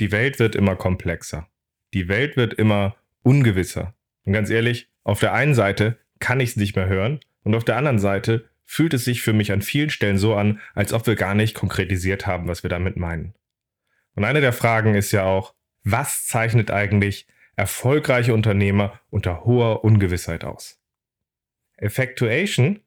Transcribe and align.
Die 0.00 0.10
Welt 0.10 0.38
wird 0.38 0.56
immer 0.56 0.76
komplexer. 0.76 1.48
Die 1.92 2.08
Welt 2.08 2.36
wird 2.36 2.54
immer 2.54 2.96
ungewisser. 3.22 3.94
Und 4.24 4.32
ganz 4.32 4.50
ehrlich, 4.50 4.88
auf 5.04 5.20
der 5.20 5.32
einen 5.32 5.54
Seite 5.54 5.98
kann 6.18 6.40
ich 6.40 6.50
es 6.50 6.56
nicht 6.56 6.74
mehr 6.74 6.88
hören 6.88 7.20
und 7.42 7.54
auf 7.54 7.64
der 7.64 7.76
anderen 7.76 7.98
Seite 7.98 8.48
fühlt 8.64 8.94
es 8.94 9.04
sich 9.04 9.22
für 9.22 9.32
mich 9.32 9.52
an 9.52 9.62
vielen 9.62 9.90
Stellen 9.90 10.18
so 10.18 10.34
an, 10.34 10.60
als 10.74 10.92
ob 10.92 11.06
wir 11.06 11.14
gar 11.14 11.34
nicht 11.34 11.54
konkretisiert 11.54 12.26
haben, 12.26 12.48
was 12.48 12.62
wir 12.62 12.70
damit 12.70 12.96
meinen. 12.96 13.34
Und 14.14 14.24
eine 14.24 14.40
der 14.40 14.52
Fragen 14.52 14.94
ist 14.94 15.12
ja 15.12 15.24
auch, 15.24 15.54
was 15.84 16.26
zeichnet 16.26 16.70
eigentlich 16.70 17.26
erfolgreiche 17.56 18.34
Unternehmer 18.34 18.98
unter 19.10 19.44
hoher 19.44 19.84
Ungewissheit 19.84 20.44
aus? 20.44 20.80
Effectuation 21.76 22.80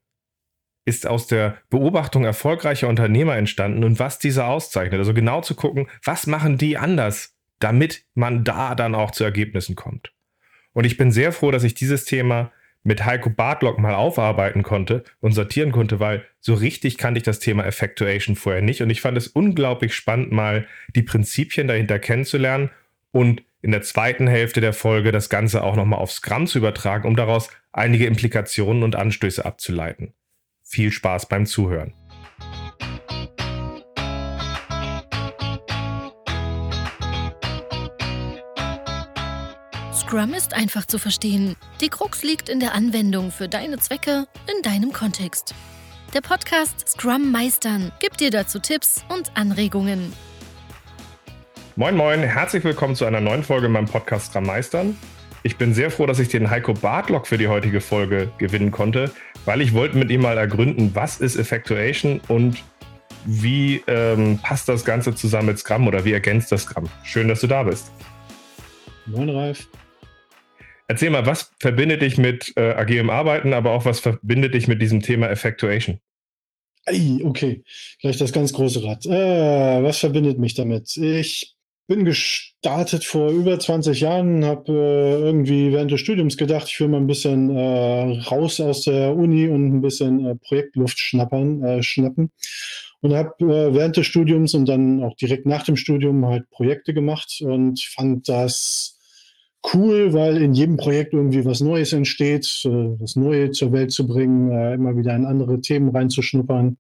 ist 0.88 1.06
aus 1.06 1.28
der 1.28 1.58
Beobachtung 1.70 2.24
erfolgreicher 2.24 2.88
Unternehmer 2.88 3.36
entstanden 3.36 3.84
und 3.84 4.00
was 4.00 4.20
diese 4.20 4.46
auszeichnet. 4.46 5.00
Also 5.00 5.14
genau 5.14 5.42
zu 5.42 5.54
gucken, 5.54 5.88
was 6.02 6.28
machen 6.28 6.58
die 6.58 6.78
anders, 6.78 7.36
damit 7.60 8.06
man 8.14 8.46
da 8.46 8.74
dann 8.74 8.96
auch 8.96 9.12
zu 9.12 9.26
Ergebnissen 9.26 9.76
kommt. 9.76 10.14
Und 10.72 10.86
ich 10.86 10.96
bin 10.96 11.12
sehr 11.12 11.34
froh, 11.34 11.52
dass 11.52 11.66
ich 11.66 11.74
dieses 11.74 12.06
Thema 12.06 12.52
mit 12.84 13.04
Heiko 13.04 13.30
Bartlock 13.30 13.80
mal 13.80 13.96
aufarbeiten 13.96 14.64
konnte 14.64 15.04
und 15.20 15.34
sortieren 15.34 15.74
konnte, 15.74 16.00
weil 16.00 16.26
so 16.40 16.54
richtig 16.54 16.98
kannte 16.98 17.18
ich 17.18 17.24
das 17.24 17.40
Thema 17.40 17.66
Effectuation 17.66 18.38
vorher 18.38 18.62
nicht. 18.62 18.82
Und 18.82 18.90
ich 18.90 19.02
fand 19.02 19.18
es 19.18 19.28
unglaublich 19.28 19.94
spannend, 19.94 20.32
mal 20.32 20.68
die 20.96 21.04
Prinzipien 21.04 21.68
dahinter 21.68 22.00
kennenzulernen 22.00 22.70
und 23.12 23.44
in 23.62 23.72
der 23.72 23.82
zweiten 23.82 24.28
Hälfte 24.28 24.62
der 24.62 24.72
Folge 24.72 25.12
das 25.12 25.30
Ganze 25.30 25.64
auch 25.64 25.76
nochmal 25.76 26.00
auf 26.00 26.14
Scrum 26.14 26.48
zu 26.48 26.60
übertragen, 26.60 27.08
um 27.10 27.18
daraus 27.18 27.50
einige 27.74 28.06
Implikationen 28.06 28.84
und 28.84 28.96
Anstöße 28.96 29.44
abzuleiten. 29.44 30.14
Viel 30.70 30.92
Spaß 30.92 31.30
beim 31.30 31.46
Zuhören. 31.46 31.94
Scrum 39.94 40.34
ist 40.34 40.54
einfach 40.54 40.86
zu 40.86 41.00
verstehen. 41.00 41.56
Die 41.80 41.88
Krux 41.88 42.22
liegt 42.22 42.50
in 42.50 42.60
der 42.60 42.74
Anwendung 42.74 43.32
für 43.32 43.48
deine 43.48 43.78
Zwecke 43.80 44.28
in 44.54 44.62
deinem 44.62 44.92
Kontext. 44.92 45.56
Der 46.14 46.20
Podcast 46.20 46.86
Scrum 46.90 47.32
Meistern 47.32 47.94
gibt 48.02 48.20
dir 48.20 48.30
dazu 48.30 48.60
Tipps 48.60 49.06
und 49.08 49.32
Anregungen. 49.38 50.12
Moin 51.78 51.96
Moin, 51.96 52.24
herzlich 52.24 52.66
willkommen 52.66 52.96
zu 52.96 53.06
einer 53.06 53.22
neuen 53.22 53.44
Folge 53.44 53.68
in 53.68 53.72
meinem 53.72 53.88
Podcast 53.88 54.32
Scrum 54.32 54.46
Meistern. 54.46 54.98
Ich 55.44 55.56
bin 55.56 55.74
sehr 55.74 55.92
froh, 55.92 56.06
dass 56.06 56.20
ich 56.20 56.28
den 56.28 56.50
Heiko 56.50 56.74
Bartlock 56.74 57.26
für 57.26 57.38
die 57.38 57.48
heutige 57.48 57.80
Folge 57.80 58.34
gewinnen 58.38 58.70
konnte, 58.70 59.12
weil 59.48 59.62
ich 59.62 59.74
wollte 59.74 59.98
mit 59.98 60.12
ihm 60.12 60.22
mal 60.22 60.38
ergründen, 60.38 60.92
was 60.94 61.22
ist 61.22 61.38
Effectuation 61.38 62.20
und 62.28 62.58
wie 63.26 63.82
ähm, 63.88 64.40
passt 64.44 64.68
das 64.68 64.84
Ganze 64.84 65.16
zusammen 65.16 65.48
mit 65.48 65.58
Scrum 65.58 65.88
oder 65.88 66.04
wie 66.04 66.12
ergänzt 66.12 66.52
das 66.52 66.64
Scrum? 66.64 66.90
Schön, 67.04 67.30
dass 67.30 67.40
du 67.42 67.48
da 67.48 67.64
bist. 67.64 67.92
Moin, 69.06 69.30
Ralf. 69.30 69.70
Erzähl 70.90 71.10
mal, 71.10 71.26
was 71.26 71.54
verbindet 71.60 72.02
dich 72.02 72.18
mit 72.18 72.54
äh, 72.58 72.74
agilem 72.74 73.10
Arbeiten, 73.10 73.54
aber 73.54 73.72
auch 73.72 73.86
was 73.86 74.02
verbindet 74.02 74.54
dich 74.54 74.68
mit 74.68 74.82
diesem 74.82 75.02
Thema 75.02 75.30
Effectuation? 75.30 76.00
Okay, 77.24 77.64
gleich 78.02 78.18
das 78.18 78.34
ganz 78.34 78.52
große 78.52 78.84
Rad. 78.84 79.06
Äh, 79.06 79.84
was 79.84 79.98
verbindet 79.98 80.40
mich 80.40 80.56
damit? 80.56 80.96
Ich 80.98 81.57
bin 81.88 82.04
gestartet 82.04 83.06
vor 83.06 83.32
über 83.32 83.58
20 83.58 84.02
Jahren, 84.02 84.44
habe 84.44 84.72
äh, 84.72 85.22
irgendwie 85.22 85.72
während 85.72 85.90
des 85.90 86.02
Studiums 86.02 86.36
gedacht, 86.36 86.68
ich 86.68 86.80
will 86.82 86.90
mal 86.90 86.98
ein 86.98 87.08
bisschen 87.08 87.50
äh, 87.50 88.20
raus 88.30 88.60
aus 88.60 88.82
der 88.84 89.16
Uni 89.16 89.48
und 89.48 89.74
ein 89.74 89.82
bisschen 89.82 90.26
äh, 90.26 90.36
Projektluft 90.36 91.00
schnappern, 91.00 91.64
äh, 91.64 91.84
schnappen. 91.84 92.32
Und 93.00 93.14
habe 93.14 93.32
äh, 93.40 93.74
während 93.74 93.96
des 93.96 94.06
Studiums 94.06 94.54
und 94.54 94.68
dann 94.68 95.02
auch 95.02 95.16
direkt 95.16 95.46
nach 95.46 95.64
dem 95.64 95.78
Studium 95.78 96.26
halt 96.26 96.50
Projekte 96.50 96.94
gemacht 96.94 97.42
und 97.42 97.80
fand 97.80 98.28
das 98.28 99.00
cool, 99.74 100.14
weil 100.14 100.42
in 100.42 100.54
jedem 100.54 100.76
Projekt 100.78 101.14
irgendwie 101.14 101.46
was 101.46 101.62
Neues 101.62 101.94
entsteht, 101.94 102.66
äh, 102.66 102.98
das 103.00 103.16
Neue 103.16 103.52
zur 103.52 103.72
Welt 103.72 103.94
zu 103.94 104.06
bringen, 104.08 104.52
immer 104.74 104.98
wieder 104.98 105.16
in 105.16 105.26
andere 105.26 105.62
Themen 105.62 105.90
reinzuschnuppern. 105.96 106.78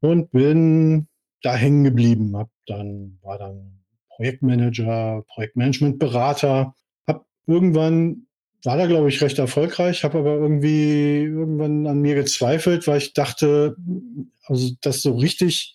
Und 0.00 0.30
bin 0.32 1.08
da 1.42 1.54
hängen 1.54 1.84
geblieben. 1.84 2.36
Hab 2.36 2.50
dann, 2.66 3.18
war 3.22 3.38
dann 3.38 3.81
Projektmanager, 4.16 5.24
Projektmanagementberater. 5.28 6.74
Hab 7.06 7.26
irgendwann, 7.46 8.26
war 8.64 8.76
da 8.76 8.86
glaube 8.86 9.08
ich 9.08 9.20
recht 9.20 9.38
erfolgreich, 9.38 10.04
habe 10.04 10.18
aber 10.18 10.34
irgendwie 10.34 11.22
irgendwann 11.24 11.86
an 11.86 12.00
mir 12.00 12.14
gezweifelt, 12.14 12.86
weil 12.86 12.98
ich 12.98 13.12
dachte, 13.12 13.76
also 14.46 14.70
dass 14.80 15.02
so 15.02 15.16
richtig, 15.16 15.74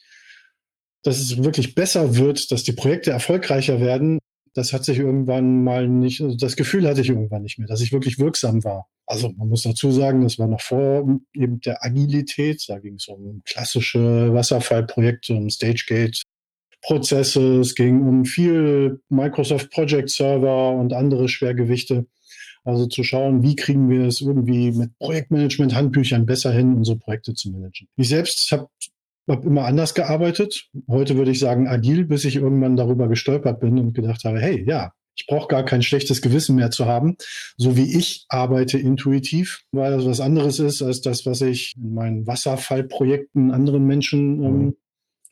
dass 1.03 1.19
es 1.19 1.43
wirklich 1.43 1.75
besser 1.75 2.15
wird, 2.17 2.51
dass 2.51 2.63
die 2.63 2.73
Projekte 2.73 3.11
erfolgreicher 3.11 3.79
werden, 3.79 4.19
das 4.57 4.73
hat 4.73 4.83
sich 4.85 4.97
irgendwann 4.97 5.63
mal 5.63 5.87
nicht, 5.87 6.19
also 6.21 6.35
das 6.35 6.55
Gefühl 6.55 6.87
hatte 6.87 7.01
ich 7.01 7.09
irgendwann 7.09 7.43
nicht 7.43 7.59
mehr, 7.59 7.67
dass 7.67 7.81
ich 7.81 7.91
wirklich 7.91 8.17
wirksam 8.17 8.63
war. 8.63 8.87
Also 9.05 9.31
man 9.37 9.49
muss 9.49 9.61
dazu 9.61 9.91
sagen, 9.91 10.23
das 10.23 10.39
war 10.39 10.47
noch 10.47 10.61
vor 10.61 11.07
eben 11.33 11.61
der 11.61 11.85
Agilität. 11.85 12.65
Da 12.67 12.79
ging 12.79 12.95
es 12.95 13.07
um 13.07 13.41
klassische 13.45 14.33
Wasserfallprojekte, 14.33 15.33
um 15.33 15.49
StageGate, 15.49 16.23
Prozesse, 16.81 17.59
es 17.59 17.75
ging 17.75 18.01
um 18.01 18.25
viel 18.25 19.01
Microsoft 19.09 19.71
Project 19.71 20.09
Server 20.09 20.71
und 20.71 20.93
andere 20.93 21.27
Schwergewichte. 21.27 22.05
Also 22.63 22.85
zu 22.85 23.03
schauen, 23.03 23.43
wie 23.43 23.55
kriegen 23.55 23.89
wir 23.89 24.05
es 24.05 24.19
irgendwie 24.19 24.71
mit 24.71 24.97
Projektmanagement, 24.99 25.73
Handbüchern 25.73 26.25
besser 26.25 26.51
hin, 26.51 26.75
unsere 26.75 26.97
Projekte 26.97 27.33
zu 27.33 27.49
managen. 27.49 27.87
Ich 27.95 28.09
selbst 28.09 28.51
habe 28.51 28.67
hab 29.29 29.45
immer 29.45 29.65
anders 29.65 29.93
gearbeitet. 29.93 30.67
Heute 30.89 31.15
würde 31.15 31.31
ich 31.31 31.39
sagen 31.39 31.67
agil, 31.67 32.05
bis 32.05 32.25
ich 32.25 32.35
irgendwann 32.35 32.75
darüber 32.75 33.07
gestolpert 33.07 33.61
bin 33.61 33.77
und 33.79 33.93
gedacht 33.93 34.25
habe, 34.25 34.41
hey, 34.41 34.65
ja, 34.67 34.91
ich 35.17 35.25
brauche 35.25 35.47
gar 35.47 35.65
kein 35.65 35.81
schlechtes 35.81 36.21
Gewissen 36.21 36.55
mehr 36.55 36.69
zu 36.69 36.85
haben. 36.85 37.17
So 37.57 37.75
wie 37.75 37.97
ich 37.97 38.25
arbeite 38.29 38.77
intuitiv, 38.77 39.63
weil 39.71 39.91
das 39.91 40.05
was 40.05 40.19
anderes 40.19 40.59
ist 40.59 40.81
als 40.81 41.01
das, 41.01 41.25
was 41.25 41.41
ich 41.41 41.75
in 41.75 41.93
meinen 41.93 42.27
Wasserfallprojekten 42.27 43.51
anderen 43.51 43.85
Menschen 43.85 44.43
ähm, 44.43 44.59
mhm. 44.59 44.77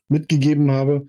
mitgegeben 0.08 0.72
habe. 0.72 1.08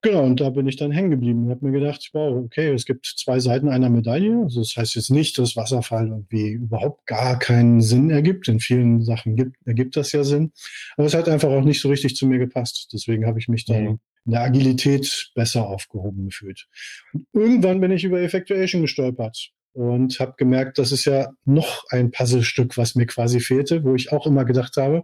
Genau, 0.00 0.22
und 0.24 0.40
da 0.40 0.50
bin 0.50 0.68
ich 0.68 0.76
dann 0.76 0.92
hängen 0.92 1.10
geblieben 1.10 1.44
und 1.44 1.50
habe 1.50 1.66
mir 1.66 1.72
gedacht, 1.72 2.10
wow, 2.12 2.44
okay, 2.44 2.72
es 2.72 2.84
gibt 2.84 3.04
zwei 3.04 3.40
Seiten 3.40 3.68
einer 3.68 3.90
Medaille. 3.90 4.42
Also 4.44 4.60
das 4.60 4.76
heißt 4.76 4.94
jetzt 4.94 5.10
nicht, 5.10 5.36
dass 5.38 5.56
Wasserfall 5.56 6.06
irgendwie 6.06 6.50
überhaupt 6.52 7.06
gar 7.06 7.36
keinen 7.38 7.80
Sinn 7.80 8.10
ergibt. 8.10 8.46
In 8.46 8.60
vielen 8.60 9.02
Sachen 9.02 9.34
gibt, 9.34 9.56
ergibt 9.66 9.96
das 9.96 10.12
ja 10.12 10.22
Sinn. 10.22 10.52
Aber 10.96 11.06
es 11.06 11.14
hat 11.14 11.28
einfach 11.28 11.48
auch 11.48 11.64
nicht 11.64 11.80
so 11.80 11.88
richtig 11.88 12.14
zu 12.14 12.28
mir 12.28 12.38
gepasst. 12.38 12.90
Deswegen 12.92 13.26
habe 13.26 13.40
ich 13.40 13.48
mich 13.48 13.64
dann 13.64 13.82
mhm. 13.82 13.98
in 14.24 14.32
der 14.32 14.42
Agilität 14.42 15.32
besser 15.34 15.66
aufgehoben 15.66 16.26
gefühlt. 16.26 16.68
Und 17.12 17.26
irgendwann 17.32 17.80
bin 17.80 17.90
ich 17.90 18.04
über 18.04 18.20
Effectuation 18.20 18.82
gestolpert 18.82 19.50
und 19.72 20.20
habe 20.20 20.34
gemerkt, 20.36 20.78
das 20.78 20.92
ist 20.92 21.06
ja 21.06 21.30
noch 21.44 21.84
ein 21.90 22.12
Puzzlestück, 22.12 22.76
was 22.76 22.94
mir 22.94 23.06
quasi 23.06 23.40
fehlte, 23.40 23.82
wo 23.82 23.96
ich 23.96 24.12
auch 24.12 24.26
immer 24.26 24.44
gedacht 24.44 24.76
habe. 24.76 25.02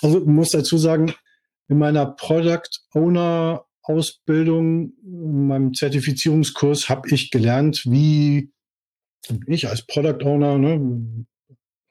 Also 0.00 0.20
muss 0.20 0.52
dazu 0.52 0.78
sagen, 0.78 1.12
in 1.68 1.78
meiner 1.78 2.06
Product 2.06 2.70
Owner 2.94 3.64
Ausbildung, 3.88 4.92
in 5.02 5.46
meinem 5.46 5.74
Zertifizierungskurs 5.74 6.88
habe 6.88 7.08
ich 7.10 7.30
gelernt, 7.30 7.84
wie 7.86 8.50
ich 9.46 9.68
als 9.68 9.86
Product 9.86 10.24
Owner 10.24 10.58
ne, 10.58 11.26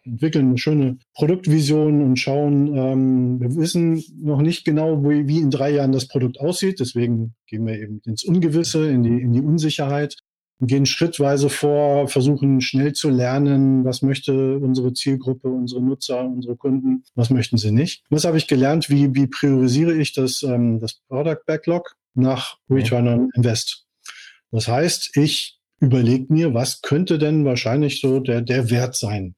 entwickeln 0.04 0.50
eine 0.50 0.58
schöne 0.58 0.98
Produktvision 1.14 2.02
und 2.02 2.18
schauen, 2.18 2.76
ähm, 2.76 3.40
wir 3.42 3.56
wissen 3.56 4.04
noch 4.22 4.42
nicht 4.42 4.64
genau, 4.64 5.04
wie, 5.04 5.28
wie 5.28 5.40
in 5.40 5.52
drei 5.52 5.72
Jahren 5.72 5.92
das 5.92 6.08
Produkt 6.08 6.40
aussieht. 6.40 6.80
Deswegen 6.80 7.36
gehen 7.48 7.66
wir 7.66 7.80
eben 7.80 8.02
ins 8.06 8.24
Ungewisse, 8.24 8.90
in 8.90 9.04
die, 9.04 9.22
in 9.22 9.34
die 9.34 9.42
Unsicherheit 9.42 10.16
gehen 10.60 10.86
schrittweise 10.86 11.50
vor, 11.50 12.08
versuchen 12.08 12.62
schnell 12.62 12.94
zu 12.94 13.10
lernen, 13.10 13.86
was 13.86 14.02
möchte 14.02 14.58
unsere 14.58 14.94
Zielgruppe, 14.94 15.50
unsere 15.50 15.82
Nutzer, 15.82 16.26
unsere 16.26 16.56
Kunden, 16.56 17.04
was 17.16 17.30
möchten 17.30 17.58
sie 17.58 17.72
nicht. 17.72 18.04
Was 18.10 18.26
habe 18.26 18.38
ich 18.38 18.48
gelernt? 18.48 18.90
Wie, 18.90 19.14
wie 19.14 19.28
priorisiere 19.28 19.94
ich 19.94 20.14
das, 20.14 20.44
ähm, 20.44 20.80
das 20.80 20.96
Product 21.08 21.42
Backlog 21.46 21.96
nach 22.16 22.58
Return 22.70 23.08
on 23.08 23.30
Invest? 23.36 23.86
Das 24.52 24.68
heißt, 24.68 25.16
ich 25.18 25.60
überlege 25.80 26.34
mir, 26.34 26.54
was 26.54 26.82
könnte 26.82 27.20
denn 27.20 27.46
wahrscheinlich 27.46 28.02
so 28.02 28.20
der, 28.20 28.42
der 28.42 28.72
Wert 28.72 28.96
sein 28.96 29.36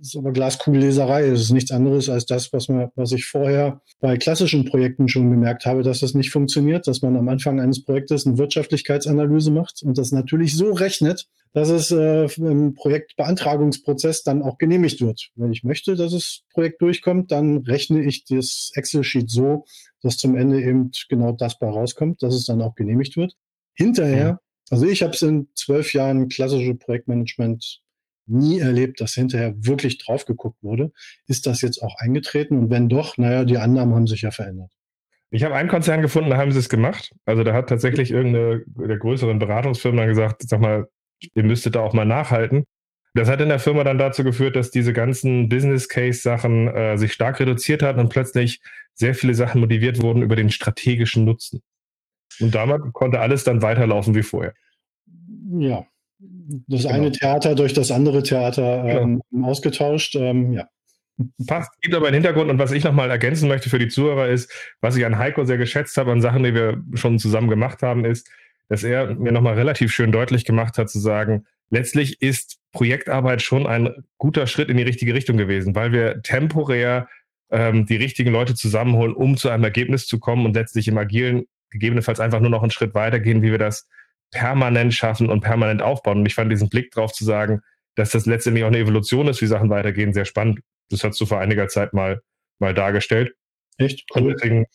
ist 0.00 0.16
aber 0.16 0.32
Glaskugelleserei. 0.32 1.26
Es 1.26 1.42
ist 1.42 1.50
nichts 1.50 1.70
anderes 1.70 2.08
als 2.08 2.26
das, 2.26 2.52
was, 2.52 2.68
man, 2.68 2.90
was 2.96 3.12
ich 3.12 3.26
vorher 3.26 3.80
bei 4.00 4.16
klassischen 4.16 4.64
Projekten 4.64 5.08
schon 5.08 5.30
gemerkt 5.30 5.66
habe, 5.66 5.82
dass 5.82 6.00
das 6.00 6.14
nicht 6.14 6.30
funktioniert, 6.30 6.86
dass 6.86 7.02
man 7.02 7.16
am 7.16 7.28
Anfang 7.28 7.60
eines 7.60 7.84
Projektes 7.84 8.26
eine 8.26 8.38
Wirtschaftlichkeitsanalyse 8.38 9.50
macht 9.50 9.82
und 9.82 9.98
das 9.98 10.12
natürlich 10.12 10.56
so 10.56 10.72
rechnet, 10.72 11.28
dass 11.52 11.68
es 11.68 11.90
äh, 11.90 12.26
im 12.38 12.74
Projektbeantragungsprozess 12.74 14.22
dann 14.22 14.42
auch 14.42 14.58
genehmigt 14.58 15.00
wird. 15.00 15.30
Wenn 15.36 15.52
ich 15.52 15.64
möchte, 15.64 15.96
dass 15.96 16.12
das 16.12 16.42
Projekt 16.52 16.80
durchkommt, 16.80 17.30
dann 17.30 17.58
rechne 17.58 18.02
ich 18.02 18.24
das 18.24 18.70
Excel-Sheet 18.74 19.30
so, 19.30 19.64
dass 20.00 20.16
zum 20.16 20.36
Ende 20.36 20.62
eben 20.62 20.90
genau 21.08 21.32
das 21.32 21.58
bei 21.58 21.68
rauskommt, 21.68 22.22
dass 22.22 22.34
es 22.34 22.46
dann 22.46 22.62
auch 22.62 22.74
genehmigt 22.74 23.16
wird. 23.16 23.36
Hinterher, 23.74 24.40
also 24.70 24.86
ich 24.86 25.02
habe 25.02 25.12
es 25.12 25.22
in 25.22 25.48
zwölf 25.54 25.92
Jahren 25.92 26.28
klassische 26.28 26.74
Projektmanagement 26.74 27.81
nie 28.26 28.58
erlebt, 28.60 29.00
dass 29.00 29.14
hinterher 29.14 29.54
wirklich 29.56 29.98
drauf 29.98 30.24
geguckt 30.24 30.62
wurde. 30.62 30.92
Ist 31.26 31.46
das 31.46 31.60
jetzt 31.60 31.82
auch 31.82 31.96
eingetreten? 31.98 32.58
Und 32.58 32.70
wenn 32.70 32.88
doch, 32.88 33.16
naja, 33.18 33.44
die 33.44 33.58
Annahmen 33.58 33.94
haben 33.94 34.06
sich 34.06 34.22
ja 34.22 34.30
verändert. 34.30 34.70
Ich 35.30 35.44
habe 35.44 35.54
einen 35.54 35.68
Konzern 35.68 36.02
gefunden, 36.02 36.28
da 36.28 36.36
haben 36.36 36.52
sie 36.52 36.58
es 36.58 36.68
gemacht. 36.68 37.14
Also 37.24 37.42
da 37.42 37.54
hat 37.54 37.68
tatsächlich 37.68 38.10
irgendeine 38.10 38.64
der 38.66 38.98
größeren 38.98 39.38
Beratungsfirmen 39.38 39.98
dann 39.98 40.08
gesagt, 40.08 40.42
sag 40.46 40.60
mal, 40.60 40.88
ihr 41.34 41.42
müsstet 41.42 41.74
da 41.74 41.80
auch 41.80 41.94
mal 41.94 42.04
nachhalten. 42.04 42.64
Das 43.14 43.28
hat 43.28 43.40
in 43.40 43.48
der 43.48 43.58
Firma 43.58 43.84
dann 43.84 43.98
dazu 43.98 44.24
geführt, 44.24 44.56
dass 44.56 44.70
diese 44.70 44.92
ganzen 44.92 45.48
Business 45.48 45.88
Case 45.88 46.20
Sachen 46.20 46.68
äh, 46.68 46.96
sich 46.96 47.12
stark 47.12 47.40
reduziert 47.40 47.82
hatten 47.82 48.00
und 48.00 48.08
plötzlich 48.08 48.60
sehr 48.94 49.14
viele 49.14 49.34
Sachen 49.34 49.60
motiviert 49.60 50.02
wurden 50.02 50.22
über 50.22 50.36
den 50.36 50.50
strategischen 50.50 51.24
Nutzen. 51.24 51.62
Und 52.40 52.54
damit 52.54 52.92
konnte 52.92 53.20
alles 53.20 53.44
dann 53.44 53.62
weiterlaufen 53.62 54.14
wie 54.14 54.22
vorher. 54.22 54.54
Ja, 55.50 55.86
das 56.68 56.82
genau. 56.82 56.94
eine 56.94 57.12
Theater 57.12 57.54
durch 57.54 57.72
das 57.72 57.90
andere 57.90 58.22
Theater 58.22 58.84
ähm, 58.84 59.22
genau. 59.30 59.48
ausgetauscht. 59.48 60.16
Ähm, 60.16 60.52
ja. 60.52 60.68
Passt, 61.46 61.70
gibt 61.80 61.94
aber 61.94 62.06
einen 62.06 62.14
Hintergrund 62.14 62.50
und 62.50 62.58
was 62.58 62.72
ich 62.72 62.84
nochmal 62.84 63.10
ergänzen 63.10 63.48
möchte 63.48 63.70
für 63.70 63.78
die 63.78 63.88
Zuhörer 63.88 64.28
ist, 64.28 64.50
was 64.80 64.96
ich 64.96 65.04
an 65.04 65.18
Heiko 65.18 65.44
sehr 65.44 65.58
geschätzt 65.58 65.96
habe, 65.96 66.10
an 66.10 66.20
Sachen, 66.20 66.42
die 66.42 66.54
wir 66.54 66.82
schon 66.94 67.18
zusammen 67.18 67.48
gemacht 67.48 67.82
haben, 67.82 68.04
ist, 68.04 68.30
dass 68.68 68.82
er 68.82 69.14
mir 69.14 69.32
nochmal 69.32 69.54
relativ 69.54 69.92
schön 69.92 70.12
deutlich 70.12 70.44
gemacht 70.44 70.78
hat, 70.78 70.88
zu 70.88 70.98
sagen, 70.98 71.44
letztlich 71.70 72.22
ist 72.22 72.58
Projektarbeit 72.72 73.42
schon 73.42 73.66
ein 73.66 73.90
guter 74.18 74.46
Schritt 74.46 74.70
in 74.70 74.78
die 74.78 74.82
richtige 74.82 75.14
Richtung 75.14 75.36
gewesen, 75.36 75.74
weil 75.74 75.92
wir 75.92 76.22
temporär 76.22 77.08
ähm, 77.50 77.86
die 77.86 77.96
richtigen 77.96 78.32
Leute 78.32 78.54
zusammenholen, 78.54 79.14
um 79.14 79.36
zu 79.36 79.50
einem 79.50 79.64
Ergebnis 79.64 80.06
zu 80.06 80.18
kommen 80.18 80.46
und 80.46 80.54
letztlich 80.54 80.88
im 80.88 80.98
Agilen 80.98 81.44
gegebenenfalls 81.70 82.20
einfach 82.20 82.40
nur 82.40 82.50
noch 82.50 82.62
einen 82.62 82.70
Schritt 82.70 82.94
weitergehen, 82.94 83.42
wie 83.42 83.50
wir 83.50 83.58
das 83.58 83.88
permanent 84.32 84.92
schaffen 84.92 85.30
und 85.30 85.40
permanent 85.40 85.82
aufbauen. 85.82 86.18
Und 86.18 86.26
ich 86.26 86.34
fand 86.34 86.50
diesen 86.50 86.68
Blick 86.68 86.90
drauf 86.90 87.12
zu 87.12 87.24
sagen, 87.24 87.60
dass 87.94 88.10
das 88.10 88.26
letztendlich 88.26 88.64
auch 88.64 88.68
eine 88.68 88.78
Evolution 88.78 89.28
ist, 89.28 89.40
wie 89.40 89.46
Sachen 89.46 89.70
weitergehen, 89.70 90.12
sehr 90.12 90.24
spannend. 90.24 90.60
Das 90.90 91.04
hast 91.04 91.20
du 91.20 91.26
vor 91.26 91.38
einiger 91.38 91.68
Zeit 91.68 91.92
mal, 91.92 92.20
mal 92.58 92.74
dargestellt. 92.74 93.34
Echt? 93.78 94.04
Cool. 94.14 94.22
Und 94.22 94.28
deswegen 94.34 94.66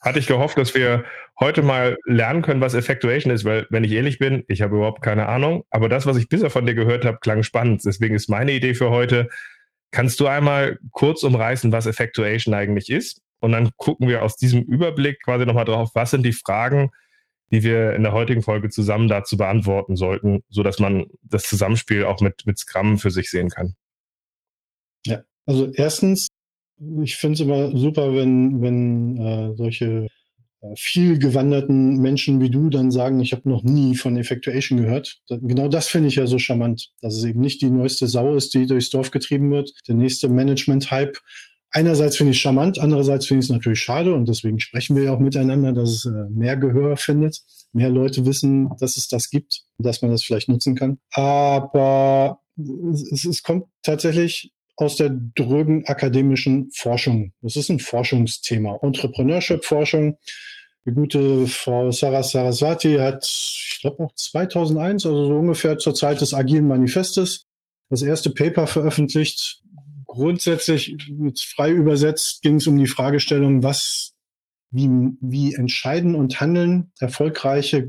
hatte 0.00 0.18
ich 0.18 0.26
gehofft, 0.26 0.58
dass 0.58 0.74
wir 0.74 1.04
heute 1.40 1.62
mal 1.62 1.96
lernen 2.04 2.42
können, 2.42 2.60
was 2.60 2.74
Effectuation 2.74 3.32
ist, 3.32 3.44
weil, 3.44 3.66
wenn 3.70 3.82
ich 3.82 3.92
ehrlich 3.92 4.18
bin, 4.18 4.44
ich 4.46 4.62
habe 4.62 4.76
überhaupt 4.76 5.02
keine 5.02 5.26
Ahnung. 5.26 5.64
Aber 5.70 5.88
das, 5.88 6.06
was 6.06 6.16
ich 6.16 6.28
bisher 6.28 6.50
von 6.50 6.66
dir 6.66 6.74
gehört 6.74 7.04
habe, 7.04 7.18
klang 7.20 7.42
spannend. 7.42 7.82
Deswegen 7.84 8.14
ist 8.14 8.28
meine 8.28 8.52
Idee 8.52 8.74
für 8.74 8.90
heute, 8.90 9.28
kannst 9.90 10.20
du 10.20 10.26
einmal 10.26 10.78
kurz 10.92 11.22
umreißen, 11.22 11.72
was 11.72 11.86
Effectuation 11.86 12.54
eigentlich 12.54 12.90
ist? 12.90 13.22
Und 13.40 13.52
dann 13.52 13.70
gucken 13.76 14.08
wir 14.08 14.22
aus 14.22 14.36
diesem 14.36 14.62
Überblick 14.62 15.22
quasi 15.22 15.46
nochmal 15.46 15.64
drauf, 15.64 15.90
was 15.94 16.10
sind 16.10 16.24
die 16.24 16.32
Fragen, 16.32 16.90
die 17.50 17.62
wir 17.62 17.94
in 17.94 18.02
der 18.02 18.12
heutigen 18.12 18.42
Folge 18.42 18.70
zusammen 18.70 19.08
dazu 19.08 19.36
beantworten 19.36 19.96
sollten, 19.96 20.42
so 20.48 20.62
dass 20.62 20.78
man 20.78 21.06
das 21.22 21.44
Zusammenspiel 21.44 22.04
auch 22.04 22.20
mit, 22.20 22.46
mit 22.46 22.58
Scrum 22.58 22.98
für 22.98 23.10
sich 23.10 23.30
sehen 23.30 23.50
kann. 23.50 23.74
Ja, 25.06 25.22
also 25.44 25.70
erstens, 25.72 26.28
ich 27.02 27.16
finde 27.16 27.34
es 27.34 27.40
immer 27.40 27.76
super, 27.76 28.14
wenn, 28.14 28.60
wenn 28.60 29.16
äh, 29.16 29.54
solche 29.56 30.08
äh, 30.60 30.74
viel 30.76 31.18
gewanderten 31.18 31.98
Menschen 31.98 32.40
wie 32.40 32.50
du 32.50 32.68
dann 32.70 32.90
sagen, 32.90 33.20
ich 33.20 33.32
habe 33.32 33.48
noch 33.48 33.62
nie 33.62 33.94
von 33.94 34.16
Effectuation 34.16 34.82
gehört. 34.82 35.20
Genau 35.28 35.68
das 35.68 35.88
finde 35.88 36.08
ich 36.08 36.16
ja 36.16 36.26
so 36.26 36.38
charmant, 36.38 36.90
dass 37.00 37.16
es 37.16 37.24
eben 37.24 37.40
nicht 37.40 37.62
die 37.62 37.70
neueste 37.70 38.06
Sau 38.08 38.34
ist, 38.34 38.54
die 38.54 38.66
durchs 38.66 38.90
Dorf 38.90 39.10
getrieben 39.10 39.50
wird, 39.50 39.72
der 39.86 39.94
nächste 39.94 40.28
Management-Hype. 40.28 41.18
Einerseits 41.70 42.16
finde 42.16 42.30
ich 42.30 42.38
es 42.38 42.42
charmant, 42.42 42.78
andererseits 42.78 43.26
finde 43.26 43.40
ich 43.40 43.46
es 43.46 43.52
natürlich 43.52 43.80
schade 43.80 44.14
und 44.14 44.28
deswegen 44.28 44.60
sprechen 44.60 44.96
wir 44.96 45.04
ja 45.04 45.12
auch 45.12 45.18
miteinander, 45.18 45.72
dass 45.72 45.90
es 45.90 46.04
äh, 46.06 46.30
mehr 46.30 46.56
Gehör 46.56 46.96
findet, 46.96 47.42
mehr 47.72 47.90
Leute 47.90 48.24
wissen, 48.24 48.70
dass 48.78 48.96
es 48.96 49.08
das 49.08 49.30
gibt, 49.30 49.62
dass 49.78 50.00
man 50.00 50.10
das 50.10 50.22
vielleicht 50.22 50.48
nutzen 50.48 50.74
kann. 50.74 50.98
Aber 51.12 52.40
es, 53.12 53.24
es 53.24 53.42
kommt 53.42 53.66
tatsächlich 53.82 54.52
aus 54.76 54.96
der 54.96 55.10
drögen 55.10 55.86
akademischen 55.86 56.70
Forschung. 56.72 57.32
Das 57.40 57.56
ist 57.56 57.70
ein 57.70 57.80
Forschungsthema. 57.80 58.78
Entrepreneurship-Forschung. 58.82 60.18
Die 60.86 60.92
gute 60.92 61.46
Frau 61.46 61.90
Sarah 61.90 62.22
Saraswati 62.22 62.96
hat, 62.96 63.26
ich 63.26 63.78
glaube 63.80 64.04
auch 64.04 64.12
2001, 64.14 65.04
also 65.06 65.26
so 65.26 65.34
ungefähr 65.34 65.78
zur 65.78 65.94
Zeit 65.94 66.20
des 66.20 66.32
Agilen 66.32 66.68
Manifestes, 66.68 67.46
das 67.90 68.02
erste 68.02 68.30
Paper 68.30 68.66
veröffentlicht. 68.66 69.62
Grundsätzlich, 70.16 70.96
frei 71.54 71.72
übersetzt, 71.72 72.42
ging 72.42 72.56
es 72.56 72.66
um 72.66 72.78
die 72.78 72.86
Fragestellung, 72.86 73.62
was, 73.62 74.14
wie, 74.70 74.88
wie 75.20 75.54
entscheiden 75.54 76.14
und 76.14 76.40
handeln 76.40 76.90
erfolgreiche 76.98 77.86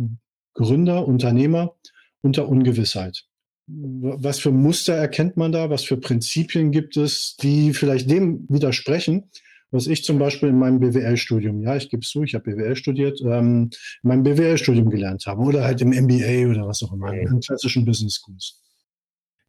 Gründer, 0.53 1.07
Unternehmer 1.07 1.75
unter 2.21 2.49
Ungewissheit 2.49 3.27
was 3.67 4.39
für 4.39 4.51
Muster 4.51 4.93
erkennt 4.93 5.35
man 5.35 5.51
da? 5.51 5.69
Was 5.69 5.83
für 5.83 5.97
Prinzipien 5.97 6.71
gibt 6.71 6.95
es, 6.95 7.35
die 7.37 7.73
vielleicht 7.73 8.09
dem 8.09 8.45
widersprechen? 8.49 9.29
Was 9.69 9.87
ich 9.87 10.05
zum 10.05 10.17
Beispiel 10.17 10.49
in 10.49 10.57
meinem 10.57 10.79
BWL-Studium, 10.79 11.61
ja, 11.61 11.75
ich 11.75 11.89
gebe 11.89 12.01
es 12.01 12.09
zu, 12.09 12.23
ich 12.23 12.35
habe 12.35 12.49
BWL 12.49 12.77
studiert, 12.77 13.19
ähm, 13.21 13.69
in 14.01 14.07
meinem 14.07 14.23
BWL-Studium 14.23 14.89
gelernt 14.89 15.25
habe 15.25 15.41
oder 15.41 15.65
halt 15.65 15.81
im 15.81 15.89
MBA 15.89 16.49
oder 16.49 16.65
was 16.65 16.81
auch 16.83 16.93
immer, 16.93 17.11
in 17.11 17.41
klassischen 17.41 17.83
Business 17.83 18.15
Schools. 18.15 18.61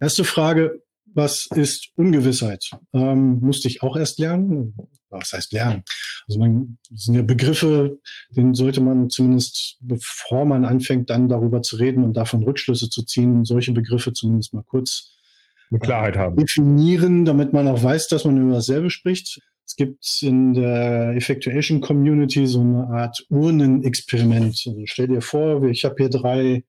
Erste 0.01 0.25
Frage, 0.25 0.83
was 1.15 1.49
ist 1.55 1.91
Ungewissheit? 1.97 2.71
Ähm, 2.93 3.41
musste 3.41 3.69
ich 3.69 3.83
auch 3.83 3.97
erst 3.97 4.19
lernen. 4.19 4.75
Was 5.11 5.33
heißt 5.33 5.53
lernen? 5.53 5.85
Also 6.27 6.39
man, 6.39 6.79
das 6.91 7.05
sind 7.05 7.15
ja 7.15 7.23
Begriffe, 7.23 7.99
den 8.31 8.55
sollte 8.55 8.81
man 8.81 9.09
zumindest, 9.09 9.79
bevor 9.81 10.45
man 10.45 10.65
anfängt, 10.65 11.09
dann 11.11 11.29
darüber 11.29 11.63
zu 11.63 11.77
reden 11.77 12.05
und 12.05 12.17
davon 12.17 12.43
Rückschlüsse 12.43 12.91
zu 12.91 13.03
ziehen, 13.05 13.45
solche 13.45 13.73
Begriffe 13.73 14.13
zumindest 14.13 14.53
mal 14.53 14.65
kurz 14.65 15.17
Mit 15.71 15.83
Klarheit 15.83 16.17
haben. 16.17 16.37
definieren, 16.37 17.25
damit 17.25 17.53
man 17.53 17.69
auch 17.69 17.83
weiß, 17.83 18.09
dass 18.09 18.25
man 18.25 18.37
über 18.37 18.55
dasselbe 18.55 18.91
spricht. 18.91 19.41
Es 19.65 19.77
gibt 19.77 20.23
in 20.23 20.55
der 20.55 21.15
Effectuation 21.15 21.81
Community 21.81 22.47
so 22.47 22.61
eine 22.61 22.87
Art 22.89 23.25
Urnenexperiment. 23.29 24.65
Also 24.67 24.83
stell 24.85 25.09
dir 25.09 25.21
vor, 25.21 25.63
ich 25.65 25.85
habe 25.85 25.97
hier 25.99 26.09
drei 26.11 26.65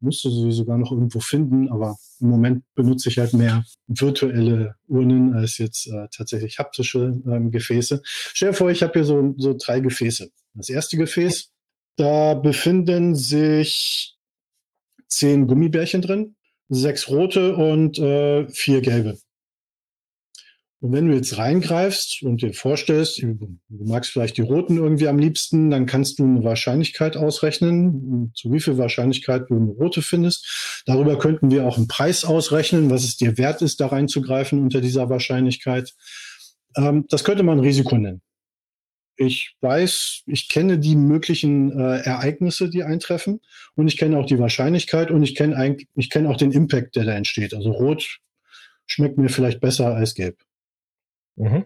müsste 0.00 0.30
sie 0.30 0.52
sogar 0.52 0.78
noch 0.78 0.92
irgendwo 0.92 1.20
finden, 1.20 1.68
aber 1.68 1.96
im 2.20 2.28
Moment 2.28 2.64
benutze 2.74 3.08
ich 3.08 3.18
halt 3.18 3.32
mehr 3.32 3.64
virtuelle 3.86 4.74
Urnen 4.86 5.34
als 5.34 5.58
jetzt 5.58 5.86
äh, 5.86 6.08
tatsächlich 6.10 6.58
haptische 6.58 7.20
ähm, 7.26 7.50
Gefäße. 7.50 8.02
Stell 8.04 8.50
dir 8.50 8.54
vor, 8.54 8.70
ich 8.70 8.82
habe 8.82 8.92
hier 8.94 9.04
so, 9.04 9.34
so 9.38 9.54
drei 9.58 9.80
Gefäße. 9.80 10.30
Das 10.54 10.68
erste 10.68 10.96
Gefäß, 10.96 11.50
da 11.96 12.34
befinden 12.34 13.14
sich 13.14 14.16
zehn 15.08 15.46
Gummibärchen 15.46 16.02
drin, 16.02 16.36
sechs 16.68 17.08
rote 17.08 17.56
und 17.56 17.98
äh, 17.98 18.48
vier 18.48 18.80
gelbe. 18.80 19.18
Und 20.80 20.92
wenn 20.92 21.08
du 21.08 21.14
jetzt 21.14 21.36
reingreifst 21.38 22.22
und 22.22 22.40
dir 22.40 22.54
vorstellst, 22.54 23.20
du 23.20 23.58
magst 23.68 24.12
vielleicht 24.12 24.36
die 24.36 24.42
roten 24.42 24.76
irgendwie 24.76 25.08
am 25.08 25.18
liebsten, 25.18 25.70
dann 25.70 25.86
kannst 25.86 26.20
du 26.20 26.24
eine 26.24 26.44
Wahrscheinlichkeit 26.44 27.16
ausrechnen, 27.16 28.30
zu 28.36 28.52
wie 28.52 28.60
viel 28.60 28.78
Wahrscheinlichkeit 28.78 29.50
du 29.50 29.56
eine 29.56 29.70
rote 29.72 30.02
findest. 30.02 30.82
Darüber 30.86 31.18
könnten 31.18 31.50
wir 31.50 31.66
auch 31.66 31.78
einen 31.78 31.88
Preis 31.88 32.24
ausrechnen, 32.24 32.90
was 32.90 33.02
es 33.02 33.16
dir 33.16 33.38
wert 33.38 33.60
ist, 33.60 33.80
da 33.80 33.88
reinzugreifen 33.88 34.60
unter 34.60 34.80
dieser 34.80 35.10
Wahrscheinlichkeit. 35.10 35.94
Ähm, 36.76 37.06
das 37.08 37.24
könnte 37.24 37.42
man 37.42 37.58
Risiko 37.58 37.98
nennen. 37.98 38.22
Ich 39.16 39.56
weiß, 39.62 40.22
ich 40.26 40.48
kenne 40.48 40.78
die 40.78 40.94
möglichen 40.94 41.72
äh, 41.72 42.02
Ereignisse, 42.02 42.70
die 42.70 42.84
eintreffen 42.84 43.40
und 43.74 43.88
ich 43.88 43.96
kenne 43.96 44.16
auch 44.16 44.26
die 44.26 44.38
Wahrscheinlichkeit 44.38 45.10
und 45.10 45.24
ich 45.24 45.34
kenne 45.34 45.76
ich 45.96 46.08
kenne 46.08 46.30
auch 46.30 46.36
den 46.36 46.52
Impact, 46.52 46.94
der 46.94 47.04
da 47.04 47.14
entsteht. 47.14 47.52
Also 47.52 47.72
rot 47.72 48.20
schmeckt 48.86 49.18
mir 49.18 49.28
vielleicht 49.28 49.60
besser 49.60 49.96
als 49.96 50.14
gelb. 50.14 50.38
Mhm. 51.38 51.64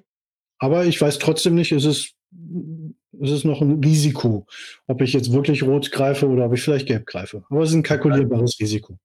Aber 0.59 0.85
ich 0.85 1.01
weiß 1.01 1.19
trotzdem 1.19 1.55
nicht, 1.55 1.73
ist 1.73 1.85
es, 1.85 2.13
ist 3.21 3.31
es 3.31 3.45
noch 3.45 3.61
ein 3.61 3.83
Risiko, 3.83 4.47
ob 4.87 5.03
ich 5.03 5.13
jetzt 5.13 5.33
wirklich 5.33 5.63
rot 5.65 5.91
greife 5.91 6.29
oder 6.29 6.47
ob 6.47 6.55
ich 6.55 6.63
vielleicht 6.63 6.87
gelb 6.87 7.07
greife. 7.07 7.45
Aber 7.51 7.63
es 7.63 7.71
ist 7.71 7.77
ein 7.77 7.83
kalkulierbares 7.83 8.59
Risiko. 8.61 8.99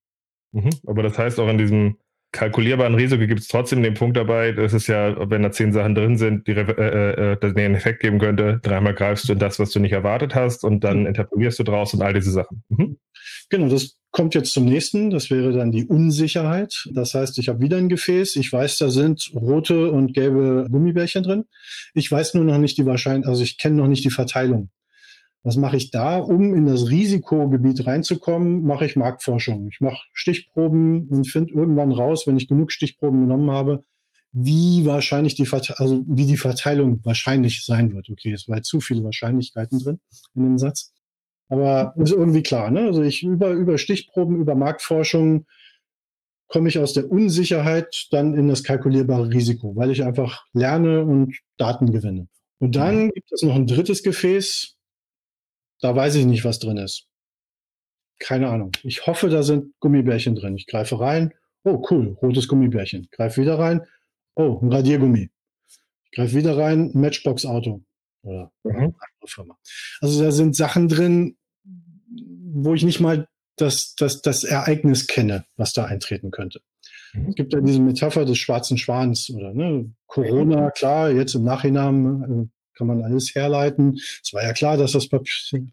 Mhm. 0.51 0.69
Aber 0.85 1.03
das 1.03 1.17
heißt 1.17 1.39
auch 1.39 1.49
in 1.49 1.57
diesem 1.57 1.97
kalkulierbaren 2.31 2.95
Risiko 2.95 3.25
gibt 3.25 3.39
es 3.39 3.47
trotzdem 3.47 3.81
den 3.81 3.93
Punkt 3.93 4.17
dabei, 4.17 4.51
dass 4.51 4.73
es 4.73 4.87
ja, 4.87 5.29
wenn 5.29 5.43
da 5.43 5.51
zehn 5.51 5.71
Sachen 5.73 5.95
drin 5.95 6.17
sind, 6.17 6.47
die 6.47 6.51
äh, 6.51 7.33
äh, 7.33 7.53
den 7.53 7.75
Effekt 7.75 8.01
geben 8.01 8.19
könnte, 8.19 8.59
dreimal 8.61 8.93
greifst 8.93 9.27
du 9.27 9.33
in 9.33 9.39
das, 9.39 9.59
was 9.59 9.71
du 9.71 9.79
nicht 9.79 9.93
erwartet 9.93 10.35
hast 10.35 10.63
und 10.63 10.83
dann 10.83 11.01
mhm. 11.01 11.07
interpolierst 11.07 11.59
du 11.59 11.63
draus 11.63 11.93
und 11.93 12.01
all 12.01 12.13
diese 12.13 12.31
Sachen. 12.31 12.63
Mhm. 12.69 12.97
Genau, 13.49 13.69
das 13.69 13.96
kommt 14.17 14.33
jetzt 14.33 14.51
zum 14.51 14.65
nächsten. 14.65 15.11
Das 15.11 15.29
wäre 15.29 15.53
dann 15.53 15.71
die 15.71 15.85
Unsicherheit. 15.85 16.89
Das 16.91 17.13
heißt, 17.13 17.37
ich 17.37 17.49
habe 17.49 17.61
wieder 17.61 17.77
ein 17.77 17.87
Gefäß. 17.87 18.35
Ich 18.37 18.51
weiß, 18.51 18.79
da 18.79 18.89
sind 18.89 19.29
rote 19.35 19.91
und 19.91 20.13
gelbe 20.15 20.67
Gummibärchen 20.71 21.21
drin. 21.21 21.45
Ich 21.93 22.11
weiß 22.11 22.33
nur 22.33 22.43
noch 22.43 22.57
nicht 22.57 22.79
die 22.79 22.85
Wahrscheinlichkeit, 22.87 23.29
also 23.29 23.43
ich 23.43 23.59
kenne 23.59 23.75
noch 23.75 23.87
nicht 23.87 24.03
die 24.03 24.09
Verteilung. 24.09 24.69
Was 25.43 25.55
mache 25.55 25.77
ich 25.77 25.91
da, 25.91 26.17
um 26.17 26.55
in 26.55 26.65
das 26.65 26.89
Risikogebiet 26.89 27.85
reinzukommen? 27.85 28.63
Mache 28.63 28.87
ich 28.87 28.95
Marktforschung. 28.95 29.69
Ich 29.71 29.81
mache 29.81 30.01
Stichproben 30.13 31.07
und 31.09 31.27
finde 31.27 31.53
irgendwann 31.53 31.91
raus, 31.91 32.25
wenn 32.25 32.37
ich 32.37 32.47
genug 32.47 32.71
Stichproben 32.71 33.21
genommen 33.21 33.51
habe, 33.51 33.83
wie 34.31 34.83
wahrscheinlich 34.87 35.35
die, 35.35 35.47
also 35.75 36.03
wie 36.07 36.25
die 36.25 36.37
Verteilung 36.37 37.01
wahrscheinlich 37.03 37.63
sein 37.63 37.93
wird. 37.93 38.09
Okay, 38.09 38.31
es 38.31 38.49
war 38.49 38.63
zu 38.63 38.81
viele 38.81 39.03
Wahrscheinlichkeiten 39.03 39.77
drin 39.77 39.99
in 40.33 40.41
dem 40.41 40.57
Satz. 40.57 40.91
Aber 41.49 41.93
ist 41.97 42.11
irgendwie 42.11 42.43
klar, 42.43 42.71
ne? 42.71 42.81
Also 42.81 43.01
ich 43.01 43.23
über, 43.23 43.51
über 43.51 43.77
Stichproben, 43.77 44.39
über 44.39 44.55
Marktforschung 44.55 45.45
komme 46.47 46.69
ich 46.69 46.79
aus 46.79 46.93
der 46.93 47.11
Unsicherheit 47.11 48.07
dann 48.11 48.33
in 48.33 48.47
das 48.47 48.63
kalkulierbare 48.63 49.29
Risiko, 49.29 49.75
weil 49.75 49.91
ich 49.91 50.03
einfach 50.03 50.45
lerne 50.53 51.03
und 51.03 51.37
Daten 51.57 51.91
gewinne. 51.91 52.27
Und 52.59 52.75
dann 52.75 53.05
mhm. 53.05 53.11
gibt 53.11 53.31
es 53.31 53.41
noch 53.43 53.55
ein 53.55 53.67
drittes 53.67 54.03
Gefäß, 54.03 54.75
da 55.81 55.95
weiß 55.95 56.15
ich 56.15 56.25
nicht, 56.25 56.43
was 56.43 56.59
drin 56.59 56.77
ist. 56.77 57.07
Keine 58.19 58.49
Ahnung. 58.49 58.71
Ich 58.83 59.05
hoffe, 59.05 59.29
da 59.29 59.43
sind 59.43 59.73
Gummibärchen 59.79 60.35
drin. 60.35 60.55
Ich 60.55 60.65
greife 60.65 60.99
rein. 60.99 61.33
Oh, 61.63 61.85
cool, 61.91 62.17
rotes 62.21 62.47
Gummibärchen. 62.47 63.07
Greife 63.11 63.41
wieder 63.41 63.59
rein. 63.59 63.85
Oh, 64.35 64.59
ein 64.61 64.71
Radiergummi. 64.71 65.29
Ich 66.05 66.11
greife 66.11 66.35
wieder 66.35 66.57
rein, 66.57 66.91
Matchbox-Auto. 66.93 67.83
Oder 68.23 68.51
mhm. 68.63 68.73
andere 68.75 69.27
Firma. 69.27 69.57
Also 70.01 70.23
da 70.23 70.31
sind 70.31 70.55
Sachen 70.55 70.87
drin, 70.87 71.36
wo 72.09 72.73
ich 72.73 72.83
nicht 72.83 72.99
mal 72.99 73.27
das, 73.57 73.95
das, 73.95 74.21
das 74.21 74.43
Ereignis 74.43 75.07
kenne, 75.07 75.45
was 75.55 75.73
da 75.73 75.85
eintreten 75.85 76.31
könnte. 76.31 76.61
Es 77.27 77.35
gibt 77.35 77.53
ja 77.53 77.61
diese 77.61 77.81
Metapher 77.81 78.25
des 78.25 78.37
schwarzen 78.37 78.77
Schwans 78.77 79.29
oder 79.29 79.53
ne, 79.53 79.91
Corona, 80.05 80.69
klar, 80.71 81.09
jetzt 81.11 81.35
im 81.35 81.43
Nachhinein 81.43 82.23
äh, 82.23 82.57
kann 82.77 82.87
man 82.87 83.01
alles 83.01 83.33
herleiten. 83.33 83.95
Es 84.23 84.31
war 84.33 84.43
ja 84.43 84.53
klar, 84.53 84.77
dass 84.77 84.91
das 84.91 85.09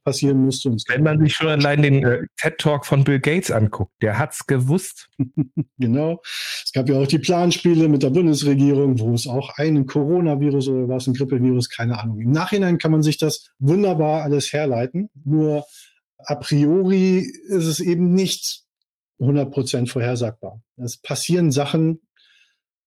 passieren 0.04 0.44
musste. 0.44 0.74
Wenn 0.88 1.02
man 1.02 1.20
sich 1.20 1.34
schon 1.34 1.48
allein 1.48 1.82
den 1.82 2.02
äh, 2.02 2.22
TED-Talk 2.38 2.86
von 2.86 3.04
Bill 3.04 3.20
Gates 3.20 3.50
anguckt, 3.50 3.92
der 4.00 4.18
hat 4.18 4.32
es 4.32 4.46
gewusst. 4.46 5.10
genau. 5.78 6.22
Es 6.64 6.72
gab 6.72 6.88
ja 6.88 6.98
auch 6.98 7.06
die 7.06 7.18
Planspiele 7.18 7.88
mit 7.88 8.02
der 8.02 8.10
Bundesregierung, 8.10 8.98
wo 8.98 9.12
es 9.12 9.26
auch 9.26 9.50
einen 9.58 9.86
Coronavirus 9.86 10.68
oder 10.68 10.88
war 10.88 10.96
es 10.96 11.06
ein 11.06 11.14
Grippevirus, 11.14 11.68
keine 11.68 11.98
Ahnung. 11.98 12.20
Im 12.20 12.30
Nachhinein 12.30 12.78
kann 12.78 12.92
man 12.92 13.02
sich 13.02 13.18
das 13.18 13.50
wunderbar 13.58 14.22
alles 14.22 14.52
herleiten. 14.52 15.10
Nur 15.24 15.64
a 16.26 16.35
priori 16.37 17.19
ist 17.49 17.66
es 17.66 17.81
eben 17.81 18.14
nicht 18.14 18.64
100% 19.21 19.88
vorhersagbar. 19.88 20.61
Es 20.76 20.97
passieren 20.97 21.50
Sachen, 21.50 22.00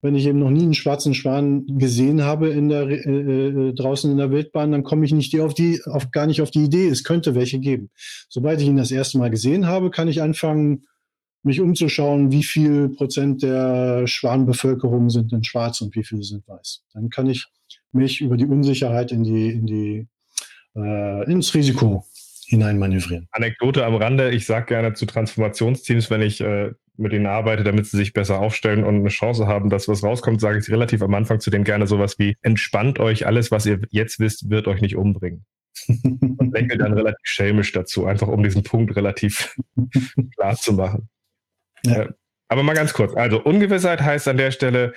wenn 0.01 0.15
ich 0.15 0.25
eben 0.27 0.39
noch 0.39 0.51
nie 0.51 0.63
einen 0.63 0.73
schwarzen 0.73 1.13
Schwan 1.13 1.65
gesehen 1.65 2.23
habe 2.23 2.49
in 2.49 2.69
der, 2.69 2.87
äh, 2.87 3.09
äh, 3.09 3.73
draußen 3.73 4.11
in 4.11 4.17
der 4.17 4.31
Wildbahn, 4.31 4.71
dann 4.71 4.83
komme 4.83 5.05
ich 5.05 5.11
nicht 5.11 5.39
auf 5.39 5.53
die, 5.53 5.81
auf, 5.85 6.11
gar 6.11 6.27
nicht 6.27 6.41
auf 6.41 6.51
die 6.51 6.63
Idee, 6.63 6.87
es 6.87 7.03
könnte 7.03 7.33
welche 7.33 7.59
geben. 7.59 7.89
Sobald 8.29 8.61
ich 8.61 8.67
ihn 8.67 8.77
das 8.77 8.91
erste 8.91 9.17
Mal 9.17 9.31
gesehen 9.31 9.67
habe, 9.67 9.89
kann 9.89 10.07
ich 10.07 10.21
anfangen, 10.21 10.85
mich 11.43 11.61
umzuschauen, 11.61 12.31
wie 12.31 12.43
viel 12.43 12.89
Prozent 12.89 13.41
der 13.41 14.05
Schwanbevölkerung 14.05 15.09
sind 15.09 15.31
denn 15.31 15.43
schwarz 15.43 15.81
und 15.81 15.95
wie 15.95 16.03
viele 16.03 16.23
sind 16.23 16.47
weiß. 16.47 16.83
Dann 16.93 17.09
kann 17.09 17.27
ich 17.27 17.47
mich 17.91 18.21
über 18.21 18.37
die 18.37 18.45
Unsicherheit 18.45 19.11
in 19.11 19.23
die, 19.23 19.49
in 19.49 19.65
die, 19.65 20.07
äh, 20.75 21.31
ins 21.31 21.53
Risiko 21.53 22.05
hineinmanövrieren. 22.47 23.27
Anekdote 23.31 23.85
am 23.85 23.95
Rande, 23.95 24.31
ich 24.31 24.45
sage 24.45 24.67
gerne 24.67 24.93
zu 24.93 25.05
Transformationsteams, 25.05 26.09
wenn 26.09 26.21
ich 26.21 26.41
äh, 26.41 26.71
mit 26.97 27.11
denen 27.11 27.27
arbeite, 27.27 27.63
damit 27.63 27.85
sie 27.85 27.97
sich 27.97 28.13
besser 28.13 28.39
aufstellen 28.39 28.83
und 28.83 28.95
eine 28.95 29.09
Chance 29.09 29.47
haben, 29.47 29.69
dass 29.69 29.87
was 29.87 30.03
rauskommt, 30.03 30.41
sage 30.41 30.59
ich 30.59 30.69
relativ 30.69 31.01
am 31.01 31.13
Anfang 31.13 31.39
zu 31.39 31.49
denen 31.49 31.63
gerne 31.63 31.87
sowas 31.87 32.17
wie, 32.19 32.35
entspannt 32.41 32.99
euch, 32.99 33.27
alles, 33.27 33.51
was 33.51 33.65
ihr 33.65 33.81
jetzt 33.91 34.19
wisst, 34.19 34.49
wird 34.49 34.67
euch 34.67 34.81
nicht 34.81 34.95
umbringen. 34.95 35.45
und 35.87 36.53
lächelt 36.53 36.81
dann 36.81 36.93
relativ 36.93 37.19
schelmisch 37.23 37.71
dazu, 37.71 38.07
einfach 38.07 38.27
um 38.27 38.41
diesen 38.41 38.63
Punkt 38.63 38.95
relativ 38.95 39.55
klar 40.35 40.55
zu 40.55 40.73
machen. 40.73 41.09
Ja. 41.85 42.03
Äh, 42.03 42.09
aber 42.49 42.63
mal 42.63 42.73
ganz 42.73 42.93
kurz, 42.93 43.13
also 43.13 43.43
Ungewissheit 43.43 44.01
heißt 44.01 44.27
an 44.29 44.37
der 44.37 44.51
Stelle, 44.51 44.93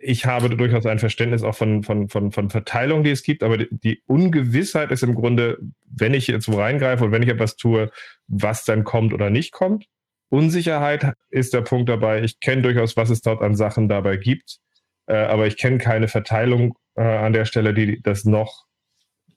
ich 0.00 0.26
habe 0.26 0.54
durchaus 0.56 0.86
ein 0.86 0.98
Verständnis 0.98 1.42
auch 1.42 1.54
von, 1.54 1.82
von, 1.82 2.08
von, 2.08 2.30
von 2.30 2.50
Verteilungen, 2.50 3.04
die 3.04 3.10
es 3.10 3.22
gibt, 3.22 3.42
aber 3.42 3.58
die, 3.58 3.68
die 3.70 4.02
Ungewissheit 4.06 4.90
ist 4.90 5.02
im 5.02 5.14
Grunde, 5.14 5.58
wenn 5.84 6.14
ich 6.14 6.28
jetzt 6.28 6.50
wo 6.50 6.56
reingreife 6.56 7.04
und 7.04 7.12
wenn 7.12 7.22
ich 7.22 7.28
etwas 7.28 7.56
tue, 7.56 7.90
was 8.28 8.64
dann 8.64 8.84
kommt 8.84 9.12
oder 9.12 9.30
nicht 9.30 9.52
kommt. 9.52 9.86
Unsicherheit 10.28 11.14
ist 11.30 11.52
der 11.52 11.62
Punkt 11.62 11.88
dabei. 11.88 12.22
Ich 12.22 12.40
kenne 12.40 12.62
durchaus, 12.62 12.96
was 12.96 13.10
es 13.10 13.20
dort 13.20 13.42
an 13.42 13.54
Sachen 13.54 13.88
dabei 13.88 14.16
gibt, 14.16 14.58
äh, 15.06 15.14
aber 15.14 15.46
ich 15.46 15.56
kenne 15.56 15.78
keine 15.78 16.08
Verteilung 16.08 16.76
äh, 16.94 17.02
an 17.02 17.32
der 17.32 17.44
Stelle, 17.44 17.74
die 17.74 18.00
das 18.00 18.24
noch, 18.24 18.66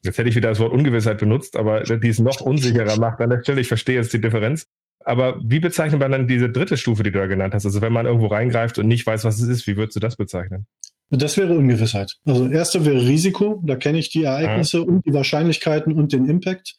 jetzt 0.04 0.18
hätte 0.18 0.30
ich 0.30 0.36
wieder 0.36 0.50
das 0.50 0.60
Wort 0.60 0.72
Ungewissheit 0.72 1.18
benutzt, 1.18 1.58
aber 1.58 1.82
die 1.82 2.08
es 2.08 2.20
noch 2.20 2.40
unsicherer 2.40 2.98
macht 3.00 3.20
an 3.20 3.32
der 3.32 3.42
Stelle. 3.42 3.62
Ich 3.62 3.68
verstehe 3.68 3.96
jetzt 3.96 4.14
die 4.14 4.22
Differenz. 4.22 4.68
Aber 5.06 5.40
wie 5.44 5.60
bezeichnet 5.60 6.02
man 6.02 6.12
dann 6.12 6.28
diese 6.28 6.50
dritte 6.50 6.78
Stufe, 6.78 7.04
die 7.04 7.12
du 7.12 7.20
da 7.20 7.28
genannt 7.28 7.54
hast? 7.54 7.66
Also 7.66 7.82
wenn 7.82 7.94
man 7.94 8.08
irgendwo 8.08 8.28
reingreift 8.28 8.80
und 8.80 8.88
nicht 8.88 9.06
weiß, 9.06 9.24
was 9.24 9.40
es 9.40 9.48
ist, 9.48 9.68
wie 9.68 9.78
würdest 9.78 9.96
du 9.96 10.00
das 10.00 10.16
bezeichnen? 10.16 10.66
Das 11.12 11.38
wäre 11.38 11.54
Ungewissheit. 11.54 12.16
Also 12.26 12.50
erste 12.50 12.84
wäre 12.86 13.06
Risiko, 13.06 13.62
da 13.64 13.76
kenne 13.76 14.00
ich 14.00 14.10
die 14.10 14.24
Ereignisse 14.24 14.80
ja. 14.80 14.84
und 14.84 15.06
die 15.06 15.14
Wahrscheinlichkeiten 15.14 15.94
und 15.94 16.12
den 16.12 16.26
Impact. 16.26 16.76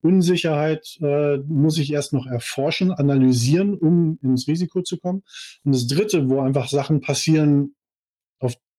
Unsicherheit 0.00 0.98
äh, 1.00 1.38
muss 1.38 1.78
ich 1.78 1.92
erst 1.92 2.12
noch 2.12 2.26
erforschen, 2.26 2.92
analysieren, 2.92 3.74
um 3.74 4.18
ins 4.22 4.46
Risiko 4.46 4.82
zu 4.82 4.98
kommen. 4.98 5.22
Und 5.64 5.74
das 5.74 5.88
dritte, 5.88 6.28
wo 6.28 6.40
einfach 6.40 6.68
Sachen 6.68 7.00
passieren, 7.00 7.74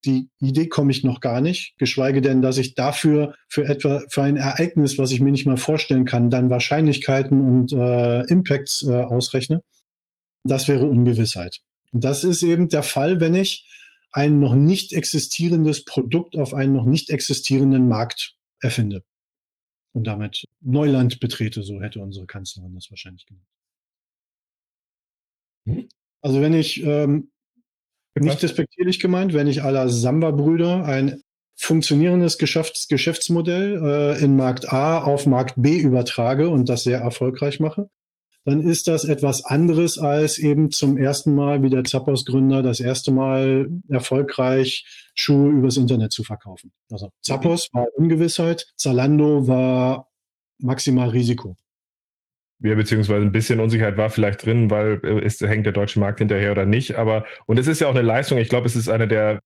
die 0.04 0.30
Idee 0.40 0.68
komme 0.68 0.92
ich 0.92 1.04
noch 1.04 1.20
gar 1.20 1.42
nicht, 1.42 1.76
geschweige 1.78 2.22
denn, 2.22 2.42
dass 2.42 2.58
ich 2.58 2.76
dafür 2.76 3.36
für 3.48 3.66
etwa 3.66 4.04
für 4.10 4.24
ein 4.24 4.38
Ereignis, 4.38 4.98
was 4.98 5.12
ich 5.12 5.20
mir 5.20 5.32
nicht 5.32 5.46
mal 5.46 5.58
vorstellen 5.58 6.06
kann, 6.06 6.30
dann 6.30 6.50
Wahrscheinlichkeiten 6.50 7.42
und 7.42 7.74
äh, 7.74 8.22
Impacts 8.28 8.84
äh, 8.84 8.92
ausrechne. 8.92 9.64
Das 10.44 10.68
wäre 10.68 10.86
Ungewissheit. 10.86 11.62
Und 11.92 12.04
das 12.04 12.24
ist 12.24 12.44
eben 12.44 12.70
der 12.70 12.84
Fall, 12.84 13.20
wenn 13.20 13.34
ich 13.34 13.68
ein 14.12 14.40
noch 14.40 14.56
nicht 14.56 14.94
existierendes 14.94 15.86
Produkt 15.86 16.38
auf 16.38 16.54
einen 16.54 16.74
noch 16.74 16.86
nicht 16.86 17.10
existierenden 17.10 17.88
Markt 17.88 18.36
erfinde 18.62 19.04
und 19.94 20.06
damit 20.06 20.46
Neuland 20.62 21.20
betrete, 21.20 21.64
so 21.64 21.82
hätte 21.82 22.00
unsere 22.00 22.26
Kanzlerin 22.26 22.76
das 22.76 22.90
wahrscheinlich 22.90 23.26
genannt. 23.26 23.48
Hm? 25.66 25.90
Also 26.22 26.42
wenn 26.42 26.54
ich 26.54 26.84
ähm, 26.84 27.32
nicht 28.24 28.42
despektierlich 28.42 29.00
gemeint, 29.00 29.34
wenn 29.34 29.48
ich 29.48 29.64
aller 29.64 29.90
Samba-Brüder 29.90 30.86
ein 30.86 31.22
funktionierendes 31.58 32.38
Geschäfts 32.38 32.88
Geschäftsmodell 32.88 33.82
äh, 33.82 34.24
in 34.24 34.36
Markt 34.36 34.72
A 34.72 35.04
auf 35.04 35.26
Markt 35.26 35.56
B 35.58 35.78
übertrage 35.78 36.50
und 36.50 36.70
das 36.70 36.84
sehr 36.84 37.00
erfolgreich 37.00 37.60
mache, 37.60 37.90
dann 38.46 38.62
ist 38.62 38.88
das 38.88 39.06
etwas 39.06 39.44
anderes 39.44 39.98
als 39.98 40.38
eben 40.38 40.72
zum 40.72 40.98
ersten 40.98 41.34
Mal 41.34 41.64
wie 41.64 41.70
der 41.70 41.84
Zappos-Gründer 41.84 42.62
das 42.62 42.80
erste 42.80 43.12
Mal 43.12 43.70
erfolgreich 43.90 44.86
Schuhe 45.16 45.50
übers 45.52 45.78
Internet 45.78 46.12
zu 46.12 46.24
verkaufen. 46.24 46.72
Also 46.92 47.10
Zappos 47.22 47.70
war 47.74 47.88
Ungewissheit, 47.96 48.68
Zalando 48.76 49.48
war 49.48 50.10
maximal 50.60 51.10
Risiko. 51.10 51.56
Ja, 52.66 52.74
beziehungsweise 52.74 53.24
ein 53.24 53.32
bisschen 53.32 53.60
Unsicherheit 53.60 53.96
war 53.96 54.10
vielleicht 54.10 54.44
drin, 54.44 54.72
weil 54.72 55.00
äh, 55.04 55.48
hängt 55.48 55.68
der 55.68 55.74
deutsche 55.74 56.00
Markt 56.00 56.18
hinterher 56.18 56.52
oder 56.52 56.66
nicht. 56.66 56.96
Aber, 56.96 57.26
und 57.46 57.60
es 57.60 57.68
ist 57.68 57.80
ja 57.80 57.88
auch 57.88 57.92
eine 57.92 58.02
Leistung, 58.02 58.40
ich 58.40 58.50
glaube, 58.50 58.66
es 58.66 58.76
ist 58.76 58.90
eine 58.90 59.08
der 59.08 59.40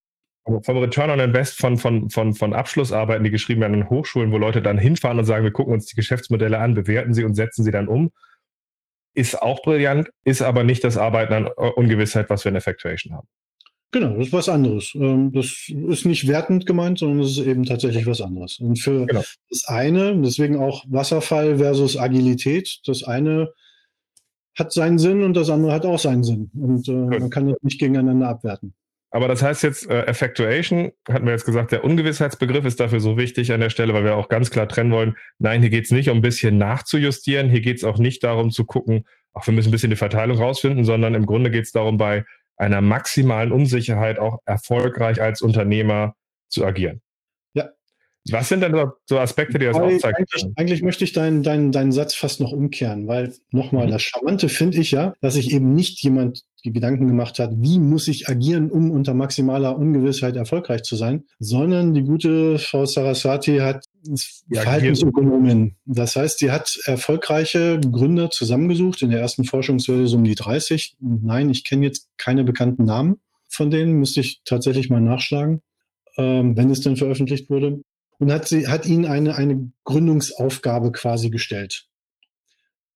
vom 0.64 0.78
Return 0.78 1.10
on 1.10 1.20
Invest 1.20 1.60
von, 1.60 1.78
von, 1.78 2.10
von, 2.10 2.34
von 2.34 2.54
Abschlussarbeiten, 2.54 3.24
die 3.24 3.30
geschrieben 3.30 3.62
werden 3.62 3.84
an 3.84 3.90
Hochschulen, 3.90 4.32
wo 4.32 4.38
Leute 4.38 4.62
dann 4.62 4.78
hinfahren 4.78 5.20
und 5.20 5.26
sagen, 5.26 5.44
wir 5.44 5.52
gucken 5.52 5.74
uns 5.74 5.86
die 5.86 5.98
Geschäftsmodelle 5.98 6.58
an, 6.58 6.74
bewerten 6.74 7.14
sie 7.14 7.26
und 7.26 7.36
setzen 7.36 7.64
sie 7.64 7.72
dann 7.72 7.90
um, 7.90 8.10
ist 9.14 9.40
auch 9.40 9.62
brillant, 9.62 10.10
ist 10.24 10.42
aber 10.42 10.64
nicht 10.64 10.84
das 10.86 10.98
Arbeiten 10.98 11.34
an 11.34 11.48
Ungewissheit, 11.48 12.30
was 12.30 12.46
wir 12.46 12.52
in 12.52 12.56
Effectuation 12.56 13.14
haben. 13.14 13.28
Genau, 13.92 14.16
das 14.18 14.28
ist 14.28 14.34
was 14.34 14.50
anderes. 14.50 14.94
Ähm, 14.94 15.32
das 15.32 15.68
ist 15.68 16.06
nicht 16.06 16.28
wertend 16.28 16.66
gemeint, 16.66 17.00
sondern 17.00 17.22
es 17.22 17.32
ist 17.32 17.46
eben 17.46 17.64
tatsächlich 17.66 18.06
was 18.06 18.22
anderes. 18.22 18.60
Und 18.60 18.78
für 18.78 19.08
genau. 19.08 19.24
das 19.50 19.66
eine, 19.66 20.16
deswegen 20.22 20.58
auch 20.58 20.86
Wasserfall 20.88 21.58
versus 21.58 21.98
Agilität, 21.98 22.82
das 22.86 23.04
eine 23.04 23.52
hat 24.58 24.74
seinen 24.74 25.00
Sinn 25.00 25.24
und 25.24 25.36
das 25.36 25.50
andere 25.50 25.72
hat 25.72 25.86
auch 25.86 25.98
seinen 25.98 26.24
Sinn. 26.24 26.52
Und 26.54 26.88
äh, 26.88 26.92
man 26.92 27.30
kann 27.30 27.48
das 27.48 27.58
nicht 27.62 27.80
gegeneinander 27.80 28.28
abwerten. 28.28 28.74
Aber 29.12 29.28
das 29.28 29.42
heißt 29.42 29.64
jetzt, 29.64 29.90
äh, 29.90 30.04
Effectuation, 30.04 30.92
hatten 31.08 31.26
wir 31.26 31.32
jetzt 31.32 31.46
gesagt, 31.46 31.72
der 31.72 31.84
Ungewissheitsbegriff 31.84 32.66
ist 32.66 32.80
dafür 32.80 33.00
so 33.00 33.18
wichtig 33.18 33.52
an 33.52 33.60
der 33.60 33.72
Stelle, 33.72 33.94
weil 33.94 34.04
wir 34.04 34.16
auch 34.16 34.30
ganz 34.30 34.52
klar 34.52 34.68
trennen 34.68 34.92
wollen, 34.92 35.16
nein, 35.40 35.62
hier 35.62 35.72
geht 35.72 35.86
es 35.86 35.92
nicht 35.92 36.10
um 36.10 36.20
ein 36.20 36.22
bisschen 36.22 36.60
nachzujustieren, 36.60 37.50
hier 37.50 37.62
geht 37.62 37.78
es 37.78 37.84
auch 37.84 37.98
nicht 37.98 38.24
darum 38.24 38.52
zu 38.52 38.66
gucken, 38.66 39.06
auch 39.34 39.48
wir 39.48 39.54
müssen 39.54 39.70
ein 39.70 39.72
bisschen 39.72 39.90
die 39.90 39.96
Verteilung 39.96 40.38
rausfinden, 40.38 40.86
sondern 40.86 41.16
im 41.16 41.26
Grunde 41.26 41.50
geht 41.50 41.64
es 41.64 41.72
darum, 41.72 41.98
bei 41.98 42.26
einer 42.60 42.82
maximalen 42.82 43.52
Unsicherheit 43.52 44.20
auch 44.20 44.40
erfolgreich 44.46 45.22
als 45.22 45.42
Unternehmer 45.42 46.14
zu 46.50 46.66
agieren. 46.66 47.02
Ja. 47.54 47.70
Was 48.32 48.50
sind 48.50 48.62
denn 48.62 48.76
so 49.06 49.18
Aspekte, 49.18 49.58
die 49.58 49.66
das 49.66 49.78
weil 49.78 49.96
aufzeigen? 49.96 50.18
Eigentlich, 50.18 50.46
eigentlich, 50.58 50.82
möchte 50.84 51.04
ich 51.04 51.14
deinen, 51.14 51.42
deinen, 51.42 51.72
deinen 51.72 51.92
Satz 51.92 52.14
fast 52.14 52.42
noch 52.42 52.52
umkehren, 52.52 53.08
weil 53.08 53.34
nochmal, 53.52 53.88
mhm. 53.88 53.92
das 53.92 54.04
Charmante 54.04 54.50
finde 54.50 54.80
ich 54.80 54.92
ja, 54.92 55.14
dass 55.22 55.36
sich 55.36 55.52
eben 55.54 55.74
nicht 55.74 56.04
jemand 56.04 56.44
die 56.66 56.74
Gedanken 56.74 57.08
gemacht 57.08 57.40
hat, 57.40 57.52
wie 57.56 57.80
muss 57.80 58.10
ich 58.10 58.28
agieren, 58.28 58.70
um 58.70 58.92
unter 58.92 59.14
maximaler 59.14 59.78
Ungewissheit 59.78 60.36
erfolgreich 60.36 60.84
zu 60.84 60.98
sein, 60.98 61.24
sondern 61.40 61.94
die 61.94 62.04
gute 62.04 62.60
Frau 62.60 62.86
Saraswati 62.86 63.60
hat 63.60 63.86
ja, 64.50 64.62
Verhaltensökonomin. 64.62 65.76
Das 65.86 66.16
heißt, 66.16 66.40
sie 66.40 66.52
hat 66.52 66.80
erfolgreiche 66.86 67.80
Gründer 67.80 68.30
zusammengesucht. 68.32 69.02
In 69.02 69.12
der 69.12 69.20
ersten 69.20 69.44
Forschungswelle 69.44 70.08
so 70.08 70.18
um 70.18 70.24
die 70.24 70.36
30. 70.36 70.98
Nein, 71.00 71.50
ich 71.50 71.64
kenne 71.64 71.86
jetzt 71.86 72.10
keine 72.18 72.44
bekannten 72.44 72.86
Namen 72.86 73.20
von 73.48 73.72
denen, 73.72 73.94
müsste 73.94 74.22
ich 74.22 74.42
tatsächlich 74.46 74.90
mal 74.90 75.02
nachschlagen, 75.02 75.62
ähm, 76.18 76.56
wenn 76.56 76.70
es 76.70 76.82
denn 76.82 76.98
veröffentlicht 76.98 77.50
wurde. 77.50 77.82
Und 78.20 78.32
hat, 78.32 78.48
sie, 78.48 78.68
hat 78.68 78.86
ihnen 78.86 79.06
eine, 79.06 79.36
eine 79.36 79.72
Gründungsaufgabe 79.86 80.92
quasi 80.92 81.30
gestellt. 81.30 81.88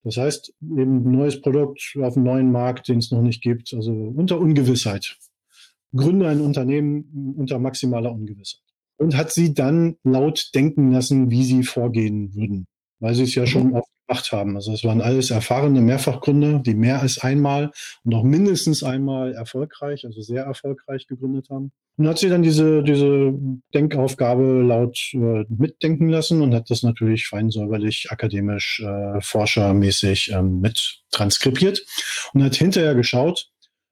Das 0.04 0.18
heißt, 0.18 0.54
eben 0.62 0.98
ein 0.98 1.12
neues 1.12 1.42
Produkt 1.42 1.96
auf 2.02 2.18
einem 2.18 2.26
neuen 2.26 2.52
Markt, 2.52 2.90
den 2.90 3.00
es 3.00 3.10
noch 3.10 3.22
nicht 3.22 3.42
gibt, 3.42 3.74
also 3.74 3.92
unter 3.92 4.38
Ungewissheit. 4.38 5.18
Gründe 5.96 6.28
ein 6.28 6.42
Unternehmen 6.42 7.36
unter 7.38 7.58
maximaler 7.58 8.12
Ungewissheit 8.12 8.73
und 8.98 9.16
hat 9.18 9.32
sie 9.32 9.54
dann 9.54 9.98
laut 10.04 10.50
denken 10.56 10.92
lassen, 10.92 11.30
wie 11.32 11.44
sie 11.44 11.64
vorgehen 11.64 12.34
würden. 12.36 12.68
weil 13.00 13.16
sie 13.16 13.24
es 13.24 13.36
ja 13.36 13.46
schon 13.46 13.74
oft 13.74 13.90
gemacht 14.08 14.32
haben. 14.32 14.56
Also 14.56 14.72
es 14.72 14.84
waren 14.84 15.02
alles 15.02 15.30
erfahrene 15.30 15.82
Mehrfachgründer, 15.82 16.60
die 16.60 16.74
mehr 16.74 17.02
als 17.02 17.20
einmal 17.20 17.72
und 18.04 18.14
auch 18.14 18.24
mindestens 18.24 18.84
einmal 18.84 19.34
erfolgreich, 19.34 20.06
also 20.06 20.22
sehr 20.22 20.44
erfolgreich 20.44 21.08
gegründet 21.08 21.48
haben. 21.50 21.72
Und 21.98 22.08
hat 22.08 22.18
sie 22.18 22.30
dann 22.30 22.42
diese, 22.42 22.82
diese 22.82 23.34
Denkaufgabe 23.74 24.62
laut 24.62 24.98
äh, 25.14 25.46
mitdenken 25.50 26.10
lassen 26.10 26.42
und 26.42 26.56
hat 26.56 26.70
das 26.70 26.82
natürlich 26.82 27.28
fein 27.28 27.52
säuberlich, 27.52 28.08
akademisch, 28.10 28.82
äh, 28.82 29.22
forschermäßig 29.22 30.32
ähm, 30.32 30.60
mit 30.60 31.02
transkribiert 31.12 31.86
und 32.34 32.44
hat 32.44 32.56
hinterher 32.56 32.96
geschaut, 32.96 33.50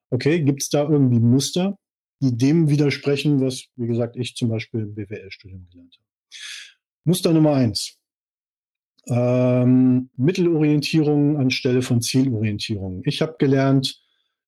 okay, 0.10 0.42
gibt 0.42 0.64
es 0.64 0.70
da 0.70 0.84
irgendwie 0.84 1.20
Muster, 1.20 1.78
dem 2.22 2.70
widersprechen, 2.70 3.42
was, 3.42 3.66
wie 3.76 3.88
gesagt, 3.88 4.16
ich 4.16 4.36
zum 4.36 4.50
Beispiel 4.50 4.82
im 4.82 4.94
BWL-Studium 4.94 5.68
gelernt 5.72 5.96
habe. 5.96 6.06
Muster 7.04 7.34
Nummer 7.34 7.56
eins. 7.56 7.98
Ähm, 9.08 10.10
Mittelorientierung 10.16 11.38
anstelle 11.38 11.82
von 11.82 12.02
Zielorientierung. 12.02 13.02
Ich 13.06 13.22
habe 13.22 13.36
gelernt, 13.40 14.00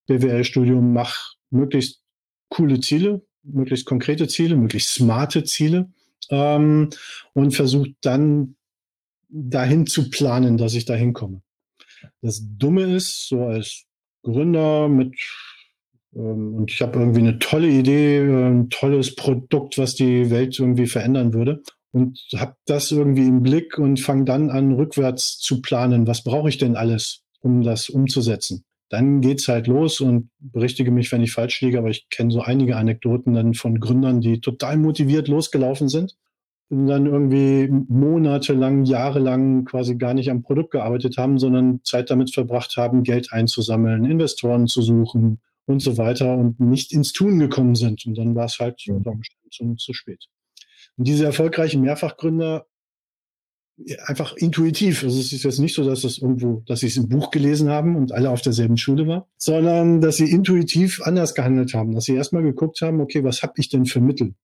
BWL-Studium, 0.05 0.93
mach 0.93 1.33
möglichst 1.49 2.03
coole 2.49 2.79
Ziele, 2.79 3.25
möglichst 3.41 3.85
konkrete 3.85 4.27
Ziele, 4.27 4.55
möglichst 4.55 4.93
smarte 4.93 5.43
Ziele 5.43 5.91
ähm, 6.29 6.89
und 7.33 7.51
versucht 7.51 7.91
dann 8.01 8.55
dahin 9.29 9.87
zu 9.87 10.11
planen, 10.11 10.57
dass 10.57 10.75
ich 10.75 10.85
dahin 10.85 11.13
komme. 11.13 11.41
Das 12.21 12.43
Dumme 12.57 12.95
ist, 12.95 13.27
so 13.27 13.45
als 13.45 13.85
Gründer 14.21 14.87
mit 14.87 15.15
und 16.13 16.69
ich 16.69 16.81
habe 16.81 16.99
irgendwie 16.99 17.21
eine 17.21 17.39
tolle 17.39 17.67
Idee, 17.67 18.19
ein 18.19 18.69
tolles 18.69 19.15
Produkt, 19.15 19.77
was 19.77 19.95
die 19.95 20.29
Welt 20.29 20.57
irgendwie 20.59 20.85
verändern 20.85 21.33
würde 21.33 21.63
und 21.91 22.19
habe 22.35 22.55
das 22.65 22.91
irgendwie 22.91 23.25
im 23.27 23.41
Blick 23.41 23.77
und 23.77 23.99
fange 23.99 24.25
dann 24.25 24.49
an, 24.49 24.73
rückwärts 24.73 25.39
zu 25.39 25.61
planen. 25.61 26.07
Was 26.07 26.23
brauche 26.23 26.49
ich 26.49 26.57
denn 26.57 26.75
alles, 26.75 27.23
um 27.41 27.63
das 27.63 27.89
umzusetzen? 27.89 28.63
Dann 28.89 29.21
geht's 29.21 29.47
halt 29.47 29.65
los 29.65 30.01
und 30.01 30.29
berichtige 30.39 30.91
mich, 30.91 31.11
wenn 31.11 31.23
ich 31.23 31.31
falsch 31.31 31.61
liege, 31.61 31.79
aber 31.79 31.89
ich 31.89 32.09
kenne 32.09 32.31
so 32.31 32.41
einige 32.41 32.77
Anekdoten 32.77 33.33
dann 33.33 33.55
von 33.55 33.79
Gründern, 33.79 34.21
die 34.21 34.39
total 34.39 34.77
motiviert 34.77 35.27
losgelaufen 35.27 35.89
sind 35.89 36.15
und 36.69 36.85
dann 36.87 37.07
irgendwie 37.07 37.69
monatelang, 37.69 38.85
jahrelang 38.85 39.65
quasi 39.65 39.95
gar 39.95 40.13
nicht 40.13 40.29
am 40.29 40.43
Produkt 40.43 40.71
gearbeitet 40.71 41.17
haben, 41.17 41.39
sondern 41.39 41.79
Zeit 41.83 42.11
damit 42.11 42.31
verbracht 42.31 42.77
haben, 42.77 43.01
Geld 43.01 43.31
einzusammeln, 43.31 44.05
Investoren 44.05 44.67
zu 44.67 44.83
suchen 44.83 45.39
und 45.65 45.81
so 45.81 45.97
weiter 45.97 46.37
und 46.37 46.59
nicht 46.59 46.91
ins 46.93 47.13
Tun 47.13 47.39
gekommen 47.39 47.75
sind. 47.75 48.05
Und 48.05 48.17
dann 48.17 48.35
war 48.35 48.45
es 48.45 48.59
halt 48.59 48.81
unter 48.87 49.11
Umständen 49.11 49.77
zu 49.77 49.93
spät. 49.93 50.25
Und 50.97 51.07
diese 51.07 51.25
erfolgreichen 51.25 51.81
Mehrfachgründer 51.81 52.65
einfach 54.05 54.35
intuitiv. 54.35 55.03
Also 55.03 55.19
es 55.19 55.33
ist 55.33 55.43
jetzt 55.43 55.59
nicht 55.59 55.73
so, 55.73 55.83
dass 55.83 56.03
es 56.03 56.19
irgendwo, 56.19 56.63
dass 56.67 56.81
sie 56.81 56.87
es 56.87 56.97
im 56.97 57.09
Buch 57.09 57.31
gelesen 57.31 57.69
haben 57.69 57.95
und 57.95 58.11
alle 58.11 58.29
auf 58.29 58.41
derselben 58.41 58.77
Schule 58.77 59.07
war, 59.07 59.27
sondern 59.37 59.99
dass 59.99 60.17
sie 60.17 60.29
intuitiv 60.29 61.01
anders 61.01 61.33
gehandelt 61.33 61.73
haben, 61.73 61.93
dass 61.93 62.05
sie 62.05 62.15
erstmal 62.15 62.43
geguckt 62.43 62.81
haben, 62.81 63.01
okay, 63.01 63.23
was 63.23 63.41
habe 63.41 63.53
ich 63.57 63.69
denn 63.69 63.85
für 63.85 63.99
Mittel? 63.99 64.35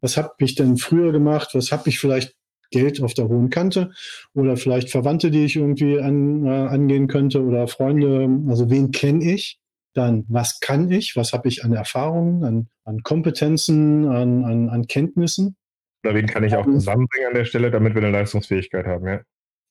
Was 0.00 0.16
habe 0.16 0.34
ich 0.38 0.54
denn 0.54 0.76
früher 0.76 1.10
gemacht? 1.10 1.50
Was 1.54 1.72
habe 1.72 1.88
ich 1.88 1.98
vielleicht 1.98 2.36
Geld 2.70 3.02
auf 3.02 3.14
der 3.14 3.28
hohen 3.28 3.50
Kante 3.50 3.92
oder 4.34 4.56
vielleicht 4.56 4.90
Verwandte, 4.90 5.30
die 5.30 5.44
ich 5.44 5.56
irgendwie 5.56 6.00
an, 6.00 6.44
äh, 6.44 6.48
angehen 6.48 7.06
könnte 7.06 7.42
oder 7.42 7.68
Freunde. 7.68 8.28
Also 8.48 8.70
wen 8.70 8.90
kenne 8.90 9.24
ich? 9.24 9.60
Dann, 9.96 10.26
was 10.28 10.60
kann 10.60 10.90
ich? 10.90 11.16
Was 11.16 11.32
habe 11.32 11.48
ich 11.48 11.64
an 11.64 11.72
Erfahrungen, 11.72 12.44
an, 12.44 12.68
an 12.84 13.02
Kompetenzen, 13.02 14.06
an, 14.06 14.44
an, 14.44 14.68
an 14.68 14.86
Kenntnissen? 14.86 15.56
Oder 16.04 16.14
wen 16.14 16.26
kann 16.26 16.44
ich 16.44 16.54
auch 16.54 16.66
zusammenbringen 16.66 17.28
an 17.28 17.34
der 17.34 17.46
Stelle, 17.46 17.70
damit 17.70 17.94
wir 17.94 18.02
eine 18.02 18.10
Leistungsfähigkeit 18.10 18.84
haben, 18.86 19.06
ja? 19.06 19.20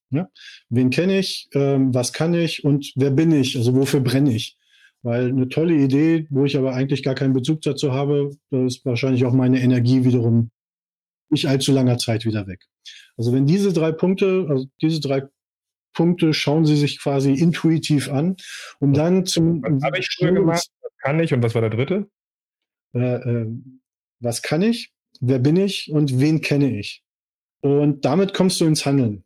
Ja, 0.10 0.28
wen 0.70 0.90
kenne 0.90 1.20
ich, 1.20 1.48
ähm, 1.54 1.94
was 1.94 2.12
kann 2.12 2.34
ich 2.34 2.64
und 2.64 2.92
wer 2.96 3.12
bin 3.12 3.32
ich? 3.32 3.56
Also 3.56 3.76
wofür 3.76 4.00
brenne 4.00 4.34
ich? 4.34 4.58
Weil 5.04 5.30
eine 5.30 5.50
tolle 5.50 5.76
Idee, 5.76 6.26
wo 6.32 6.46
ich 6.46 6.58
aber 6.58 6.74
eigentlich 6.74 7.04
gar 7.04 7.14
keinen 7.14 7.34
Bezug 7.34 7.62
dazu 7.62 7.94
habe, 7.94 8.32
da 8.50 8.66
ist 8.66 8.84
wahrscheinlich 8.86 9.26
auch 9.26 9.34
meine 9.34 9.62
Energie 9.62 10.04
wiederum 10.04 10.50
nicht 11.30 11.48
allzu 11.48 11.72
langer 11.72 11.98
Zeit 11.98 12.26
wieder 12.26 12.48
weg. 12.48 12.66
Also 13.18 13.32
wenn 13.32 13.46
diese 13.46 13.74
drei 13.74 13.92
Punkte, 13.92 14.48
also 14.50 14.66
diese 14.82 15.00
drei 15.00 15.24
Punkte 15.96 16.34
schauen 16.34 16.66
Sie 16.66 16.78
sich 16.78 17.02
quasi 17.02 17.34
intuitiv 17.34 18.12
an, 18.12 18.36
um 18.80 18.94
dann 18.94 19.26
zum. 19.26 19.64
Was 19.64 19.84
habe 19.84 19.98
ich 19.98 20.10
früher 20.10 20.34
gemacht? 20.34 20.70
Was 20.82 20.92
kann 21.00 21.20
ich? 21.20 21.34
Und 21.34 21.42
was 21.42 21.56
war 21.56 21.62
der 21.62 21.72
dritte? 21.72 22.08
Äh, 22.94 23.16
äh, 23.16 23.48
was 24.20 24.44
kann 24.44 24.62
ich? 24.62 24.92
Wer 25.20 25.40
bin 25.40 25.58
ich? 25.58 25.90
Und 25.92 26.20
wen 26.20 26.42
kenne 26.42 26.78
ich? 26.78 27.04
Und 27.62 28.06
damit 28.06 28.36
kommst 28.36 28.62
du 28.62 28.66
ins 28.66 28.86
Handeln. 28.86 29.25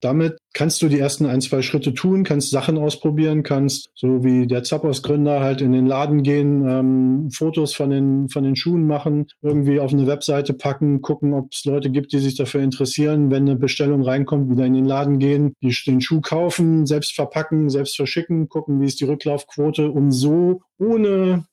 Damit 0.00 0.38
kannst 0.52 0.80
du 0.80 0.88
die 0.88 0.98
ersten 0.98 1.26
ein, 1.26 1.40
zwei 1.40 1.60
Schritte 1.62 1.92
tun, 1.92 2.22
kannst 2.22 2.50
Sachen 2.50 2.78
ausprobieren, 2.78 3.42
kannst, 3.42 3.90
so 3.96 4.22
wie 4.22 4.46
der 4.46 4.62
Zappos-Gründer, 4.62 5.40
halt 5.40 5.60
in 5.60 5.72
den 5.72 5.86
Laden 5.86 6.22
gehen, 6.22 6.68
ähm, 6.68 7.30
Fotos 7.30 7.74
von 7.74 7.90
den, 7.90 8.28
von 8.28 8.44
den 8.44 8.54
Schuhen 8.54 8.86
machen, 8.86 9.26
irgendwie 9.42 9.80
auf 9.80 9.92
eine 9.92 10.06
Webseite 10.06 10.54
packen, 10.54 11.02
gucken, 11.02 11.34
ob 11.34 11.52
es 11.52 11.64
Leute 11.64 11.90
gibt, 11.90 12.12
die 12.12 12.20
sich 12.20 12.36
dafür 12.36 12.62
interessieren. 12.62 13.30
Wenn 13.32 13.42
eine 13.42 13.56
Bestellung 13.56 14.02
reinkommt, 14.02 14.50
wieder 14.50 14.66
in 14.66 14.74
den 14.74 14.84
Laden 14.84 15.18
gehen, 15.18 15.54
die, 15.62 15.74
den 15.86 16.00
Schuh 16.00 16.20
kaufen, 16.20 16.86
selbst 16.86 17.14
verpacken, 17.14 17.68
selbst 17.68 17.96
verschicken, 17.96 18.48
gucken, 18.48 18.80
wie 18.80 18.86
ist 18.86 19.00
die 19.00 19.04
Rücklaufquote, 19.04 19.90
um 19.90 20.12
so 20.12 20.62
ohne 20.78 21.46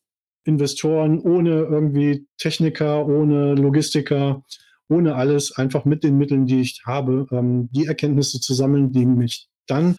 Investoren, 0.43 1.19
ohne 1.19 1.63
irgendwie 1.63 2.27
Techniker, 2.37 3.07
ohne 3.07 3.55
Logistiker, 3.55 4.43
ohne 4.89 5.15
alles, 5.15 5.51
einfach 5.57 5.85
mit 5.85 6.03
den 6.03 6.17
Mitteln, 6.17 6.45
die 6.45 6.61
ich 6.61 6.81
habe, 6.85 7.27
ähm, 7.31 7.69
die 7.71 7.85
Erkenntnisse 7.85 8.39
zu 8.39 8.53
sammeln, 8.53 8.91
die 8.91 9.05
mich 9.05 9.47
dann 9.67 9.95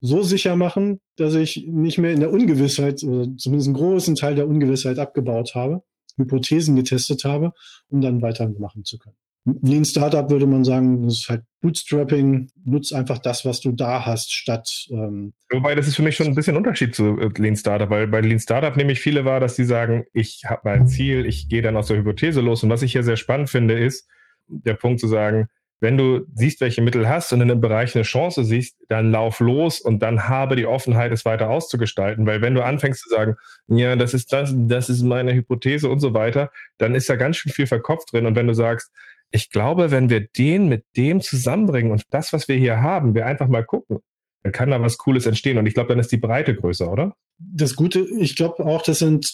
so 0.00 0.22
sicher 0.22 0.54
machen, 0.56 1.00
dass 1.16 1.34
ich 1.34 1.66
nicht 1.66 1.98
mehr 1.98 2.12
in 2.12 2.20
der 2.20 2.32
Ungewissheit, 2.32 3.02
oder 3.02 3.36
zumindest 3.36 3.68
einen 3.68 3.76
großen 3.76 4.14
Teil 4.14 4.36
der 4.36 4.48
Ungewissheit 4.48 4.98
abgebaut 4.98 5.54
habe, 5.54 5.82
Hypothesen 6.16 6.76
getestet 6.76 7.24
habe, 7.24 7.52
um 7.88 8.00
dann 8.00 8.22
weitermachen 8.22 8.84
zu 8.84 8.98
können. 8.98 9.16
Lean 9.62 9.84
Startup 9.84 10.28
würde 10.30 10.46
man 10.46 10.64
sagen, 10.64 11.04
das 11.04 11.20
ist 11.20 11.28
halt 11.28 11.42
Bootstrapping, 11.62 12.50
nutzt 12.64 12.92
einfach 12.92 13.18
das, 13.18 13.44
was 13.44 13.60
du 13.60 13.72
da 13.72 14.04
hast, 14.04 14.32
statt. 14.32 14.86
Ähm 14.90 15.32
Wobei, 15.50 15.74
das 15.74 15.88
ist 15.88 15.96
für 15.96 16.02
mich 16.02 16.16
schon 16.16 16.26
ein 16.26 16.34
bisschen 16.34 16.56
Unterschied 16.56 16.94
zu 16.94 17.18
äh, 17.18 17.30
Lean 17.38 17.56
Startup, 17.56 17.88
weil 17.88 18.06
bei 18.08 18.20
Lean 18.20 18.40
Startup 18.40 18.76
nämlich 18.76 19.00
viele 19.00 19.24
war, 19.24 19.40
dass 19.40 19.56
die 19.56 19.64
sagen, 19.64 20.04
ich 20.12 20.42
habe 20.44 20.62
mein 20.64 20.86
Ziel, 20.86 21.24
ich 21.26 21.48
gehe 21.48 21.62
dann 21.62 21.76
aus 21.76 21.86
der 21.86 21.96
Hypothese 21.96 22.40
los. 22.40 22.62
Und 22.62 22.70
was 22.70 22.82
ich 22.82 22.92
hier 22.92 23.02
sehr 23.02 23.16
spannend 23.16 23.48
finde, 23.48 23.78
ist, 23.78 24.08
der 24.48 24.74
Punkt 24.74 25.00
zu 25.00 25.06
sagen, 25.06 25.48
wenn 25.80 25.96
du 25.96 26.26
siehst, 26.34 26.60
welche 26.60 26.82
Mittel 26.82 27.08
hast 27.08 27.32
und 27.32 27.40
in 27.40 27.50
einem 27.50 27.60
Bereich 27.60 27.94
eine 27.94 28.02
Chance 28.02 28.42
siehst, 28.42 28.76
dann 28.88 29.12
lauf 29.12 29.38
los 29.38 29.80
und 29.80 30.00
dann 30.00 30.28
habe 30.28 30.56
die 30.56 30.66
Offenheit, 30.66 31.12
es 31.12 31.24
weiter 31.24 31.50
auszugestalten. 31.50 32.26
Weil 32.26 32.42
wenn 32.42 32.54
du 32.54 32.64
anfängst 32.64 33.02
zu 33.02 33.08
sagen, 33.08 33.36
ja, 33.68 33.94
das 33.94 34.12
ist 34.12 34.32
das, 34.32 34.52
das 34.54 34.88
ist 34.88 35.02
meine 35.02 35.32
Hypothese 35.34 35.88
und 35.88 36.00
so 36.00 36.14
weiter, 36.14 36.50
dann 36.78 36.94
ist 36.94 37.08
da 37.08 37.16
ganz 37.16 37.36
schön 37.36 37.52
viel 37.52 37.68
verkopft 37.68 38.12
drin. 38.12 38.26
Und 38.26 38.34
wenn 38.34 38.48
du 38.48 38.54
sagst, 38.54 38.90
ich 39.30 39.50
glaube, 39.50 39.90
wenn 39.90 40.10
wir 40.10 40.26
den 40.26 40.68
mit 40.68 40.84
dem 40.96 41.20
zusammenbringen 41.20 41.92
und 41.92 42.02
das, 42.10 42.32
was 42.32 42.48
wir 42.48 42.56
hier 42.56 42.80
haben, 42.82 43.14
wir 43.14 43.26
einfach 43.26 43.46
mal 43.46 43.64
gucken, 43.64 43.98
dann 44.42 44.52
kann 44.52 44.70
da 44.70 44.80
was 44.80 44.98
Cooles 44.98 45.26
entstehen. 45.26 45.58
Und 45.58 45.66
ich 45.66 45.74
glaube, 45.74 45.88
dann 45.88 45.98
ist 45.98 46.12
die 46.12 46.16
Breite 46.16 46.54
größer, 46.54 46.90
oder? 46.90 47.14
Das 47.38 47.76
Gute, 47.76 48.00
ich 48.18 48.36
glaube 48.36 48.64
auch, 48.64 48.82
das 48.82 48.98
sind, 48.98 49.32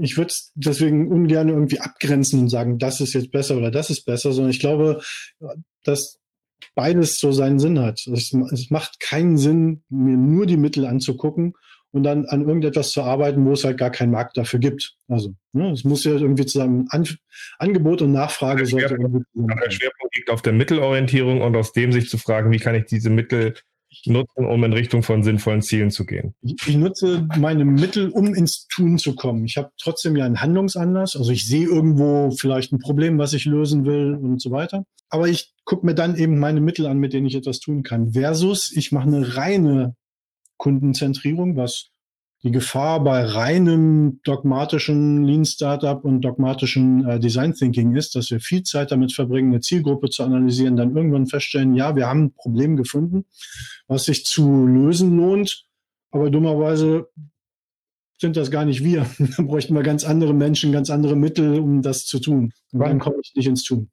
ich 0.00 0.16
würde 0.16 0.34
deswegen 0.54 1.08
ungern 1.08 1.48
irgendwie 1.48 1.80
abgrenzen 1.80 2.40
und 2.40 2.48
sagen, 2.48 2.78
das 2.78 3.00
ist 3.00 3.14
jetzt 3.14 3.30
besser 3.30 3.56
oder 3.56 3.70
das 3.70 3.90
ist 3.90 4.04
besser, 4.04 4.32
sondern 4.32 4.50
ich 4.50 4.60
glaube, 4.60 5.02
dass 5.82 6.18
beides 6.74 7.18
so 7.18 7.32
seinen 7.32 7.58
Sinn 7.58 7.78
hat. 7.78 8.06
Es, 8.06 8.32
es 8.52 8.70
macht 8.70 9.00
keinen 9.00 9.36
Sinn, 9.36 9.82
mir 9.88 10.16
nur 10.16 10.46
die 10.46 10.56
Mittel 10.56 10.86
anzugucken 10.86 11.54
und 11.94 12.02
dann 12.02 12.26
an 12.26 12.46
irgendetwas 12.46 12.90
zu 12.90 13.02
arbeiten, 13.02 13.46
wo 13.46 13.52
es 13.52 13.64
halt 13.64 13.78
gar 13.78 13.90
keinen 13.90 14.10
Markt 14.10 14.36
dafür 14.36 14.58
gibt. 14.58 14.96
Also 15.08 15.34
ne, 15.52 15.70
es 15.70 15.84
muss 15.84 16.04
ja 16.04 16.12
irgendwie 16.12 16.44
zusammen 16.44 16.86
An 16.90 17.06
Angebot 17.58 18.02
und 18.02 18.12
Nachfrage 18.12 18.64
der 18.64 18.68
Schwerpunkt, 18.68 19.26
Der 19.34 19.70
Schwerpunkt 19.70 20.16
liegt 20.16 20.30
auf 20.30 20.42
der 20.42 20.52
Mittelorientierung 20.52 21.40
und 21.40 21.56
aus 21.56 21.72
dem 21.72 21.92
sich 21.92 22.10
zu 22.10 22.18
fragen, 22.18 22.50
wie 22.50 22.58
kann 22.58 22.74
ich 22.74 22.86
diese 22.86 23.10
Mittel 23.10 23.54
nutzen, 24.06 24.46
um 24.46 24.64
in 24.64 24.72
Richtung 24.72 25.02
von 25.02 25.22
sinnvollen 25.22 25.62
Zielen 25.62 25.90
zu 25.90 26.04
gehen? 26.04 26.34
Ich, 26.42 26.76
nutze 26.76 27.26
meine 27.36 27.64
Mittel, 27.64 28.10
um 28.10 28.34
ins 28.34 28.66
Tun 28.68 28.98
zu 28.98 29.14
kommen. 29.14 29.44
Ich 29.44 29.56
habe 29.56 29.70
trotzdem 29.80 30.16
ja 30.16 30.24
einen 30.24 30.40
Handlungsanlass. 30.40 31.16
Also 31.16 31.30
ich 31.30 31.46
sehe 31.46 31.66
irgendwo 31.66 32.30
vielleicht 32.30 32.72
ein 32.72 32.78
Problem, 32.78 33.18
was 33.18 33.32
ich 33.32 33.44
lösen 33.44 33.84
will 33.84 34.18
und 34.20 34.40
so 34.40 34.50
weiter. 34.50 34.84
Aber 35.08 35.28
ich 35.28 35.52
gucke 35.64 35.86
mir 35.86 35.94
dann 35.94 36.16
eben 36.16 36.38
meine 36.38 36.60
Mittel 36.60 36.86
an, 36.86 36.98
mit 36.98 37.12
denen 37.12 37.26
ich 37.26 37.34
etwas 37.34 37.60
tun 37.60 37.82
kann. 37.82 38.12
Versus 38.12 38.72
ich 38.74 38.92
mache 38.92 39.06
eine 39.06 39.36
reine 39.36 39.94
Kundenzentrierung, 40.56 41.56
was 41.56 41.90
die 42.44 42.50
Gefahr 42.50 43.02
bei 43.02 43.24
reinem 43.24 44.20
dogmatischen 44.22 45.24
Lean 45.24 45.46
Startup 45.46 46.04
und 46.04 46.20
dogmatischen 46.20 47.08
äh, 47.08 47.18
Design 47.18 47.54
Thinking 47.54 47.96
ist, 47.96 48.14
dass 48.14 48.30
wir 48.30 48.38
viel 48.38 48.62
Zeit 48.62 48.92
damit 48.92 49.14
verbringen, 49.14 49.50
eine 49.50 49.60
Zielgruppe 49.60 50.10
zu 50.10 50.22
analysieren, 50.22 50.76
dann 50.76 50.94
irgendwann 50.94 51.26
feststellen, 51.26 51.74
ja, 51.74 51.96
wir 51.96 52.06
haben 52.06 52.24
ein 52.24 52.34
Problem 52.34 52.76
gefunden, 52.76 53.24
was 53.88 54.04
sich 54.04 54.26
zu 54.26 54.66
lösen 54.66 55.16
lohnt, 55.16 55.66
aber 56.10 56.30
dummerweise 56.30 57.08
sind 58.18 58.36
das 58.36 58.50
gar 58.50 58.66
nicht 58.66 58.84
wir. 58.84 59.06
Da 59.36 59.42
bräuchten 59.42 59.74
wir 59.74 59.82
ganz 59.82 60.04
andere 60.04 60.34
Menschen, 60.34 60.70
ganz 60.70 60.90
andere 60.90 61.16
Mittel, 61.16 61.58
um 61.58 61.80
das 61.80 62.04
zu 62.04 62.20
tun. 62.20 62.52
Und 62.72 62.80
dann 62.80 62.98
komme 62.98 63.16
ich 63.22 63.32
nicht 63.34 63.46
ins 63.46 63.64
Tun. 63.64 63.90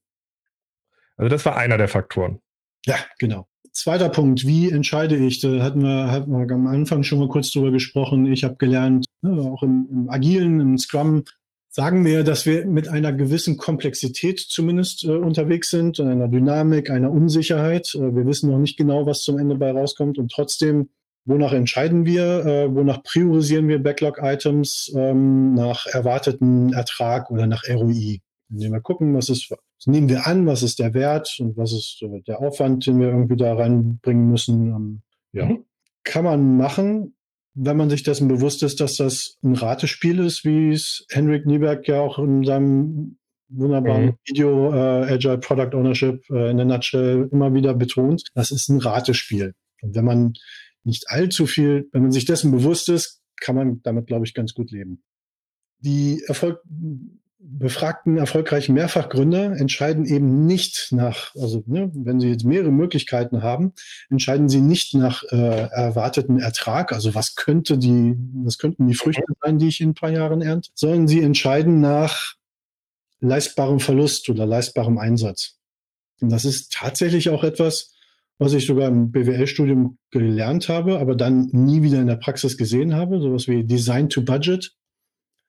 Also 1.15 1.29
das 1.29 1.45
war 1.45 1.55
einer 1.55 1.77
der 1.77 1.87
Faktoren. 1.87 2.41
Ja, 2.85 2.97
genau. 3.17 3.47
Zweiter 3.73 4.09
Punkt, 4.09 4.45
wie 4.45 4.69
entscheide 4.69 5.15
ich? 5.15 5.39
Da 5.39 5.63
hatten 5.63 5.81
wir, 5.81 6.11
hatten 6.11 6.31
wir 6.31 6.53
am 6.53 6.67
Anfang 6.67 7.03
schon 7.03 7.19
mal 7.19 7.29
kurz 7.29 7.51
drüber 7.51 7.71
gesprochen. 7.71 8.25
Ich 8.25 8.43
habe 8.43 8.57
gelernt, 8.57 9.05
ne, 9.21 9.31
auch 9.31 9.63
im, 9.63 9.87
im 9.89 10.09
Agilen, 10.09 10.59
im 10.59 10.77
Scrum, 10.77 11.23
sagen 11.69 12.03
wir, 12.03 12.25
dass 12.25 12.45
wir 12.45 12.65
mit 12.65 12.89
einer 12.89 13.13
gewissen 13.13 13.55
Komplexität 13.55 14.39
zumindest 14.39 15.05
äh, 15.05 15.11
unterwegs 15.11 15.69
sind, 15.69 16.01
einer 16.01 16.27
Dynamik, 16.27 16.89
einer 16.89 17.11
Unsicherheit. 17.11 17.95
Äh, 17.95 18.13
wir 18.13 18.25
wissen 18.25 18.51
noch 18.51 18.59
nicht 18.59 18.77
genau, 18.77 19.05
was 19.05 19.21
zum 19.21 19.39
Ende 19.39 19.55
bei 19.55 19.71
rauskommt 19.71 20.17
und 20.17 20.29
trotzdem, 20.29 20.89
wonach 21.23 21.53
entscheiden 21.53 22.05
wir, 22.05 22.45
äh, 22.45 22.75
wonach 22.75 23.03
priorisieren 23.03 23.69
wir 23.69 23.81
Backlog-Items 23.81 24.91
ähm, 24.97 25.53
nach 25.53 25.85
erwarteten 25.85 26.73
Ertrag 26.73 27.31
oder 27.31 27.47
nach 27.47 27.63
ROI. 27.69 28.19
Indem 28.49 28.73
wir 28.73 28.81
gucken, 28.81 29.15
was 29.15 29.29
ist, 29.29 29.49
nehmen 29.85 30.09
wir 30.09 30.27
an, 30.27 30.45
was 30.45 30.63
ist 30.63 30.79
der 30.79 30.93
Wert 30.93 31.37
und 31.39 31.57
was 31.57 31.71
ist 31.73 32.01
äh, 32.01 32.21
der 32.21 32.39
Aufwand, 32.39 32.85
den 32.85 32.99
wir 32.99 33.07
irgendwie 33.07 33.37
da 33.37 33.53
reinbringen 33.53 34.29
müssen. 34.29 34.67
Ähm, 34.67 35.01
ja, 35.31 35.45
mhm. 35.45 35.65
kann 36.03 36.23
man 36.23 36.57
machen 36.57 37.13
wenn 37.53 37.77
man 37.77 37.89
sich 37.89 38.03
dessen 38.03 38.27
bewusst 38.27 38.63
ist, 38.63 38.79
dass 38.79 38.95
das 38.95 39.37
ein 39.43 39.55
Ratespiel 39.55 40.19
ist, 40.19 40.45
wie 40.45 40.69
es 40.69 41.05
Henrik 41.09 41.45
Nieberg 41.45 41.87
ja 41.87 41.99
auch 41.99 42.17
in 42.17 42.43
seinem 42.43 43.17
wunderbaren 43.49 44.05
mhm. 44.05 44.17
Video 44.25 44.73
äh, 44.73 45.13
Agile 45.13 45.37
Product 45.37 45.75
Ownership 45.75 46.23
äh, 46.29 46.49
in 46.49 46.57
der 46.57 46.65
Nutshell 46.65 47.27
immer 47.31 47.53
wieder 47.53 47.73
betont, 47.73 48.29
das 48.33 48.51
ist 48.51 48.69
ein 48.69 48.79
Ratespiel. 48.79 49.53
Und 49.81 49.95
wenn 49.95 50.05
man 50.05 50.33
nicht 50.83 51.09
allzu 51.09 51.45
viel, 51.45 51.89
wenn 51.91 52.03
man 52.03 52.11
sich 52.11 52.25
dessen 52.25 52.51
bewusst 52.51 52.87
ist, 52.87 53.21
kann 53.39 53.55
man 53.55 53.81
damit, 53.83 54.07
glaube 54.07 54.25
ich, 54.25 54.33
ganz 54.33 54.53
gut 54.53 54.71
leben. 54.71 55.03
Die 55.79 56.23
Erfolg 56.27 56.61
befragten 57.43 58.17
erfolgreichen 58.17 58.73
Mehrfachgründer 58.73 59.57
entscheiden 59.57 60.05
eben 60.05 60.45
nicht 60.45 60.89
nach, 60.91 61.33
also 61.35 61.63
ne, 61.65 61.91
wenn 61.93 62.19
sie 62.19 62.29
jetzt 62.29 62.45
mehrere 62.45 62.71
Möglichkeiten 62.71 63.41
haben, 63.41 63.73
entscheiden 64.09 64.47
sie 64.47 64.61
nicht 64.61 64.93
nach 64.93 65.23
äh, 65.31 65.35
erwarteten 65.35 66.39
Ertrag, 66.39 66.93
also 66.93 67.15
was 67.15 67.35
könnte 67.35 67.77
die, 67.77 68.15
was 68.43 68.57
könnten 68.57 68.87
die 68.87 68.93
Früchte 68.93 69.23
sein, 69.41 69.57
die 69.57 69.67
ich 69.67 69.81
in 69.81 69.89
ein 69.89 69.93
paar 69.95 70.11
Jahren 70.11 70.41
ernte, 70.41 70.69
sondern 70.75 71.07
sie 71.07 71.21
entscheiden 71.21 71.81
nach 71.81 72.35
leistbarem 73.19 73.79
Verlust 73.79 74.29
oder 74.29 74.45
leistbarem 74.45 74.97
Einsatz. 74.97 75.57
Und 76.21 76.31
das 76.31 76.45
ist 76.45 76.71
tatsächlich 76.71 77.29
auch 77.29 77.43
etwas, 77.43 77.95
was 78.37 78.53
ich 78.53 78.65
sogar 78.65 78.87
im 78.87 79.11
BWL-Studium 79.11 79.97
gelernt 80.09 80.69
habe, 80.69 80.99
aber 80.99 81.15
dann 81.15 81.49
nie 81.51 81.81
wieder 81.81 81.99
in 81.99 82.07
der 82.07 82.15
Praxis 82.15 82.57
gesehen 82.57 82.95
habe, 82.95 83.21
sowas 83.21 83.47
wie 83.47 83.63
Design 83.63 84.09
to 84.09 84.23
Budget. 84.23 84.73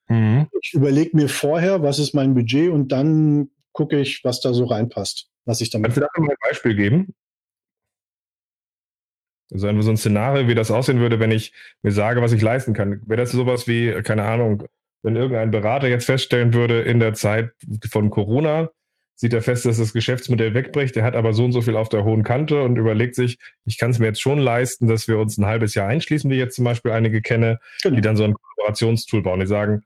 Mhm. 0.07 0.47
Ich 0.61 0.73
überlege 0.73 1.15
mir 1.15 1.29
vorher, 1.29 1.81
was 1.81 1.99
ist 1.99 2.13
mein 2.13 2.33
Budget 2.33 2.69
und 2.69 2.91
dann 2.91 3.49
gucke 3.71 3.99
ich, 3.99 4.23
was 4.23 4.41
da 4.41 4.53
so 4.53 4.65
reinpasst. 4.65 5.29
Was 5.45 5.61
ich 5.61 5.69
damit 5.69 5.93
Kannst 5.93 5.97
du 5.97 6.01
da 6.01 6.21
mal 6.21 6.31
ein 6.31 6.49
Beispiel 6.49 6.75
geben? 6.75 7.13
Also 9.51 9.81
so 9.81 9.91
ein 9.91 9.97
Szenario, 9.97 10.47
wie 10.47 10.55
das 10.55 10.71
aussehen 10.71 10.99
würde, 10.99 11.19
wenn 11.19 11.31
ich 11.31 11.53
mir 11.81 11.91
sage, 11.91 12.21
was 12.21 12.31
ich 12.31 12.41
leisten 12.41 12.73
kann. 12.73 13.01
Wäre 13.05 13.21
das 13.21 13.31
sowas 13.31 13.67
wie, 13.67 13.91
keine 14.01 14.23
Ahnung, 14.23 14.63
wenn 15.03 15.15
irgendein 15.15 15.51
Berater 15.51 15.87
jetzt 15.87 16.05
feststellen 16.05 16.53
würde, 16.53 16.81
in 16.81 16.99
der 16.99 17.13
Zeit 17.13 17.53
von 17.89 18.09
Corona 18.09 18.69
sieht 19.15 19.33
er 19.33 19.41
fest, 19.41 19.65
dass 19.65 19.77
das 19.77 19.93
Geschäftsmodell 19.93 20.53
wegbricht, 20.53 20.95
der 20.95 21.03
hat 21.03 21.15
aber 21.15 21.33
so 21.33 21.45
und 21.45 21.51
so 21.51 21.61
viel 21.61 21.75
auf 21.75 21.89
der 21.89 22.03
hohen 22.03 22.23
Kante 22.23 22.63
und 22.63 22.77
überlegt 22.77 23.15
sich, 23.15 23.37
ich 23.65 23.77
kann 23.77 23.91
es 23.91 23.99
mir 23.99 24.07
jetzt 24.07 24.21
schon 24.21 24.39
leisten, 24.39 24.87
dass 24.87 25.07
wir 25.07 25.19
uns 25.19 25.37
ein 25.37 25.45
halbes 25.45 25.75
Jahr 25.75 25.87
einschließen, 25.87 26.29
wie 26.31 26.35
jetzt 26.35 26.55
zum 26.55 26.65
Beispiel 26.65 26.91
einige 26.91 27.21
kenne, 27.21 27.59
genau. 27.81 27.95
die 27.95 28.01
dann 28.01 28.17
so 28.17 28.23
ein 28.23 28.33
Kollaborationstool 28.33 29.21
bauen. 29.21 29.39
Die 29.39 29.45
sagen, 29.45 29.83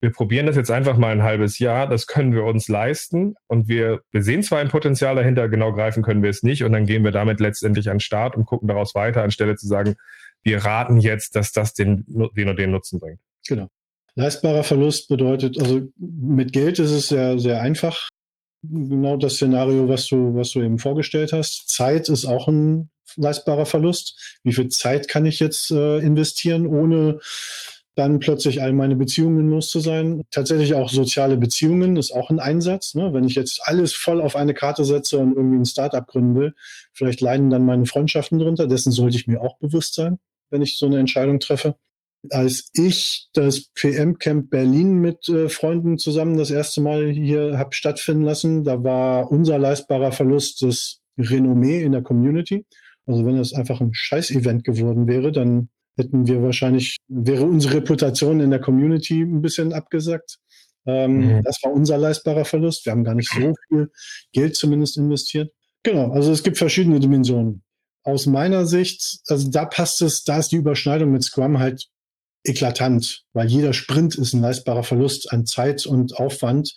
wir 0.00 0.10
probieren 0.12 0.46
das 0.46 0.56
jetzt 0.56 0.70
einfach 0.70 0.96
mal 0.96 1.12
ein 1.12 1.22
halbes 1.22 1.58
Jahr, 1.58 1.86
das 1.86 2.06
können 2.06 2.32
wir 2.32 2.44
uns 2.44 2.68
leisten 2.68 3.34
und 3.48 3.68
wir, 3.68 4.00
wir 4.10 4.22
sehen 4.22 4.42
zwar 4.42 4.60
ein 4.60 4.68
Potenzial 4.68 5.14
dahinter, 5.14 5.48
genau 5.48 5.72
greifen 5.72 6.02
können 6.02 6.22
wir 6.22 6.30
es 6.30 6.42
nicht 6.42 6.64
und 6.64 6.72
dann 6.72 6.86
gehen 6.86 7.04
wir 7.04 7.10
damit 7.10 7.38
letztendlich 7.40 7.90
an 7.90 7.96
den 7.96 8.00
Start 8.00 8.36
und 8.36 8.46
gucken 8.46 8.68
daraus 8.68 8.94
weiter, 8.94 9.22
anstelle 9.22 9.56
zu 9.56 9.66
sagen, 9.66 9.96
wir 10.42 10.64
raten 10.64 10.98
jetzt, 10.98 11.36
dass 11.36 11.52
das 11.52 11.74
den, 11.74 12.04
den 12.08 12.56
den 12.56 12.70
Nutzen 12.70 12.98
bringt. 12.98 13.20
Genau. 13.46 13.68
Leistbarer 14.14 14.64
Verlust 14.64 15.08
bedeutet, 15.08 15.58
also 15.58 15.82
mit 15.98 16.52
Geld 16.52 16.78
ist 16.78 16.90
es 16.90 17.08
sehr, 17.08 17.38
sehr 17.38 17.60
einfach. 17.60 18.08
Genau 18.62 19.16
das 19.16 19.34
Szenario, 19.34 19.88
was 19.88 20.06
du, 20.06 20.34
was 20.34 20.50
du 20.50 20.62
eben 20.62 20.78
vorgestellt 20.78 21.32
hast. 21.32 21.70
Zeit 21.70 22.08
ist 22.08 22.24
auch 22.24 22.48
ein 22.48 22.90
leistbarer 23.16 23.66
Verlust. 23.66 24.38
Wie 24.42 24.52
viel 24.52 24.68
Zeit 24.68 25.08
kann 25.08 25.26
ich 25.26 25.40
jetzt 25.40 25.70
äh, 25.70 25.98
investieren, 25.98 26.66
ohne 26.66 27.20
dann 27.96 28.20
plötzlich 28.20 28.62
all 28.62 28.72
meine 28.72 28.96
Beziehungen 28.96 29.48
los 29.50 29.68
zu 29.70 29.80
sein. 29.80 30.22
Tatsächlich 30.30 30.74
auch 30.74 30.88
soziale 30.88 31.36
Beziehungen 31.36 31.96
ist 31.96 32.12
auch 32.12 32.30
ein 32.30 32.38
Einsatz. 32.38 32.94
Ne? 32.94 33.12
Wenn 33.12 33.24
ich 33.24 33.34
jetzt 33.34 33.60
alles 33.64 33.92
voll 33.92 34.20
auf 34.20 34.36
eine 34.36 34.54
Karte 34.54 34.84
setze 34.84 35.18
und 35.18 35.34
irgendwie 35.34 35.58
ein 35.58 35.64
Startup 35.64 36.06
gründen 36.06 36.34
will, 36.36 36.54
vielleicht 36.92 37.20
leiden 37.20 37.50
dann 37.50 37.64
meine 37.64 37.86
Freundschaften 37.86 38.38
drunter. 38.38 38.66
Dessen 38.66 38.92
sollte 38.92 39.16
ich 39.16 39.26
mir 39.26 39.40
auch 39.40 39.58
bewusst 39.58 39.94
sein, 39.94 40.18
wenn 40.50 40.62
ich 40.62 40.78
so 40.78 40.86
eine 40.86 40.98
Entscheidung 40.98 41.40
treffe. 41.40 41.76
Als 42.30 42.70
ich 42.74 43.28
das 43.32 43.70
PM-Camp 43.74 44.50
Berlin 44.50 45.00
mit 45.00 45.28
äh, 45.28 45.48
Freunden 45.48 45.98
zusammen 45.98 46.36
das 46.36 46.50
erste 46.50 46.82
Mal 46.82 47.10
hier 47.10 47.58
habe 47.58 47.74
stattfinden 47.74 48.24
lassen, 48.24 48.62
da 48.62 48.84
war 48.84 49.30
unser 49.30 49.58
leistbarer 49.58 50.12
Verlust 50.12 50.62
das 50.62 51.00
Renommee 51.18 51.82
in 51.82 51.92
der 51.92 52.02
Community. 52.02 52.66
Also 53.06 53.24
wenn 53.24 53.38
es 53.38 53.54
einfach 53.54 53.80
ein 53.80 53.94
Scheiß-Event 53.94 54.64
geworden 54.64 55.06
wäre, 55.06 55.32
dann 55.32 55.70
hätten 55.96 56.26
wir 56.26 56.42
wahrscheinlich, 56.42 56.96
wäre 57.08 57.44
unsere 57.44 57.74
Reputation 57.74 58.40
in 58.40 58.50
der 58.50 58.60
Community 58.60 59.22
ein 59.22 59.42
bisschen 59.42 59.72
abgesackt. 59.72 60.38
Ähm, 60.86 61.36
mhm. 61.36 61.42
Das 61.42 61.62
war 61.62 61.72
unser 61.72 61.98
leistbarer 61.98 62.44
Verlust. 62.44 62.86
Wir 62.86 62.92
haben 62.92 63.04
gar 63.04 63.14
nicht 63.14 63.30
so 63.30 63.54
viel 63.68 63.90
Geld 64.32 64.56
zumindest 64.56 64.96
investiert. 64.96 65.52
Genau, 65.82 66.10
also 66.10 66.32
es 66.32 66.42
gibt 66.42 66.58
verschiedene 66.58 67.00
Dimensionen. 67.00 67.62
Aus 68.02 68.26
meiner 68.26 68.66
Sicht, 68.66 69.20
also 69.28 69.50
da 69.50 69.66
passt 69.66 70.02
es, 70.02 70.24
da 70.24 70.38
ist 70.38 70.52
die 70.52 70.56
Überschneidung 70.56 71.12
mit 71.12 71.22
Scrum 71.22 71.58
halt 71.58 71.88
eklatant, 72.44 73.24
weil 73.34 73.48
jeder 73.48 73.72
Sprint 73.72 74.14
ist 74.14 74.32
ein 74.32 74.40
leistbarer 74.40 74.82
Verlust 74.82 75.32
an 75.32 75.46
Zeit 75.46 75.86
und 75.86 76.16
Aufwand. 76.16 76.74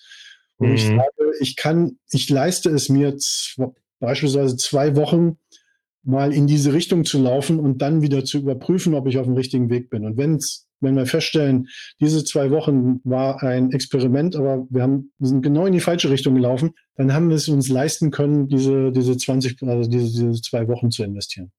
Und 0.57 0.69
mhm. 0.69 0.75
ich 0.75 0.87
sage, 0.87 1.33
ich 1.39 1.55
kann, 1.55 1.97
ich 2.11 2.29
leiste 2.29 2.69
es 2.69 2.89
mir 2.89 3.17
beispielsweise 3.99 4.57
zwei 4.57 4.95
Wochen 4.95 5.37
mal 6.03 6.33
in 6.33 6.47
diese 6.47 6.73
Richtung 6.73 7.05
zu 7.05 7.21
laufen 7.21 7.59
und 7.59 7.81
dann 7.81 8.01
wieder 8.01 8.25
zu 8.25 8.39
überprüfen, 8.39 8.93
ob 8.93 9.07
ich 9.07 9.17
auf 9.17 9.25
dem 9.25 9.35
richtigen 9.35 9.69
Weg 9.69 9.89
bin. 9.89 10.05
Und 10.05 10.17
wenn's, 10.17 10.67
wenn 10.81 10.95
wir 10.95 11.05
feststellen, 11.05 11.67
diese 11.99 12.23
zwei 12.25 12.51
Wochen 12.51 12.99
war 13.03 13.41
ein 13.41 13.71
Experiment, 13.71 14.35
aber 14.35 14.67
wir, 14.69 14.83
haben, 14.83 15.11
wir 15.17 15.27
sind 15.29 15.41
genau 15.41 15.65
in 15.65 15.73
die 15.73 15.79
falsche 15.79 16.09
Richtung 16.09 16.35
gelaufen, 16.35 16.71
dann 16.95 17.13
haben 17.13 17.29
wir 17.29 17.37
es 17.37 17.47
uns 17.47 17.69
leisten 17.69 18.11
können, 18.11 18.47
diese, 18.47 18.91
diese 18.91 19.17
20, 19.17 19.63
also 19.63 19.89
diese, 19.89 20.05
diese 20.05 20.41
zwei 20.41 20.67
Wochen 20.67 20.91
zu 20.91 21.03
investieren. 21.03 21.51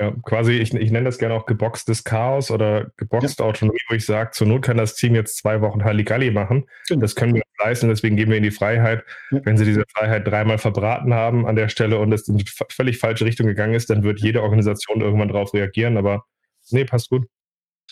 Ja, 0.00 0.14
quasi, 0.22 0.52
ich, 0.52 0.72
ich 0.72 0.90
nenne 0.90 1.04
das 1.04 1.18
gerne 1.18 1.34
auch 1.34 1.44
geboxtes 1.44 2.04
Chaos 2.04 2.50
oder 2.50 2.90
geboxte 2.96 3.42
ja. 3.42 3.48
Autonomie, 3.50 3.80
wo 3.90 3.94
ich 3.94 4.06
sage, 4.06 4.30
zur 4.30 4.46
Not 4.46 4.62
kann 4.62 4.78
das 4.78 4.94
Team 4.94 5.14
jetzt 5.14 5.36
zwei 5.36 5.60
Wochen 5.60 5.84
Halligalli 5.84 6.30
machen. 6.30 6.64
Genau. 6.88 7.02
Das 7.02 7.14
können 7.14 7.34
wir 7.34 7.42
leisten, 7.58 7.88
deswegen 7.88 8.16
geben 8.16 8.30
wir 8.30 8.38
ihnen 8.38 8.44
die 8.44 8.50
Freiheit. 8.50 9.04
Ja. 9.30 9.40
Wenn 9.44 9.58
sie 9.58 9.66
diese 9.66 9.84
Freiheit 9.94 10.26
dreimal 10.26 10.56
verbraten 10.56 11.12
haben 11.12 11.46
an 11.46 11.54
der 11.54 11.68
Stelle 11.68 11.98
und 11.98 12.12
es 12.14 12.26
in 12.28 12.38
die 12.38 12.46
völlig 12.70 12.96
falsche 12.96 13.26
Richtung 13.26 13.46
gegangen 13.46 13.74
ist, 13.74 13.90
dann 13.90 14.02
wird 14.02 14.20
jede 14.20 14.42
Organisation 14.42 15.02
irgendwann 15.02 15.28
darauf 15.28 15.52
reagieren. 15.52 15.98
Aber 15.98 16.24
nee, 16.70 16.86
passt 16.86 17.10
gut. 17.10 17.26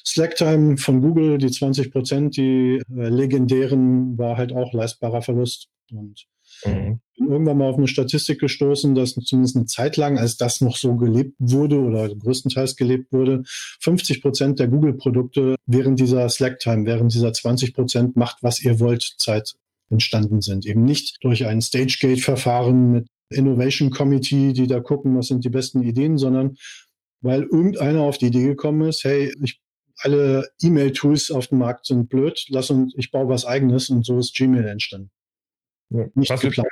Slacktime 0.06 0.78
von 0.78 1.02
Google, 1.02 1.36
die 1.36 1.50
20 1.50 1.92
Prozent, 1.92 2.38
die 2.38 2.80
äh, 2.90 3.08
legendären, 3.08 4.16
war 4.16 4.38
halt 4.38 4.54
auch 4.54 4.72
leistbarer 4.72 5.20
Verlust. 5.20 5.68
Und 5.90 6.26
Mhm. 6.64 7.00
Bin 7.16 7.30
irgendwann 7.30 7.58
mal 7.58 7.68
auf 7.68 7.76
eine 7.76 7.88
Statistik 7.88 8.40
gestoßen, 8.40 8.94
dass 8.94 9.14
zumindest 9.14 9.56
eine 9.56 9.66
Zeit 9.66 9.96
lang, 9.96 10.18
als 10.18 10.36
das 10.36 10.60
noch 10.60 10.76
so 10.76 10.96
gelebt 10.96 11.34
wurde 11.38 11.78
oder 11.80 12.08
größtenteils 12.14 12.76
gelebt 12.76 13.12
wurde, 13.12 13.42
50 13.80 14.22
Prozent 14.22 14.58
der 14.58 14.68
Google-Produkte 14.68 15.56
während 15.66 15.98
dieser 15.98 16.28
Slack-Time, 16.28 16.86
während 16.86 17.12
dieser 17.12 17.32
20 17.32 17.74
Prozent 17.74 18.16
macht, 18.16 18.42
was 18.42 18.62
ihr 18.62 18.78
wollt, 18.80 19.02
Zeit 19.18 19.54
entstanden 19.90 20.40
sind. 20.42 20.66
Eben 20.66 20.84
nicht 20.84 21.18
durch 21.22 21.46
ein 21.46 21.60
Stage-Gate-Verfahren 21.60 22.92
mit 22.92 23.08
Innovation 23.30 23.90
Committee, 23.90 24.52
die 24.52 24.66
da 24.66 24.80
gucken, 24.80 25.16
was 25.16 25.28
sind 25.28 25.44
die 25.44 25.50
besten 25.50 25.82
Ideen, 25.82 26.18
sondern 26.18 26.56
weil 27.20 27.42
irgendeiner 27.42 28.02
auf 28.02 28.18
die 28.18 28.26
Idee 28.26 28.44
gekommen 28.44 28.88
ist, 28.88 29.04
hey, 29.04 29.34
ich 29.42 29.60
alle 30.00 30.48
E-Mail-Tools 30.62 31.30
auf 31.30 31.48
dem 31.48 31.58
Markt 31.58 31.86
sind 31.86 32.08
blöd, 32.08 32.46
lass 32.48 32.70
uns, 32.70 32.94
ich 32.96 33.10
baue 33.10 33.28
was 33.28 33.44
eigenes 33.44 33.90
und 33.90 34.04
so 34.04 34.18
ist 34.18 34.34
Gmail 34.34 34.66
entstanden. 34.66 35.10
Nicht 35.90 36.28
passt, 36.28 36.42
geplant. 36.42 36.68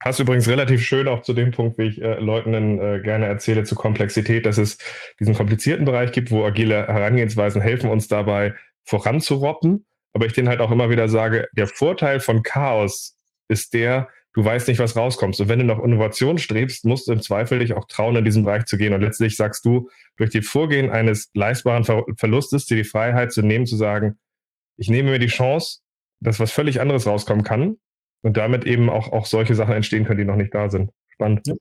Passt 0.00 0.20
übrigens 0.20 0.48
relativ 0.48 0.84
schön 0.84 1.08
auch 1.08 1.22
zu 1.22 1.32
dem 1.32 1.50
Punkt, 1.50 1.78
wie 1.78 1.84
ich 1.84 2.02
äh, 2.02 2.20
Leuten 2.20 2.52
dann, 2.52 2.78
äh, 2.78 3.00
gerne 3.00 3.26
erzähle, 3.26 3.64
zur 3.64 3.78
Komplexität, 3.78 4.44
dass 4.46 4.58
es 4.58 4.78
diesen 5.18 5.34
komplizierten 5.34 5.84
Bereich 5.84 6.12
gibt, 6.12 6.30
wo 6.30 6.44
agile 6.44 6.86
Herangehensweisen 6.86 7.62
helfen 7.62 7.90
uns 7.90 8.08
dabei 8.08 8.54
voranzuroppen. 8.84 9.86
Aber 10.12 10.26
ich 10.26 10.32
denen 10.32 10.48
halt 10.48 10.60
auch 10.60 10.70
immer 10.70 10.90
wieder 10.90 11.08
sage, 11.08 11.48
der 11.52 11.66
Vorteil 11.66 12.20
von 12.20 12.42
Chaos 12.42 13.16
ist 13.48 13.74
der, 13.74 14.08
du 14.34 14.44
weißt 14.44 14.68
nicht, 14.68 14.78
was 14.78 14.96
rauskommt. 14.96 15.38
Und 15.40 15.48
wenn 15.48 15.60
du 15.60 15.64
nach 15.64 15.82
Innovation 15.82 16.38
strebst, 16.38 16.84
musst 16.84 17.08
du 17.08 17.12
im 17.12 17.22
Zweifel 17.22 17.60
dich 17.60 17.72
auch 17.72 17.86
trauen, 17.86 18.16
in 18.16 18.24
diesen 18.24 18.44
Bereich 18.44 18.66
zu 18.66 18.76
gehen. 18.76 18.92
Und 18.92 19.00
letztlich 19.00 19.36
sagst 19.36 19.64
du, 19.64 19.88
durch 20.16 20.30
die 20.30 20.42
Vorgehen 20.42 20.90
eines 20.90 21.30
leistbaren 21.34 21.84
Ver 21.84 22.04
Verlustes 22.16 22.66
dir 22.66 22.76
die 22.76 22.84
Freiheit 22.84 23.32
zu 23.32 23.42
nehmen, 23.42 23.66
zu 23.66 23.76
sagen, 23.76 24.18
ich 24.76 24.88
nehme 24.88 25.12
mir 25.12 25.18
die 25.18 25.28
Chance, 25.28 25.80
dass 26.20 26.40
was 26.40 26.52
völlig 26.52 26.80
anderes 26.80 27.06
rauskommen 27.06 27.44
kann 27.44 27.78
und 28.24 28.36
damit 28.36 28.64
eben 28.66 28.90
auch, 28.90 29.12
auch 29.12 29.26
solche 29.26 29.54
Sachen 29.54 29.74
entstehen 29.74 30.04
können, 30.04 30.18
die 30.18 30.24
noch 30.24 30.36
nicht 30.36 30.54
da 30.54 30.70
sind. 30.70 30.90
Spannend. 31.10 31.46
Ja. 31.46 31.54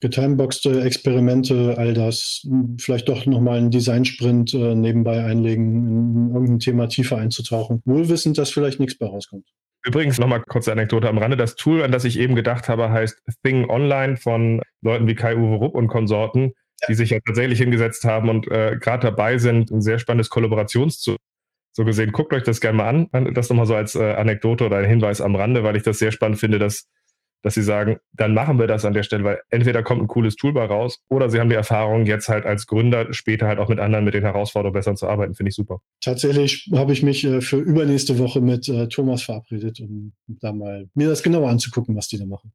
getimeboxte 0.00 0.82
Experimente, 0.82 1.74
all 1.76 1.92
das, 1.92 2.46
vielleicht 2.80 3.08
doch 3.08 3.26
nochmal 3.26 3.58
einen 3.58 3.70
Design-Sprint 3.70 4.54
äh, 4.54 4.74
nebenbei 4.76 5.24
einlegen, 5.24 5.86
in 5.86 6.32
irgendein 6.32 6.58
Thema 6.60 6.88
tiefer 6.88 7.18
einzutauchen, 7.18 7.82
wohlwissend, 7.84 8.38
dass 8.38 8.50
vielleicht 8.50 8.78
nichts 8.78 8.96
bei 8.96 9.06
rauskommt. 9.06 9.44
Übrigens 9.84 10.18
nochmal 10.18 10.42
kurze 10.42 10.72
Anekdote 10.72 11.08
am 11.08 11.18
Rande. 11.18 11.36
Das 11.36 11.56
Tool, 11.56 11.82
an 11.82 11.92
das 11.92 12.04
ich 12.04 12.18
eben 12.18 12.34
gedacht 12.34 12.68
habe, 12.68 12.90
heißt 12.90 13.20
Thing 13.42 13.68
Online 13.68 14.16
von 14.16 14.62
Leuten 14.82 15.06
wie 15.06 15.14
Kai-Uwe 15.14 15.56
Rupp 15.56 15.74
und 15.74 15.88
Konsorten, 15.88 16.52
ja. 16.80 16.86
die 16.88 16.94
sich 16.94 17.10
ja 17.10 17.18
tatsächlich 17.26 17.58
hingesetzt 17.58 18.04
haben 18.04 18.28
und 18.28 18.48
äh, 18.48 18.76
gerade 18.80 19.06
dabei 19.06 19.38
sind, 19.38 19.70
ein 19.70 19.80
sehr 19.80 19.98
spannendes 19.98 20.30
Kollaborationstool 20.30 21.16
so 21.78 21.84
gesehen, 21.84 22.10
guckt 22.10 22.32
euch 22.32 22.42
das 22.42 22.60
gerne 22.60 22.76
mal 22.76 22.88
an. 22.88 23.34
Das 23.34 23.48
nochmal 23.50 23.66
so 23.66 23.76
als 23.76 23.94
äh, 23.94 24.14
Anekdote 24.14 24.66
oder 24.66 24.78
ein 24.78 24.84
Hinweis 24.84 25.20
am 25.20 25.36
Rande, 25.36 25.62
weil 25.62 25.76
ich 25.76 25.84
das 25.84 26.00
sehr 26.00 26.10
spannend 26.10 26.40
finde, 26.40 26.58
dass 26.58 26.88
dass 27.42 27.54
sie 27.54 27.62
sagen, 27.62 27.98
dann 28.12 28.34
machen 28.34 28.58
wir 28.58 28.66
das 28.66 28.84
an 28.84 28.94
der 28.94 29.04
Stelle, 29.04 29.22
weil 29.22 29.40
entweder 29.48 29.84
kommt 29.84 30.02
ein 30.02 30.08
cooles 30.08 30.34
Toolbar 30.34 30.66
raus 30.66 31.04
oder 31.08 31.30
sie 31.30 31.38
haben 31.38 31.48
die 31.48 31.54
Erfahrung, 31.54 32.04
jetzt 32.04 32.28
halt 32.28 32.44
als 32.44 32.66
Gründer 32.66 33.12
später 33.12 33.46
halt 33.46 33.60
auch 33.60 33.68
mit 33.68 33.78
anderen, 33.78 34.04
mit 34.04 34.14
den 34.14 34.24
Herausforderungen 34.24 34.74
besser 34.74 34.96
zu 34.96 35.06
arbeiten. 35.06 35.36
Finde 35.36 35.50
ich 35.50 35.54
super. 35.54 35.80
Tatsächlich 36.00 36.68
habe 36.74 36.92
ich 36.92 37.04
mich 37.04 37.22
äh, 37.22 37.40
für 37.40 37.58
übernächste 37.58 38.18
Woche 38.18 38.40
mit 38.40 38.68
äh, 38.68 38.88
Thomas 38.88 39.22
verabredet, 39.22 39.78
um 39.78 40.12
da 40.26 40.52
mal 40.52 40.88
mir 40.94 41.08
das 41.08 41.22
genauer 41.22 41.48
anzugucken, 41.48 41.94
was 41.94 42.08
die 42.08 42.18
da 42.18 42.26
machen. 42.26 42.52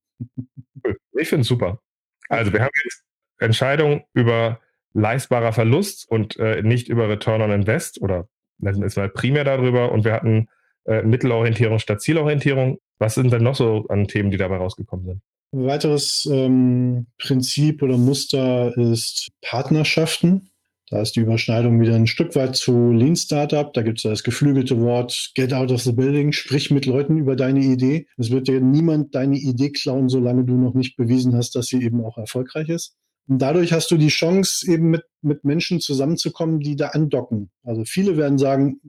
Ich 1.17 1.29
finde 1.29 1.43
es 1.43 1.47
super. 1.47 1.79
Also 2.27 2.51
wir 2.51 2.59
haben 2.59 2.71
jetzt 2.83 3.05
Entscheidungen 3.39 4.01
über 4.13 4.59
leistbarer 4.91 5.53
Verlust 5.53 6.11
und 6.11 6.35
äh, 6.35 6.61
nicht 6.61 6.89
über 6.89 7.07
Return 7.07 7.41
on 7.41 7.51
Invest 7.51 8.01
oder 8.01 8.27
ist 8.59 8.97
mal 8.97 9.09
primär 9.09 9.43
darüber 9.43 9.91
und 9.91 10.05
wir 10.05 10.13
hatten 10.13 10.47
äh, 10.85 11.01
Mittelorientierung 11.03 11.79
statt 11.79 12.01
Zielorientierung. 12.01 12.79
Was 12.99 13.15
sind 13.15 13.31
denn 13.31 13.43
noch 13.43 13.55
so 13.55 13.85
an 13.89 14.07
Themen, 14.07 14.31
die 14.31 14.37
dabei 14.37 14.57
rausgekommen 14.57 15.05
sind? 15.05 15.21
Ein 15.53 15.65
weiteres 15.65 16.27
ähm, 16.31 17.07
Prinzip 17.19 17.83
oder 17.83 17.97
Muster 17.97 18.75
ist 18.77 19.29
Partnerschaften. 19.41 20.49
Da 20.89 21.01
ist 21.01 21.15
die 21.15 21.21
Überschneidung 21.21 21.79
wieder 21.79 21.95
ein 21.95 22.07
Stück 22.07 22.35
weit 22.35 22.55
zu 22.55 22.91
Lean 22.91 23.15
Startup. 23.15 23.71
Da 23.73 23.81
gibt 23.81 23.99
es 23.99 24.03
das 24.03 24.23
geflügelte 24.23 24.79
Wort 24.79 25.31
Get 25.35 25.53
out 25.53 25.71
of 25.71 25.81
the 25.81 25.91
building, 25.91 26.31
sprich 26.31 26.71
mit 26.71 26.85
Leuten 26.85 27.17
über 27.17 27.35
deine 27.35 27.61
Idee. 27.61 28.07
Es 28.17 28.31
wird 28.31 28.47
dir 28.47 28.61
niemand 28.61 29.15
deine 29.15 29.37
Idee 29.37 29.71
klauen, 29.71 30.09
solange 30.09 30.43
du 30.43 30.55
noch 30.55 30.73
nicht 30.73 30.97
bewiesen 30.97 31.35
hast, 31.35 31.55
dass 31.55 31.67
sie 31.67 31.83
eben 31.83 32.03
auch 32.03 32.17
erfolgreich 32.17 32.69
ist. 32.69 32.95
Und 33.27 33.39
dadurch 33.39 33.71
hast 33.71 33.89
du 33.91 33.97
die 33.97 34.09
Chance, 34.09 34.69
eben 34.69 34.89
mit, 34.89 35.03
mit 35.21 35.43
Menschen 35.43 35.79
zusammenzukommen, 35.79 36.59
die 36.59 36.75
da 36.75 36.89
andocken. 36.89 37.49
Also 37.63 37.85
viele 37.85 38.17
werden 38.17 38.37
sagen, 38.37 38.81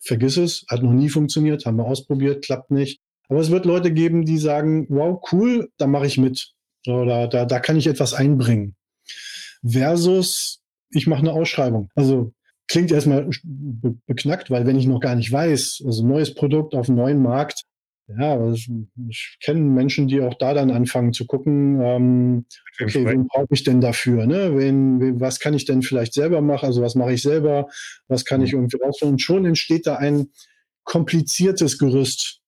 vergiss 0.00 0.36
es, 0.36 0.64
hat 0.68 0.82
noch 0.82 0.92
nie 0.92 1.08
funktioniert, 1.08 1.66
haben 1.66 1.76
wir 1.76 1.84
ausprobiert, 1.84 2.44
klappt 2.44 2.70
nicht. 2.70 3.00
Aber 3.28 3.40
es 3.40 3.50
wird 3.50 3.64
Leute 3.64 3.92
geben, 3.92 4.24
die 4.24 4.38
sagen, 4.38 4.86
wow, 4.88 5.22
cool, 5.32 5.70
da 5.78 5.86
mache 5.86 6.06
ich 6.06 6.18
mit. 6.18 6.52
Oder 6.86 7.28
da, 7.28 7.44
da 7.44 7.60
kann 7.60 7.76
ich 7.76 7.86
etwas 7.86 8.14
einbringen. 8.14 8.74
Versus, 9.64 10.60
ich 10.90 11.06
mache 11.06 11.20
eine 11.20 11.32
Ausschreibung. 11.32 11.90
Also 11.94 12.32
klingt 12.68 12.90
erstmal 12.90 13.28
beknackt, 14.06 14.50
weil 14.50 14.66
wenn 14.66 14.78
ich 14.78 14.86
noch 14.86 15.00
gar 15.00 15.14
nicht 15.14 15.30
weiß, 15.30 15.82
also 15.86 16.06
neues 16.06 16.34
Produkt 16.34 16.74
auf 16.74 16.88
einem 16.88 16.98
neuen 16.98 17.22
Markt, 17.22 17.64
ja, 18.18 18.52
ich, 18.52 18.70
ich 19.08 19.38
kenne 19.42 19.60
Menschen, 19.60 20.08
die 20.08 20.20
auch 20.20 20.34
da 20.34 20.54
dann 20.54 20.70
anfangen 20.70 21.12
zu 21.12 21.26
gucken, 21.26 21.80
ähm, 21.80 22.46
okay, 22.80 23.04
wen 23.06 23.26
brauche 23.26 23.48
ich 23.50 23.64
denn 23.64 23.80
dafür? 23.80 24.26
Ne? 24.26 24.56
Wen, 24.56 25.00
wen, 25.00 25.20
was 25.20 25.40
kann 25.40 25.54
ich 25.54 25.64
denn 25.64 25.82
vielleicht 25.82 26.14
selber 26.14 26.40
machen? 26.40 26.66
Also 26.66 26.82
was 26.82 26.94
mache 26.94 27.12
ich 27.12 27.22
selber? 27.22 27.68
Was 28.08 28.24
kann 28.24 28.42
ich 28.42 28.52
mhm. 28.52 28.60
irgendwie 28.60 28.78
rausholen? 28.82 29.14
Und 29.14 29.20
schon 29.20 29.44
entsteht 29.44 29.86
da 29.86 29.96
ein 29.96 30.28
kompliziertes 30.84 31.78
Gerüst. 31.78 32.40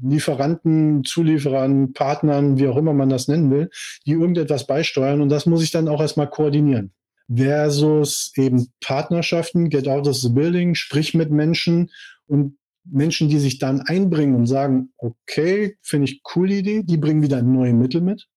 Lieferanten, 0.00 1.04
Zulieferern, 1.04 1.92
Partnern, 1.92 2.58
wie 2.58 2.66
auch 2.66 2.78
immer 2.78 2.94
man 2.94 3.10
das 3.10 3.28
nennen 3.28 3.50
will, 3.50 3.68
die 4.06 4.12
irgendetwas 4.12 4.66
beisteuern. 4.66 5.20
Und 5.20 5.28
das 5.28 5.44
muss 5.44 5.62
ich 5.62 5.70
dann 5.70 5.88
auch 5.88 6.00
erstmal 6.00 6.30
koordinieren. 6.30 6.92
Versus 7.34 8.32
eben 8.36 8.68
Partnerschaften, 8.80 9.68
get 9.68 9.88
out 9.88 10.08
of 10.08 10.16
the 10.16 10.30
building, 10.30 10.74
sprich 10.74 11.14
mit 11.14 11.30
Menschen 11.30 11.90
und 12.26 12.56
Menschen, 12.84 13.28
die 13.28 13.38
sich 13.38 13.58
dann 13.58 13.80
einbringen 13.80 14.34
und 14.34 14.46
sagen, 14.46 14.92
okay, 14.98 15.76
finde 15.82 16.06
ich 16.10 16.22
coole 16.22 16.54
Idee, 16.54 16.82
die 16.82 16.96
bringen 16.96 17.22
wieder 17.22 17.42
neue 17.42 17.72
Mittel 17.72 18.00
mit, 18.00 18.28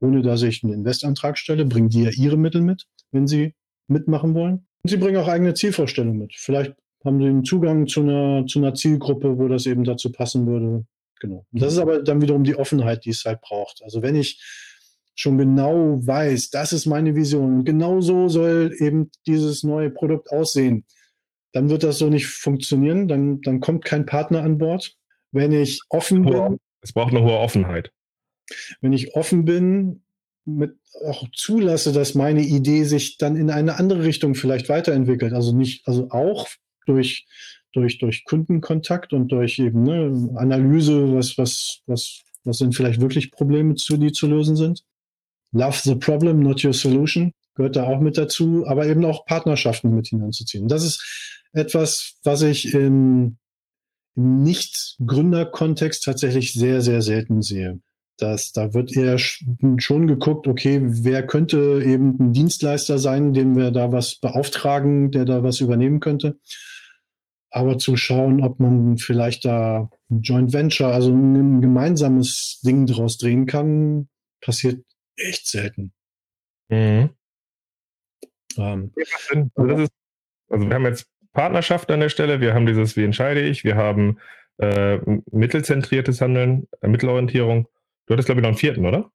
ohne 0.00 0.22
dass 0.22 0.42
ich 0.42 0.62
einen 0.62 0.74
Investantrag 0.74 1.38
stelle, 1.38 1.64
bringen 1.64 1.88
die 1.88 2.02
ja 2.02 2.10
ihre 2.10 2.36
Mittel 2.36 2.60
mit, 2.60 2.86
wenn 3.12 3.26
sie 3.26 3.54
mitmachen 3.86 4.34
wollen. 4.34 4.66
Und 4.82 4.90
sie 4.90 4.96
bringen 4.96 5.16
auch 5.16 5.28
eigene 5.28 5.54
Zielvorstellungen 5.54 6.18
mit. 6.18 6.34
Vielleicht 6.36 6.74
haben 7.04 7.20
sie 7.20 7.28
einen 7.28 7.44
Zugang 7.44 7.86
zu 7.86 8.00
einer, 8.00 8.46
zu 8.46 8.58
einer 8.58 8.74
Zielgruppe, 8.74 9.38
wo 9.38 9.48
das 9.48 9.66
eben 9.66 9.84
dazu 9.84 10.12
passen 10.12 10.46
würde. 10.46 10.84
Genau. 11.20 11.46
Und 11.52 11.62
das 11.62 11.72
ist 11.72 11.78
aber 11.78 12.02
dann 12.02 12.20
wiederum 12.20 12.44
die 12.44 12.56
Offenheit, 12.56 13.04
die 13.04 13.10
es 13.10 13.24
halt 13.24 13.40
braucht. 13.40 13.82
Also 13.82 14.02
wenn 14.02 14.14
ich 14.14 14.40
schon 15.14 15.36
genau 15.36 15.98
weiß, 16.06 16.50
das 16.50 16.72
ist 16.72 16.86
meine 16.86 17.16
Vision 17.16 17.58
und 17.58 17.64
genau 17.64 18.00
so 18.00 18.28
soll 18.28 18.72
eben 18.78 19.10
dieses 19.26 19.64
neue 19.64 19.90
Produkt 19.90 20.30
aussehen, 20.30 20.84
dann 21.52 21.70
wird 21.70 21.82
das 21.82 21.98
so 21.98 22.08
nicht 22.08 22.26
funktionieren. 22.26 23.08
Dann, 23.08 23.40
dann 23.42 23.60
kommt 23.60 23.84
kein 23.84 24.06
Partner 24.06 24.42
an 24.42 24.58
Bord. 24.58 24.96
Wenn 25.32 25.52
ich 25.52 25.80
offen 25.88 26.24
bin. 26.24 26.58
Es 26.80 26.92
braucht 26.92 27.12
eine 27.12 27.22
hohe 27.22 27.38
Offenheit. 27.38 27.92
Wenn 28.80 28.92
ich 28.92 29.14
offen 29.14 29.44
bin, 29.44 30.02
mit 30.44 30.76
auch 31.04 31.28
zulasse, 31.34 31.92
dass 31.92 32.14
meine 32.14 32.42
Idee 32.42 32.84
sich 32.84 33.18
dann 33.18 33.36
in 33.36 33.50
eine 33.50 33.76
andere 33.76 34.04
Richtung 34.04 34.34
vielleicht 34.34 34.68
weiterentwickelt. 34.68 35.32
Also 35.32 35.54
nicht, 35.54 35.86
also 35.86 36.10
auch 36.10 36.48
durch, 36.86 37.26
durch, 37.72 37.98
durch 37.98 38.24
Kundenkontakt 38.24 39.12
und 39.12 39.28
durch 39.28 39.58
eben 39.58 39.82
ne, 39.82 40.32
Analyse, 40.36 41.14
was, 41.14 41.36
was, 41.36 41.82
was, 41.86 42.22
was 42.44 42.58
sind 42.58 42.74
vielleicht 42.74 43.00
wirklich 43.00 43.30
Probleme, 43.30 43.74
zu, 43.74 43.98
die 43.98 44.12
zu 44.12 44.26
lösen 44.26 44.56
sind. 44.56 44.84
Love 45.52 45.78
the 45.82 45.94
problem, 45.94 46.40
not 46.40 46.64
your 46.64 46.74
solution, 46.74 47.32
gehört 47.54 47.76
da 47.76 47.84
auch 47.84 48.00
mit 48.00 48.18
dazu, 48.18 48.66
aber 48.66 48.86
eben 48.86 49.04
auch 49.04 49.24
Partnerschaften 49.26 49.94
mit 49.94 50.08
hineinzuziehen. 50.08 50.68
Das 50.68 50.84
ist 50.84 51.37
etwas, 51.52 52.14
was 52.24 52.42
ich 52.42 52.74
im, 52.74 53.38
im 54.16 54.42
Nicht-Gründer-Kontext 54.42 56.04
tatsächlich 56.04 56.52
sehr, 56.52 56.80
sehr 56.80 57.02
selten 57.02 57.42
sehe. 57.42 57.80
Das, 58.18 58.52
da 58.52 58.74
wird 58.74 58.96
eher 58.96 59.16
schon 59.18 60.08
geguckt, 60.08 60.48
okay, 60.48 60.80
wer 60.82 61.24
könnte 61.24 61.82
eben 61.84 62.18
ein 62.18 62.32
Dienstleister 62.32 62.98
sein, 62.98 63.32
dem 63.32 63.56
wir 63.56 63.70
da 63.70 63.92
was 63.92 64.16
beauftragen, 64.16 65.12
der 65.12 65.24
da 65.24 65.44
was 65.44 65.60
übernehmen 65.60 66.00
könnte. 66.00 66.38
Aber 67.50 67.78
zu 67.78 67.96
schauen, 67.96 68.42
ob 68.42 68.58
man 68.58 68.98
vielleicht 68.98 69.44
da 69.44 69.88
ein 70.10 70.22
Joint 70.22 70.52
Venture, 70.52 70.92
also 70.92 71.12
ein 71.12 71.60
gemeinsames 71.60 72.60
Ding 72.64 72.86
draus 72.86 73.18
drehen 73.18 73.46
kann, 73.46 74.08
passiert 74.40 74.84
echt 75.16 75.46
selten. 75.46 75.92
Mhm. 76.68 77.10
Ähm, 78.56 78.92
also, 79.54 79.74
ist, 79.76 79.92
also 80.48 80.68
wir 80.68 80.74
haben 80.74 80.86
jetzt 80.86 81.06
Partnerschaft 81.32 81.90
an 81.90 82.00
der 82.00 82.08
Stelle, 82.08 82.40
wir 82.40 82.54
haben 82.54 82.66
dieses 82.66 82.96
Wie 82.96 83.04
entscheide 83.04 83.40
ich, 83.40 83.64
wir 83.64 83.76
haben 83.76 84.18
äh, 84.58 84.98
mittelzentriertes 85.30 86.20
Handeln, 86.20 86.66
äh, 86.80 86.88
Mittelorientierung. 86.88 87.68
Du 88.06 88.14
hattest, 88.14 88.26
glaube 88.26 88.40
ich, 88.40 88.42
noch 88.42 88.48
einen 88.48 88.58
vierten, 88.58 88.86
oder? 88.86 89.10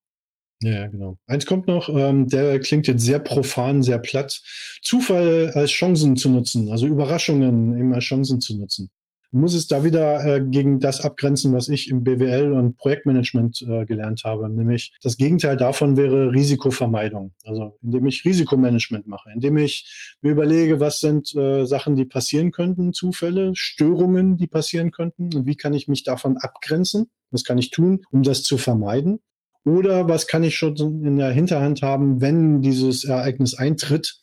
Ja, 0.62 0.88
genau. 0.88 1.18
Eins 1.28 1.46
kommt 1.46 1.68
noch, 1.68 1.90
ähm, 1.90 2.28
der 2.28 2.60
klingt 2.60 2.88
jetzt 2.88 3.04
sehr 3.04 3.20
profan, 3.20 3.84
sehr 3.84 4.00
platt. 4.00 4.42
Zufall 4.82 5.52
als 5.56 5.72
Chancen 5.72 6.16
zu 6.16 6.30
nutzen, 6.30 6.72
also 6.72 6.88
Überraschungen 6.88 7.78
immer 7.78 7.96
als 7.96 8.06
Chancen 8.06 8.40
zu 8.40 8.58
nutzen 8.58 8.90
muss 9.34 9.56
es 9.56 9.68
da 9.68 9.84
wieder 9.84 10.24
äh, 10.24 10.42
gegen 10.42 10.80
das 10.80 11.02
abgrenzen, 11.02 11.54
was 11.54 11.68
ich 11.68 11.90
im 11.90 12.04
BWL 12.04 12.54
und 12.54 12.78
Projektmanagement 12.78 13.62
äh, 13.64 13.86
gelernt 13.86 14.24
habe. 14.24 14.48
Nämlich 14.48 14.94
das 15.02 15.18
Gegenteil 15.18 15.58
davon 15.58 15.98
wäre 15.98 16.32
Risikovermeidung. 16.32 17.34
Also 17.44 17.78
indem 17.82 18.06
ich 18.06 18.24
Risikomanagement 18.24 19.08
mache, 19.08 19.32
indem 19.34 19.58
ich 19.58 20.16
mir 20.22 20.32
überlege, 20.32 20.80
was 20.80 21.00
sind 21.00 21.36
äh, 21.36 21.66
Sachen, 21.66 21.96
die 21.96 22.06
passieren 22.06 22.52
könnten, 22.52 22.94
Zufälle, 22.94 23.52
Störungen, 23.56 24.38
die 24.38 24.48
passieren 24.48 24.92
könnten 24.92 25.36
und 25.36 25.48
wie 25.48 25.56
kann 25.56 25.74
ich 25.74 25.88
mich 25.88 26.04
davon 26.04 26.38
abgrenzen? 26.38 27.10
Was 27.32 27.44
kann 27.44 27.58
ich 27.58 27.72
tun, 27.72 28.06
um 28.12 28.22
das 28.22 28.44
zu 28.44 28.60
vermeiden? 28.60 29.20
Oder 29.66 30.08
was 30.10 30.28
kann 30.28 30.44
ich 30.44 30.58
schon 30.58 30.76
in 31.04 31.18
der 31.18 31.32
Hinterhand 31.32 31.82
haben, 31.82 32.22
wenn 32.22 32.62
dieses 32.62 33.06
Ereignis 33.06 33.56
eintritt, 33.56 34.18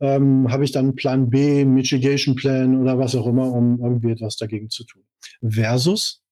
ähm, 0.00 0.50
habe 0.50 0.64
ich 0.64 0.72
dann 0.72 0.94
Plan 0.94 1.30
B, 1.30 1.64
Mitigation 1.64 2.34
Plan 2.34 2.80
oder 2.80 2.98
was 2.98 3.14
auch 3.14 3.26
immer, 3.26 3.52
um 3.52 3.80
irgendwie 3.82 4.12
etwas 4.12 4.36
dagegen 4.36 4.70
zu 4.70 4.84
tun. 4.84 5.02
Versus 5.46 6.22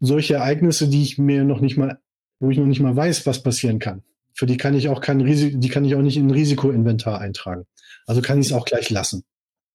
solche 0.00 0.34
Ereignisse, 0.34 0.88
die 0.88 1.02
ich 1.02 1.18
mir 1.18 1.44
noch 1.44 1.60
nicht 1.60 1.76
mal, 1.76 1.98
wo 2.40 2.50
ich 2.50 2.58
noch 2.58 2.66
nicht 2.66 2.80
mal 2.80 2.96
weiß, 2.96 3.26
was 3.26 3.42
passieren 3.42 3.78
kann. 3.78 4.02
Für 4.34 4.46
die 4.46 4.56
kann 4.56 4.74
ich 4.74 4.88
auch 4.88 5.00
kein 5.00 5.20
Risiko, 5.20 5.58
die 5.58 5.68
kann 5.68 5.84
ich 5.84 5.94
auch 5.94 6.02
nicht 6.02 6.16
in 6.16 6.28
ein 6.28 6.30
Risikoinventar 6.30 7.20
eintragen. 7.20 7.64
Also 8.06 8.22
kann 8.22 8.40
ich 8.40 8.46
es 8.46 8.52
auch 8.52 8.64
gleich 8.64 8.88
lassen. 8.90 9.24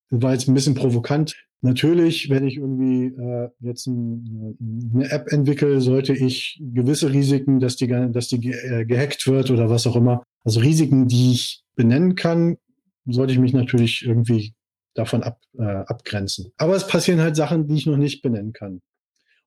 Das 0.09 0.21
war 0.21 0.33
jetzt 0.33 0.47
ein 0.47 0.53
bisschen 0.53 0.75
provokant. 0.75 1.35
Natürlich, 1.61 2.29
wenn 2.29 2.45
ich 2.45 2.57
irgendwie 2.57 3.05
äh, 3.05 3.49
jetzt 3.59 3.87
ein, 3.87 4.57
eine 4.93 5.09
App 5.11 5.31
entwickle, 5.31 5.81
sollte 5.81 6.13
ich 6.13 6.61
gewisse 6.61 7.11
Risiken, 7.11 7.59
dass 7.59 7.75
die, 7.75 7.87
dass 7.87 8.27
die 8.27 8.51
äh, 8.51 8.85
gehackt 8.85 9.27
wird 9.27 9.51
oder 9.51 9.69
was 9.69 9.87
auch 9.87 9.95
immer. 9.95 10.23
Also 10.43 10.59
Risiken, 10.59 11.07
die 11.07 11.31
ich 11.31 11.63
benennen 11.75 12.15
kann, 12.15 12.57
sollte 13.05 13.33
ich 13.33 13.39
mich 13.39 13.53
natürlich 13.53 14.03
irgendwie 14.05 14.53
davon 14.93 15.23
ab, 15.23 15.39
äh, 15.57 15.63
abgrenzen. 15.63 16.51
Aber 16.57 16.75
es 16.75 16.87
passieren 16.87 17.21
halt 17.21 17.35
Sachen, 17.35 17.67
die 17.67 17.75
ich 17.75 17.85
noch 17.85 17.97
nicht 17.97 18.21
benennen 18.21 18.53
kann. 18.53 18.81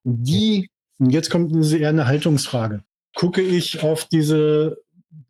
Und 0.04 0.24
die, 0.24 0.70
und 0.98 1.10
jetzt 1.10 1.30
kommt 1.30 1.54
eher 1.72 1.88
eine 1.88 2.06
Haltungsfrage. 2.06 2.84
Gucke 3.14 3.40
ich 3.40 3.82
auf 3.82 4.04
diese 4.04 4.78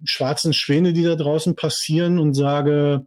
schwarzen 0.04 0.52
Schwäne, 0.52 0.92
die 0.92 1.04
da 1.04 1.14
draußen 1.14 1.56
passieren 1.56 2.18
und 2.18 2.34
sage, 2.34 3.06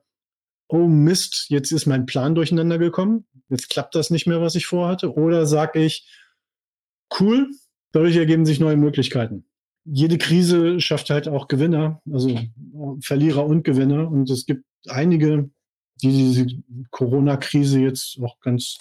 oh 0.68 0.88
Mist, 0.88 1.48
jetzt 1.50 1.72
ist 1.72 1.86
mein 1.86 2.06
Plan 2.06 2.34
durcheinander 2.34 2.78
gekommen, 2.78 3.26
jetzt 3.50 3.70
klappt 3.70 3.94
das 3.96 4.10
nicht 4.10 4.26
mehr, 4.26 4.42
was 4.42 4.56
ich 4.56 4.66
vorhatte? 4.66 5.14
Oder 5.14 5.46
sage 5.46 5.84
ich, 5.84 6.08
cool, 7.20 7.52
dadurch 7.92 8.16
ergeben 8.16 8.46
sich 8.46 8.60
neue 8.60 8.78
Möglichkeiten. 8.78 9.46
Jede 9.84 10.18
Krise 10.18 10.80
schafft 10.80 11.10
halt 11.10 11.28
auch 11.28 11.48
Gewinner, 11.48 12.02
also 12.12 12.40
Verlierer 13.02 13.46
und 13.46 13.64
Gewinner. 13.64 14.10
Und 14.10 14.30
es 14.30 14.46
gibt 14.46 14.64
einige, 14.88 15.50
die 16.02 16.10
diese 16.10 16.48
Corona-Krise 16.90 17.80
jetzt 17.80 18.20
auch 18.22 18.40
ganz 18.40 18.78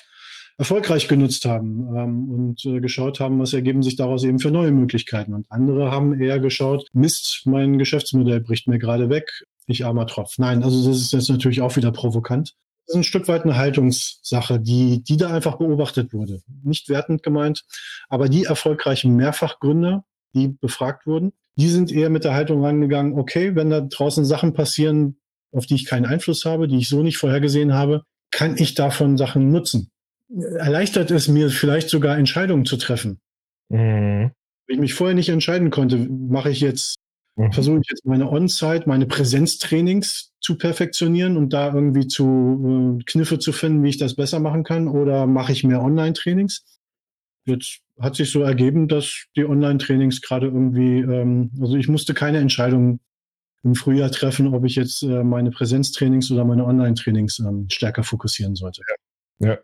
erfolgreich 0.61 1.09
genutzt 1.09 1.47
haben 1.47 1.89
ähm, 1.97 2.31
und 2.31 2.65
äh, 2.67 2.81
geschaut 2.81 3.19
haben, 3.19 3.39
was 3.39 3.55
ergeben 3.55 3.83
sich 3.83 3.97
daraus 3.97 4.25
eben 4.25 4.39
für 4.39 4.51
neue 4.51 4.73
Möglichkeiten. 4.73 5.33
Und 5.33 5.51
andere 5.51 5.91
haben 5.91 6.21
eher 6.21 6.39
geschaut, 6.39 6.87
Mist, 6.93 7.43
mein 7.47 7.79
Geschäftsmodell 7.79 8.41
bricht 8.41 8.69
mir 8.69 8.79
gerade 8.79 9.09
weg, 9.09 9.31
ich 9.67 9.87
armer 9.87 10.07
Tropf. 10.07 10.37
Nein, 10.37 10.63
also 10.63 10.87
das 10.87 11.01
ist 11.01 11.13
jetzt 11.13 11.31
natürlich 11.31 11.63
auch 11.63 11.77
wieder 11.77 11.93
provokant. 11.93 12.57
Das 12.87 12.95
ist 12.95 13.01
ein 13.01 13.05
Stück 13.05 13.27
weit 13.29 13.45
eine 13.45 13.57
Haltungssache, 13.57 14.61
die, 14.61 15.03
die 15.03 15.17
da 15.17 15.33
einfach 15.33 15.57
beobachtet 15.57 16.13
wurde. 16.13 16.43
Nicht 16.63 16.91
wertend 16.91 17.23
gemeint, 17.23 17.65
aber 18.11 18.29
die 18.29 18.45
erfolgreichen 18.45 19.17
Mehrfachgründer, 19.17 20.05
die 20.35 20.49
befragt 20.49 21.07
wurden, 21.07 21.33
die 21.57 21.69
sind 21.69 21.91
eher 21.91 22.11
mit 22.11 22.25
der 22.25 22.35
Haltung 22.35 22.63
rangegangen, 22.63 23.19
okay, 23.19 23.55
wenn 23.55 23.71
da 23.71 23.81
draußen 23.81 24.27
Sachen 24.27 24.53
passieren, 24.53 25.17
auf 25.53 25.67
die 25.67 25.75
ich 25.75 25.87
keinen 25.87 26.07
Einfluss 26.07 26.45
habe, 26.45 26.69
die 26.69 26.79
ich 26.79 26.89
so 26.89 27.03
nicht 27.03 27.19
vorhergesehen 27.19 27.75
habe, 27.75 28.03
kann 28.31 28.57
ich 28.57 28.75
davon 28.75 29.17
Sachen 29.17 29.51
nutzen 29.51 29.91
erleichtert 30.31 31.11
es 31.11 31.29
mir 31.29 31.51
vielleicht 31.51 31.89
sogar 31.89 32.17
Entscheidungen 32.17 32.65
zu 32.65 32.77
treffen. 32.77 33.21
Mhm. 33.69 34.31
Wenn 34.67 34.75
ich 34.75 34.79
mich 34.79 34.95
vorher 34.95 35.15
nicht 35.15 35.29
entscheiden 35.29 35.71
konnte, 35.71 35.97
mache 35.97 36.51
ich 36.51 36.61
jetzt, 36.61 36.97
mhm. 37.37 37.53
versuche 37.53 37.81
ich 37.83 37.91
jetzt 37.91 38.07
meine 38.07 38.31
On-Site, 38.31 38.85
meine 38.87 39.07
Präsenztrainings 39.07 40.33
zu 40.41 40.57
perfektionieren 40.57 41.37
und 41.37 41.53
da 41.53 41.75
irgendwie 41.75 42.07
zu 42.07 42.99
äh, 43.01 43.05
Kniffe 43.05 43.39
zu 43.39 43.53
finden, 43.53 43.83
wie 43.83 43.91
ich 43.91 43.99
das 43.99 44.15
besser 44.15 44.41
machen 44.41 44.65
kann, 44.65 44.89
oder 44.89 45.27
mache 45.27 45.53
ich 45.53 45.65
mehr 45.65 45.83
Online-Trainings? 45.83 46.65
Jetzt 47.47 47.81
hat 47.99 48.17
sich 48.17 48.31
so 48.31 48.43
ergeben, 48.43 48.87
dass 48.87 49.27
die 49.37 49.45
Online-Trainings 49.45 50.21
gerade 50.21 50.47
irgendwie, 50.47 51.01
ähm, 51.01 51.51
also 51.61 51.77
ich 51.77 51.89
musste 51.89 52.15
keine 52.15 52.39
Entscheidung 52.39 53.01
im 53.63 53.75
Frühjahr 53.75 54.11
treffen, 54.11 54.55
ob 54.55 54.65
ich 54.65 54.75
jetzt 54.75 55.03
äh, 55.03 55.23
meine 55.23 55.51
Präsenztrainings 55.51 56.31
oder 56.31 56.45
meine 56.45 56.65
Online-Trainings 56.65 57.41
ähm, 57.41 57.67
stärker 57.71 58.03
fokussieren 58.03 58.55
sollte. 58.55 58.83
Ja. 59.39 59.49
ja 59.49 59.59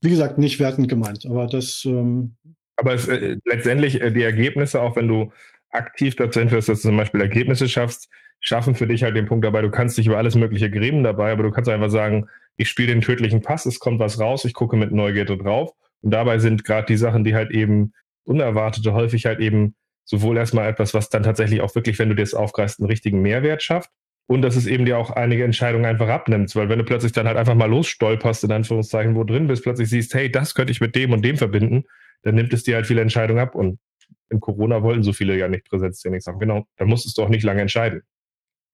wie 0.00 0.10
gesagt, 0.10 0.38
nicht 0.38 0.60
wertend 0.60 0.88
gemeint, 0.88 1.26
aber 1.26 1.46
das. 1.46 1.84
Ähm 1.84 2.36
aber 2.76 2.94
es, 2.94 3.08
äh, 3.08 3.36
letztendlich 3.44 4.00
äh, 4.00 4.12
die 4.12 4.22
Ergebnisse, 4.22 4.80
auch 4.80 4.96
wenn 4.96 5.08
du 5.08 5.32
aktiv 5.70 6.16
dazu 6.16 6.40
hinführst, 6.40 6.68
dass 6.68 6.82
du 6.82 6.88
zum 6.88 6.96
Beispiel 6.96 7.20
Ergebnisse 7.20 7.68
schaffst, 7.68 8.08
schaffen 8.40 8.74
für 8.74 8.86
dich 8.86 9.02
halt 9.02 9.16
den 9.16 9.26
Punkt 9.26 9.44
dabei, 9.44 9.62
du 9.62 9.70
kannst 9.70 9.98
dich 9.98 10.06
über 10.06 10.16
alles 10.16 10.36
Mögliche 10.36 10.70
gräben 10.70 11.02
dabei, 11.02 11.32
aber 11.32 11.42
du 11.42 11.50
kannst 11.50 11.68
einfach 11.68 11.90
sagen, 11.90 12.28
ich 12.56 12.68
spiele 12.68 12.92
den 12.92 13.00
tödlichen 13.00 13.42
Pass, 13.42 13.66
es 13.66 13.80
kommt 13.80 13.98
was 13.98 14.20
raus, 14.20 14.44
ich 14.44 14.54
gucke 14.54 14.76
mit 14.76 14.92
Neugierde 14.92 15.36
drauf. 15.36 15.72
Und 16.00 16.12
dabei 16.12 16.38
sind 16.38 16.64
gerade 16.64 16.86
die 16.86 16.96
Sachen, 16.96 17.24
die 17.24 17.34
halt 17.34 17.50
eben 17.50 17.92
unerwartete, 18.24 18.92
häufig 18.92 19.26
halt 19.26 19.40
eben 19.40 19.74
sowohl 20.08 20.36
erstmal 20.36 20.68
etwas, 20.68 20.94
was 20.94 21.10
dann 21.10 21.22
tatsächlich 21.22 21.60
auch 21.60 21.74
wirklich, 21.74 21.98
wenn 21.98 22.08
du 22.08 22.14
dir 22.14 22.22
das 22.22 22.34
aufgreifst, 22.34 22.80
einen 22.80 22.88
richtigen 22.88 23.20
Mehrwert 23.22 23.62
schafft, 23.62 23.90
und 24.30 24.42
dass 24.42 24.56
es 24.56 24.66
eben 24.66 24.84
dir 24.84 24.98
auch 24.98 25.10
einige 25.10 25.42
Entscheidungen 25.42 25.86
einfach 25.86 26.08
abnimmt, 26.08 26.54
weil 26.54 26.68
wenn 26.68 26.78
du 26.78 26.84
plötzlich 26.84 27.12
dann 27.12 27.26
halt 27.26 27.38
einfach 27.38 27.54
mal 27.54 27.68
losstolperst, 27.68 28.44
in 28.44 28.52
Anführungszeichen, 28.52 29.14
wo 29.14 29.24
drin 29.24 29.46
bist, 29.46 29.62
plötzlich 29.62 29.88
siehst, 29.88 30.12
hey, 30.14 30.30
das 30.30 30.54
könnte 30.54 30.70
ich 30.70 30.82
mit 30.82 30.94
dem 30.94 31.12
und 31.12 31.24
dem 31.24 31.38
verbinden, 31.38 31.84
dann 32.22 32.34
nimmt 32.34 32.52
es 32.52 32.62
dir 32.62 32.74
halt 32.74 32.86
viele 32.86 33.00
Entscheidungen 33.00 33.40
ab 33.40 33.54
und 33.54 33.78
in 34.28 34.40
Corona 34.40 34.82
wollten 34.82 35.02
so 35.02 35.14
viele 35.14 35.36
ja 35.38 35.48
nicht 35.48 35.64
Präsenztraining 35.64 36.20
sagen. 36.20 36.38
Genau, 36.38 36.66
da 36.76 36.84
musstest 36.84 37.16
du 37.16 37.22
auch 37.22 37.30
nicht 37.30 37.42
lange 37.42 37.62
entscheiden. 37.62 38.02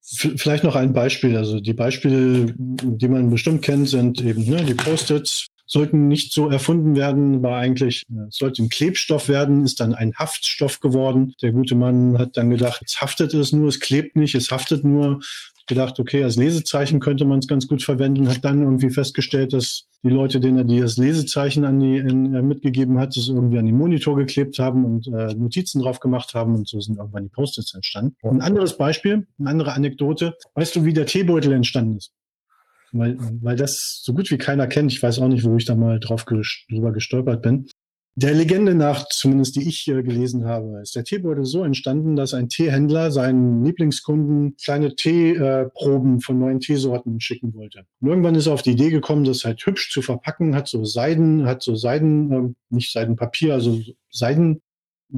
Vielleicht 0.02 0.64
noch 0.64 0.74
ein 0.74 0.92
Beispiel. 0.92 1.36
Also 1.36 1.60
die 1.60 1.72
Beispiele, 1.72 2.52
die 2.56 3.08
man 3.08 3.30
bestimmt 3.30 3.62
kennt, 3.62 3.88
sind 3.88 4.20
eben 4.20 4.44
ne, 4.44 4.64
die 4.64 4.74
Post-its, 4.74 5.46
sollten 5.66 6.08
nicht 6.08 6.32
so 6.32 6.48
erfunden 6.48 6.96
werden, 6.96 7.42
war 7.42 7.58
eigentlich, 7.58 8.04
äh, 8.10 8.28
es 8.28 8.36
sollte 8.36 8.62
ein 8.62 8.68
Klebstoff 8.68 9.28
werden, 9.28 9.64
ist 9.64 9.80
dann 9.80 9.94
ein 9.94 10.14
Haftstoff 10.14 10.80
geworden. 10.80 11.34
Der 11.42 11.52
gute 11.52 11.74
Mann 11.74 12.18
hat 12.18 12.36
dann 12.36 12.50
gedacht, 12.50 12.82
es 12.84 13.00
haftet 13.00 13.34
es 13.34 13.52
nur, 13.52 13.68
es 13.68 13.80
klebt 13.80 14.16
nicht, 14.16 14.34
es 14.34 14.50
haftet 14.50 14.84
nur. 14.84 15.20
Gedacht, 15.66 15.98
okay, 15.98 16.22
als 16.22 16.36
Lesezeichen 16.36 17.00
könnte 17.00 17.24
man 17.24 17.38
es 17.38 17.48
ganz 17.48 17.66
gut 17.66 17.82
verwenden, 17.82 18.28
hat 18.28 18.44
dann 18.44 18.60
irgendwie 18.60 18.90
festgestellt, 18.90 19.54
dass 19.54 19.86
die 20.02 20.10
Leute, 20.10 20.38
denen 20.38 20.58
er 20.58 20.64
die 20.64 20.80
das 20.80 20.98
Lesezeichen 20.98 21.64
an 21.64 21.80
die 21.80 21.96
in, 21.96 22.34
äh, 22.34 22.42
mitgegeben 22.42 22.98
hat, 22.98 23.16
es 23.16 23.28
irgendwie 23.28 23.58
an 23.58 23.64
den 23.64 23.78
Monitor 23.78 24.14
geklebt 24.14 24.58
haben 24.58 24.84
und 24.84 25.06
äh, 25.06 25.32
Notizen 25.32 25.80
drauf 25.80 26.00
gemacht 26.00 26.34
haben 26.34 26.54
und 26.54 26.68
so 26.68 26.80
sind 26.80 26.98
irgendwann 26.98 27.22
die 27.22 27.30
Post-its 27.30 27.72
entstanden. 27.72 28.14
Ein 28.22 28.42
anderes 28.42 28.76
Beispiel, 28.76 29.26
eine 29.38 29.48
andere 29.48 29.72
Anekdote. 29.72 30.36
Weißt 30.54 30.76
du, 30.76 30.84
wie 30.84 30.92
der 30.92 31.06
Teebeutel 31.06 31.52
entstanden 31.52 31.96
ist? 31.96 32.12
Weil, 32.94 33.16
weil 33.42 33.56
das 33.56 34.00
so 34.02 34.14
gut 34.14 34.30
wie 34.30 34.38
keiner 34.38 34.66
kennt. 34.66 34.92
Ich 34.92 35.02
weiß 35.02 35.18
auch 35.18 35.28
nicht, 35.28 35.44
wo 35.44 35.56
ich 35.56 35.64
da 35.64 35.74
mal 35.74 36.00
drauf 36.00 36.24
drüber 36.24 36.92
gestolpert 36.92 37.42
bin. 37.42 37.66
Der 38.16 38.32
Legende 38.32 38.76
nach, 38.76 39.08
zumindest 39.08 39.56
die 39.56 39.68
ich 39.68 39.88
äh, 39.88 40.04
gelesen 40.04 40.44
habe, 40.44 40.80
ist 40.80 40.94
der 40.94 41.02
Teebeutel 41.02 41.44
so 41.44 41.64
entstanden, 41.64 42.14
dass 42.14 42.32
ein 42.32 42.48
Teehändler 42.48 43.10
seinen 43.10 43.64
Lieblingskunden 43.64 44.54
kleine 44.56 44.94
Teeproben 44.94 46.18
äh, 46.18 46.20
von 46.20 46.38
neuen 46.38 46.60
Teesorten 46.60 47.20
schicken 47.20 47.54
wollte. 47.54 47.86
Und 48.00 48.08
irgendwann 48.08 48.36
ist 48.36 48.46
er 48.46 48.54
auf 48.54 48.62
die 48.62 48.70
Idee 48.70 48.90
gekommen, 48.90 49.24
das 49.24 49.44
halt 49.44 49.66
hübsch 49.66 49.90
zu 49.90 50.00
verpacken, 50.00 50.54
hat 50.54 50.68
so 50.68 50.84
Seiden, 50.84 51.44
hat 51.44 51.64
so 51.64 51.74
Seiden, 51.74 52.32
äh, 52.32 52.54
nicht 52.72 52.92
Seidenpapier, 52.92 53.52
also 53.54 53.80
Seiden 54.10 54.60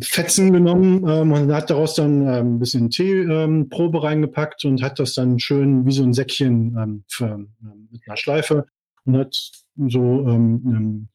Fetzen 0.00 0.52
genommen 0.52 1.08
ähm, 1.08 1.32
und 1.32 1.52
hat 1.52 1.70
daraus 1.70 1.94
dann 1.94 2.22
ähm, 2.22 2.56
ein 2.56 2.58
bisschen 2.58 2.90
Teeprobe 2.90 3.98
ähm, 3.98 4.04
reingepackt 4.04 4.64
und 4.64 4.82
hat 4.82 4.98
das 4.98 5.14
dann 5.14 5.38
schön 5.38 5.86
wie 5.86 5.92
so 5.92 6.02
ein 6.02 6.12
Säckchen 6.12 6.76
ähm, 6.76 7.04
für, 7.08 7.26
ähm, 7.26 7.88
mit 7.90 8.02
einer 8.06 8.16
Schleife 8.16 8.66
und 9.04 9.16
hat 9.16 9.50
so 9.76 10.28
ähm, 10.28 11.08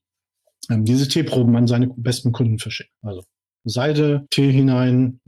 diese 0.70 1.08
Teeproben 1.08 1.56
an 1.56 1.68
seine 1.68 1.88
besten 1.88 2.32
Kunden 2.32 2.60
verschickt. 2.60 2.92
Also 3.02 3.24
Seide, 3.64 4.26
Tee 4.30 4.52
hinein, 4.52 5.20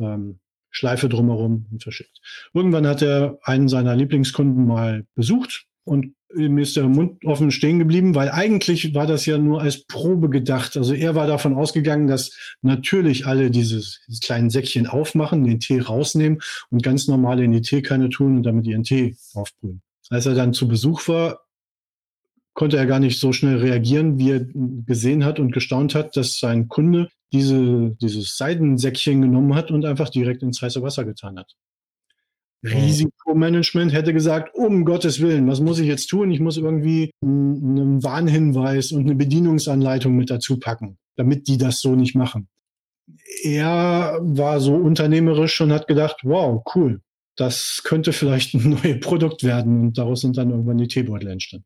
Schleife 0.69 1.09
drumherum 1.09 1.65
und 1.71 1.83
verschickt. 1.83 2.21
Irgendwann 2.53 2.87
hat 2.87 3.01
er 3.01 3.39
einen 3.43 3.67
seiner 3.67 3.95
Lieblingskunden 3.95 4.65
mal 4.65 5.05
besucht 5.15 5.67
und 5.83 6.15
ihm 6.35 6.57
ist 6.57 6.75
der 6.75 6.87
Mund 6.87 7.23
offen 7.25 7.51
stehen 7.51 7.79
geblieben, 7.79 8.15
weil 8.15 8.29
eigentlich 8.29 8.93
war 8.93 9.05
das 9.05 9.25
ja 9.25 9.37
nur 9.37 9.61
als 9.61 9.85
Probe 9.85 10.29
gedacht. 10.29 10.77
Also 10.77 10.93
er 10.93 11.15
war 11.15 11.27
davon 11.27 11.55
ausgegangen, 11.55 12.07
dass 12.07 12.55
natürlich 12.61 13.27
alle 13.27 13.51
dieses, 13.51 14.01
dieses 14.07 14.21
kleinen 14.21 14.49
Säckchen 14.49 14.87
aufmachen, 14.87 15.43
den 15.43 15.59
Tee 15.59 15.79
rausnehmen 15.79 16.41
und 16.69 16.83
ganz 16.83 17.07
normal 17.07 17.39
in 17.41 17.51
die 17.51 17.61
Teekanne 17.61 18.09
tun 18.09 18.37
und 18.37 18.43
damit 18.43 18.65
ihren 18.65 18.83
Tee 18.83 19.15
aufbrühen. 19.33 19.81
Als 20.09 20.25
er 20.25 20.35
dann 20.35 20.53
zu 20.53 20.67
Besuch 20.67 21.07
war, 21.07 21.41
konnte 22.53 22.77
er 22.77 22.85
gar 22.85 22.99
nicht 22.99 23.19
so 23.19 23.33
schnell 23.33 23.57
reagieren, 23.57 24.19
wie 24.19 24.31
er 24.31 24.45
gesehen 24.85 25.25
hat 25.25 25.39
und 25.39 25.51
gestaunt 25.51 25.95
hat, 25.95 26.15
dass 26.15 26.39
sein 26.39 26.67
Kunde 26.67 27.09
diese, 27.31 27.95
dieses 27.99 28.37
Seidensäckchen 28.37 29.21
genommen 29.21 29.55
hat 29.55 29.71
und 29.71 29.85
einfach 29.85 30.09
direkt 30.09 30.43
ins 30.43 30.61
heiße 30.61 30.81
Wasser 30.83 31.03
getan 31.03 31.39
hat. 31.39 31.55
Risikomanagement 32.63 33.93
hätte 33.93 34.13
gesagt, 34.13 34.55
um 34.55 34.85
Gottes 34.85 35.21
Willen, 35.21 35.47
was 35.47 35.59
muss 35.59 35.79
ich 35.79 35.87
jetzt 35.87 36.07
tun? 36.07 36.31
Ich 36.31 36.39
muss 36.39 36.57
irgendwie 36.57 37.11
einen 37.21 38.01
Warnhinweis 38.03 38.91
und 38.91 39.01
eine 39.01 39.15
Bedienungsanleitung 39.15 40.15
mit 40.15 40.29
dazu 40.29 40.59
packen, 40.59 40.97
damit 41.17 41.47
die 41.47 41.57
das 41.57 41.81
so 41.81 41.95
nicht 41.95 42.15
machen. 42.15 42.47
Er 43.43 44.19
war 44.21 44.61
so 44.61 44.75
unternehmerisch 44.75 45.59
und 45.59 45.73
hat 45.73 45.87
gedacht, 45.87 46.21
wow, 46.23 46.63
cool, 46.73 47.01
das 47.35 47.81
könnte 47.83 48.13
vielleicht 48.13 48.53
ein 48.53 48.69
neues 48.83 48.99
Produkt 49.01 49.43
werden 49.43 49.81
und 49.81 49.97
daraus 49.97 50.21
sind 50.21 50.37
dann 50.37 50.51
irgendwann 50.51 50.77
die 50.77 50.87
Teebeutel 50.87 51.29
entstanden. 51.29 51.65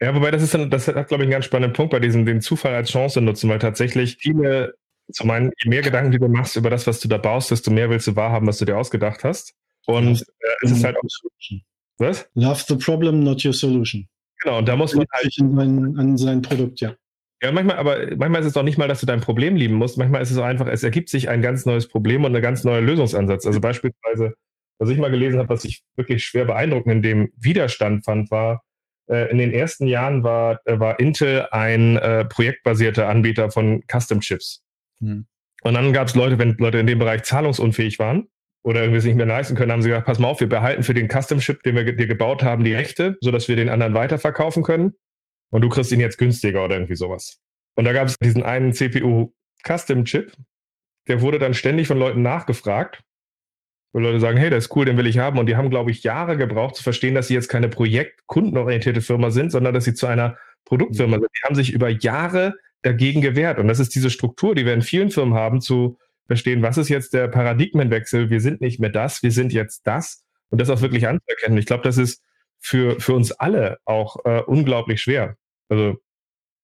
Ja, 0.00 0.14
wobei 0.14 0.30
das 0.30 0.42
ist 0.42 0.52
dann, 0.52 0.70
das 0.70 0.88
hat, 0.88 1.08
glaube 1.08 1.22
ich, 1.22 1.26
einen 1.26 1.30
ganz 1.30 1.46
spannenden 1.46 1.72
Punkt 1.72 1.92
bei 1.92 2.00
diesem, 2.00 2.26
den 2.26 2.42
Zufall 2.42 2.74
als 2.74 2.90
Chance 2.90 3.20
nutzen, 3.20 3.48
weil 3.48 3.60
tatsächlich 3.60 4.18
viele, 4.18 4.74
zu 5.10 5.26
meinen, 5.26 5.52
je 5.62 5.70
mehr 5.70 5.82
Gedanken 5.82 6.10
du 6.12 6.28
machst 6.28 6.56
über 6.56 6.68
das, 6.68 6.86
was 6.86 7.00
du 7.00 7.08
da 7.08 7.16
baust, 7.16 7.50
desto 7.50 7.70
mehr 7.70 7.88
willst 7.88 8.06
du 8.06 8.16
wahrhaben, 8.16 8.46
was 8.46 8.58
du 8.58 8.64
dir 8.64 8.76
ausgedacht 8.76 9.24
hast. 9.24 9.54
Und 9.86 10.20
äh, 10.20 10.46
es 10.62 10.70
ist 10.70 10.84
halt 10.84 10.96
auch. 10.96 11.02
Was? 11.98 12.28
Love 12.34 12.62
the 12.66 12.76
problem, 12.76 13.20
not 13.20 13.44
your 13.44 13.52
solution. 13.52 14.08
Genau, 14.40 14.58
und 14.58 14.68
da 14.68 14.76
muss 14.76 14.94
man 14.94 15.06
halt. 15.12 15.32
An, 15.40 15.96
an 15.98 16.16
sein 16.18 16.42
Produkt, 16.42 16.80
ja. 16.80 16.94
Ja, 17.42 17.52
manchmal, 17.52 17.76
aber 17.76 18.16
manchmal 18.16 18.40
ist 18.40 18.46
es 18.46 18.52
doch 18.54 18.62
nicht 18.62 18.78
mal, 18.78 18.88
dass 18.88 19.00
du 19.00 19.06
dein 19.06 19.20
Problem 19.20 19.54
lieben 19.54 19.74
musst. 19.74 19.98
Manchmal 19.98 20.22
ist 20.22 20.30
es 20.30 20.36
so 20.36 20.42
einfach, 20.42 20.66
es 20.66 20.82
ergibt 20.82 21.10
sich 21.10 21.28
ein 21.28 21.42
ganz 21.42 21.66
neues 21.66 21.88
Problem 21.88 22.24
und 22.24 22.34
ein 22.34 22.42
ganz 22.42 22.64
neuer 22.64 22.80
Lösungsansatz. 22.80 23.46
Also 23.46 23.60
beispielsweise, 23.60 24.34
was 24.78 24.88
ich 24.88 24.98
mal 24.98 25.10
gelesen 25.10 25.38
habe, 25.38 25.50
was 25.50 25.64
ich 25.64 25.82
wirklich 25.94 26.24
schwer 26.24 26.46
beeindruckend 26.46 26.94
in 26.94 27.02
dem 27.02 27.32
Widerstand 27.36 28.04
fand, 28.04 28.30
war, 28.30 28.64
äh, 29.08 29.30
in 29.30 29.38
den 29.38 29.52
ersten 29.52 29.86
Jahren 29.86 30.24
war, 30.24 30.60
äh, 30.64 30.80
war 30.80 30.98
Intel 30.98 31.46
ein 31.50 31.96
äh, 31.98 32.24
projektbasierter 32.24 33.08
Anbieter 33.08 33.50
von 33.50 33.82
Custom 33.92 34.20
Chips. 34.20 34.64
Hm. 35.00 35.26
Und 35.62 35.74
dann 35.74 35.92
gab 35.92 36.08
es 36.08 36.14
Leute, 36.14 36.38
wenn 36.38 36.56
Leute 36.58 36.78
in 36.78 36.86
dem 36.86 36.98
Bereich 36.98 37.24
zahlungsunfähig 37.24 37.98
waren, 37.98 38.28
oder 38.64 38.80
irgendwie 38.80 38.98
es 38.98 39.04
nicht 39.04 39.16
mehr 39.16 39.26
leisten 39.26 39.54
können, 39.56 39.70
haben 39.70 39.82
sie 39.82 39.90
gesagt, 39.90 40.06
pass 40.06 40.18
mal 40.18 40.28
auf, 40.28 40.40
wir 40.40 40.48
behalten 40.48 40.82
für 40.82 40.94
den 40.94 41.08
Custom 41.08 41.38
Chip, 41.38 41.62
den 41.62 41.76
wir 41.76 41.84
dir 41.94 42.06
gebaut 42.06 42.42
haben, 42.42 42.64
die 42.64 42.74
Rechte, 42.74 43.16
sodass 43.20 43.46
wir 43.46 43.56
den 43.56 43.68
anderen 43.68 43.94
weiterverkaufen 43.94 44.62
können. 44.62 44.94
Und 45.50 45.60
du 45.60 45.68
kriegst 45.68 45.92
ihn 45.92 46.00
jetzt 46.00 46.16
günstiger 46.18 46.64
oder 46.64 46.76
irgendwie 46.76 46.96
sowas. 46.96 47.40
Und 47.76 47.84
da 47.84 47.92
gab 47.92 48.08
es 48.08 48.16
diesen 48.18 48.42
einen 48.42 48.72
CPU 48.72 49.32
Custom 49.66 50.04
Chip, 50.04 50.32
der 51.08 51.20
wurde 51.20 51.38
dann 51.38 51.54
ständig 51.54 51.86
von 51.86 51.98
Leuten 51.98 52.22
nachgefragt. 52.22 53.02
wo 53.92 54.00
Leute 54.00 54.18
sagen, 54.18 54.38
hey, 54.38 54.50
das 54.50 54.64
ist 54.64 54.76
cool, 54.76 54.86
den 54.86 54.96
will 54.96 55.06
ich 55.06 55.18
haben. 55.18 55.38
Und 55.38 55.46
die 55.46 55.56
haben, 55.56 55.70
glaube 55.70 55.90
ich, 55.90 56.02
Jahre 56.02 56.36
gebraucht 56.36 56.76
zu 56.76 56.82
verstehen, 56.82 57.14
dass 57.14 57.28
sie 57.28 57.34
jetzt 57.34 57.48
keine 57.48 57.68
projekt-kundenorientierte 57.68 59.02
Firma 59.02 59.30
sind, 59.30 59.52
sondern 59.52 59.74
dass 59.74 59.84
sie 59.84 59.94
zu 59.94 60.06
einer 60.06 60.38
Produktfirma 60.64 61.18
sind. 61.18 61.28
Die 61.36 61.46
haben 61.46 61.54
sich 61.54 61.72
über 61.72 61.90
Jahre 61.90 62.54
dagegen 62.82 63.20
gewehrt. 63.20 63.58
Und 63.58 63.68
das 63.68 63.78
ist 63.78 63.94
diese 63.94 64.10
Struktur, 64.10 64.54
die 64.54 64.66
wir 64.66 64.74
in 64.74 64.82
vielen 64.82 65.10
Firmen 65.10 65.34
haben, 65.34 65.60
zu 65.60 65.98
verstehen, 66.26 66.62
was 66.62 66.78
ist 66.78 66.88
jetzt 66.88 67.14
der 67.14 67.28
Paradigmenwechsel? 67.28 68.30
Wir 68.30 68.40
sind 68.40 68.60
nicht 68.60 68.80
mehr 68.80 68.90
das, 68.90 69.22
wir 69.22 69.30
sind 69.30 69.52
jetzt 69.52 69.86
das. 69.86 70.24
Und 70.50 70.60
das 70.60 70.70
auch 70.70 70.82
wirklich 70.82 71.08
anzuerkennen. 71.08 71.58
Ich 71.58 71.66
glaube, 71.66 71.82
das 71.82 71.98
ist 71.98 72.22
für, 72.60 73.00
für 73.00 73.14
uns 73.14 73.32
alle 73.32 73.78
auch 73.84 74.24
äh, 74.24 74.40
unglaublich 74.40 75.02
schwer. 75.02 75.36
Also 75.68 75.98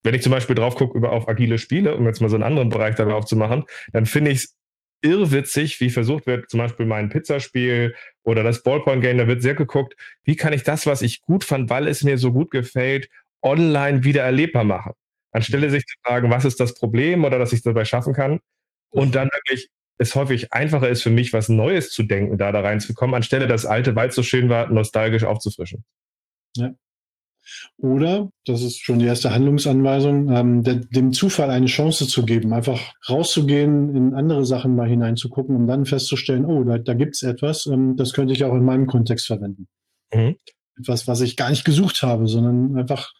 wenn 0.02 0.14
ich 0.14 0.22
zum 0.22 0.32
Beispiel 0.32 0.56
drauf 0.56 0.76
gucke 0.76 0.96
über 0.96 1.12
auf 1.12 1.28
agile 1.28 1.58
Spiele, 1.58 1.96
um 1.96 2.06
jetzt 2.06 2.20
mal 2.20 2.28
so 2.28 2.36
einen 2.36 2.44
anderen 2.44 2.68
Bereich 2.70 2.94
darauf 2.94 3.26
zu 3.26 3.36
machen, 3.36 3.64
dann 3.92 4.06
finde 4.06 4.30
ich 4.30 4.38
es 4.38 4.56
irrwitzig, 5.02 5.80
wie 5.80 5.90
versucht 5.90 6.26
wird, 6.26 6.50
zum 6.50 6.58
Beispiel 6.58 6.86
mein 6.86 7.08
Pizzaspiel 7.08 7.94
oder 8.22 8.42
das 8.42 8.62
Ballpoint-Game, 8.62 9.18
da 9.18 9.26
wird 9.26 9.42
sehr 9.42 9.54
geguckt, 9.54 9.94
wie 10.24 10.36
kann 10.36 10.52
ich 10.52 10.62
das, 10.62 10.86
was 10.86 11.02
ich 11.02 11.22
gut 11.22 11.44
fand, 11.44 11.70
weil 11.70 11.88
es 11.88 12.02
mir 12.02 12.18
so 12.18 12.32
gut 12.32 12.50
gefällt, 12.50 13.08
online 13.42 14.04
wieder 14.04 14.22
erlebbar 14.22 14.64
machen. 14.64 14.92
Anstelle 15.32 15.70
sich 15.70 15.86
zu 15.86 15.96
fragen, 16.04 16.30
was 16.30 16.44
ist 16.44 16.60
das 16.60 16.74
Problem 16.74 17.24
oder 17.24 17.38
dass 17.38 17.52
ich 17.52 17.62
dabei 17.62 17.84
schaffen 17.84 18.12
kann. 18.12 18.40
Und 18.90 19.14
dann 19.14 19.28
wirklich 19.32 19.70
es 20.00 20.14
häufig 20.14 20.52
einfacher 20.52 20.88
ist 20.88 21.02
für 21.02 21.10
mich, 21.10 21.34
was 21.34 21.50
Neues 21.50 21.90
zu 21.90 22.02
denken, 22.02 22.38
da 22.38 22.52
da 22.52 22.60
reinzukommen, 22.60 23.14
anstelle 23.14 23.46
das 23.46 23.66
Alte, 23.66 23.94
weil 23.94 24.08
es 24.08 24.14
so 24.14 24.22
schön 24.22 24.48
war, 24.48 24.70
nostalgisch 24.70 25.24
aufzufrischen. 25.24 25.84
Ja. 26.56 26.70
Oder, 27.76 28.30
das 28.46 28.62
ist 28.62 28.78
schon 28.78 28.98
die 28.98 29.04
erste 29.04 29.34
Handlungsanweisung, 29.34 30.30
ähm, 30.30 30.62
der, 30.62 30.76
dem 30.76 31.12
Zufall 31.12 31.50
eine 31.50 31.66
Chance 31.66 32.06
zu 32.06 32.24
geben, 32.24 32.54
einfach 32.54 32.80
rauszugehen, 33.10 33.94
in 33.94 34.14
andere 34.14 34.46
Sachen 34.46 34.74
mal 34.74 34.88
hineinzugucken, 34.88 35.54
um 35.54 35.66
dann 35.66 35.84
festzustellen, 35.84 36.46
oh, 36.46 36.64
da, 36.64 36.78
da 36.78 36.94
gibt 36.94 37.16
es 37.16 37.22
etwas, 37.22 37.66
ähm, 37.66 37.96
das 37.96 38.14
könnte 38.14 38.32
ich 38.32 38.44
auch 38.44 38.54
in 38.54 38.64
meinem 38.64 38.86
Kontext 38.86 39.26
verwenden. 39.26 39.68
Mhm. 40.14 40.36
Etwas, 40.78 41.08
was 41.08 41.20
ich 41.20 41.36
gar 41.36 41.50
nicht 41.50 41.66
gesucht 41.66 42.02
habe, 42.02 42.26
sondern 42.26 42.78
einfach 42.78 43.12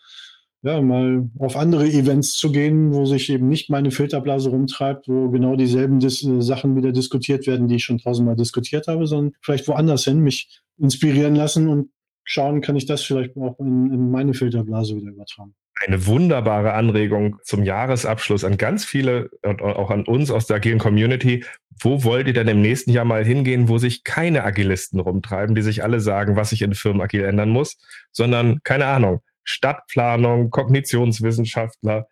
ja, 0.62 0.80
mal 0.82 1.28
auf 1.38 1.56
andere 1.56 1.86
Events 1.86 2.34
zu 2.34 2.52
gehen, 2.52 2.92
wo 2.92 3.06
sich 3.06 3.30
eben 3.30 3.48
nicht 3.48 3.70
meine 3.70 3.90
Filterblase 3.90 4.50
rumtreibt, 4.50 5.08
wo 5.08 5.30
genau 5.30 5.56
dieselben 5.56 6.00
Dis 6.00 6.22
äh, 6.22 6.42
Sachen 6.42 6.76
wieder 6.76 6.92
diskutiert 6.92 7.46
werden, 7.46 7.68
die 7.68 7.76
ich 7.76 7.84
schon 7.84 7.98
tausendmal 7.98 8.36
diskutiert 8.36 8.86
habe, 8.86 9.06
sondern 9.06 9.32
vielleicht 9.40 9.68
woanders 9.68 10.04
hin, 10.04 10.20
mich 10.20 10.60
inspirieren 10.78 11.34
lassen 11.34 11.68
und 11.68 11.90
schauen, 12.24 12.60
kann 12.60 12.76
ich 12.76 12.86
das 12.86 13.02
vielleicht 13.02 13.36
auch 13.36 13.58
in, 13.58 13.92
in 13.92 14.10
meine 14.10 14.34
Filterblase 14.34 14.96
wieder 14.96 15.10
übertragen. 15.10 15.54
Eine 15.82 16.06
wunderbare 16.06 16.74
Anregung 16.74 17.38
zum 17.42 17.64
Jahresabschluss 17.64 18.44
an 18.44 18.58
ganz 18.58 18.84
viele 18.84 19.30
und 19.42 19.62
auch 19.62 19.90
an 19.90 20.04
uns 20.04 20.30
aus 20.30 20.46
der 20.46 20.56
agilen 20.56 20.78
Community. 20.78 21.42
Wo 21.80 22.04
wollt 22.04 22.26
ihr 22.26 22.34
denn 22.34 22.48
im 22.48 22.60
nächsten 22.60 22.90
Jahr 22.90 23.06
mal 23.06 23.24
hingehen, 23.24 23.70
wo 23.70 23.78
sich 23.78 24.04
keine 24.04 24.44
Agilisten 24.44 25.00
rumtreiben, 25.00 25.54
die 25.54 25.62
sich 25.62 25.82
alle 25.82 26.00
sagen, 26.00 26.36
was 26.36 26.50
sich 26.50 26.60
in 26.60 26.74
Firmen 26.74 27.00
agil 27.00 27.24
ändern 27.24 27.48
muss, 27.48 27.78
sondern 28.12 28.60
keine 28.62 28.84
Ahnung, 28.86 29.22
Stadtplanung, 29.50 30.50
Kognitionswissenschaftler. 30.50 32.06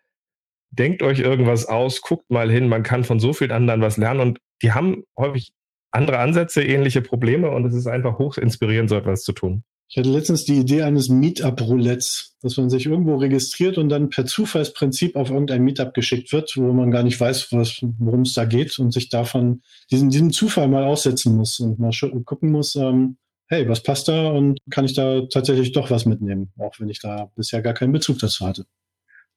Denkt 0.71 1.01
euch 1.01 1.19
irgendwas 1.19 1.65
aus, 1.65 2.01
guckt 2.01 2.29
mal 2.29 2.51
hin, 2.51 2.67
man 2.67 2.83
kann 2.83 3.03
von 3.03 3.19
so 3.19 3.33
vielen 3.33 3.51
anderen 3.51 3.81
was 3.81 3.97
lernen 3.97 4.19
und 4.19 4.39
die 4.61 4.73
haben 4.73 5.03
häufig 5.17 5.51
andere 5.91 6.19
Ansätze, 6.19 6.63
ähnliche 6.63 7.01
Probleme 7.01 7.49
und 7.49 7.65
es 7.65 7.73
ist 7.73 7.87
einfach 7.87 8.19
hoch 8.19 8.37
inspirierend, 8.37 8.89
so 8.89 8.95
etwas 8.95 9.23
zu 9.23 9.33
tun. 9.33 9.63
Ich 9.91 9.97
hatte 9.97 10.09
letztens 10.09 10.45
die 10.45 10.57
Idee 10.57 10.83
eines 10.83 11.09
Meetup-Roulettes, 11.09 12.35
dass 12.43 12.57
man 12.57 12.69
sich 12.69 12.85
irgendwo 12.85 13.15
registriert 13.15 13.79
und 13.79 13.89
dann 13.89 14.09
per 14.09 14.27
Zufallsprinzip 14.27 15.15
auf 15.15 15.31
irgendein 15.31 15.63
Meetup 15.63 15.95
geschickt 15.95 16.31
wird, 16.31 16.55
wo 16.57 16.71
man 16.73 16.91
gar 16.91 17.01
nicht 17.01 17.19
weiß, 17.19 17.51
worum 17.51 18.21
es 18.21 18.33
da 18.35 18.45
geht 18.45 18.77
und 18.77 18.91
sich 18.93 19.09
davon 19.09 19.63
diesen, 19.89 20.11
diesen 20.11 20.29
Zufall 20.29 20.67
mal 20.67 20.83
aussetzen 20.83 21.35
muss 21.35 21.59
und 21.59 21.79
mal 21.79 21.91
gucken 22.23 22.51
muss, 22.51 22.75
ähm, 22.75 23.17
hey, 23.49 23.67
was 23.67 23.83
passt 23.83 24.07
da 24.07 24.29
und 24.29 24.59
kann 24.69 24.85
ich 24.85 24.93
da 24.93 25.21
tatsächlich 25.21 25.71
doch 25.71 25.89
was 25.91 26.05
mitnehmen, 26.05 26.51
auch 26.57 26.79
wenn 26.79 26.89
ich 26.89 26.99
da 26.99 27.31
bisher 27.35 27.61
gar 27.61 27.73
keinen 27.73 27.91
Bezug 27.91 28.19
dazu 28.19 28.45
hatte. 28.45 28.65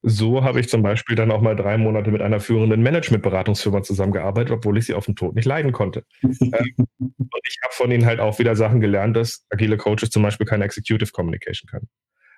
So 0.04 0.42
habe 0.42 0.58
ich 0.58 0.68
zum 0.68 0.82
Beispiel 0.82 1.14
dann 1.14 1.30
auch 1.30 1.40
mal 1.40 1.54
drei 1.54 1.78
Monate 1.78 2.10
mit 2.10 2.22
einer 2.22 2.40
führenden 2.40 2.82
Managementberatungsfirma 2.82 3.82
zusammengearbeitet, 3.82 4.50
obwohl 4.50 4.76
ich 4.76 4.86
sie 4.86 4.94
auf 4.94 5.06
den 5.06 5.14
Tod 5.14 5.36
nicht 5.36 5.46
leiden 5.46 5.72
konnte. 5.72 6.04
Ähm, 6.40 6.86
und 6.98 7.40
ich 7.46 7.56
habe 7.62 7.72
von 7.72 7.90
ihnen 7.90 8.04
halt 8.04 8.20
auch 8.20 8.38
wieder 8.38 8.56
Sachen 8.56 8.80
gelernt, 8.80 9.16
dass 9.16 9.44
agile 9.50 9.76
Coaches 9.76 10.10
zum 10.10 10.22
Beispiel 10.22 10.46
keine 10.46 10.64
Executive 10.64 11.12
Communication 11.12 11.68
können. 11.68 11.88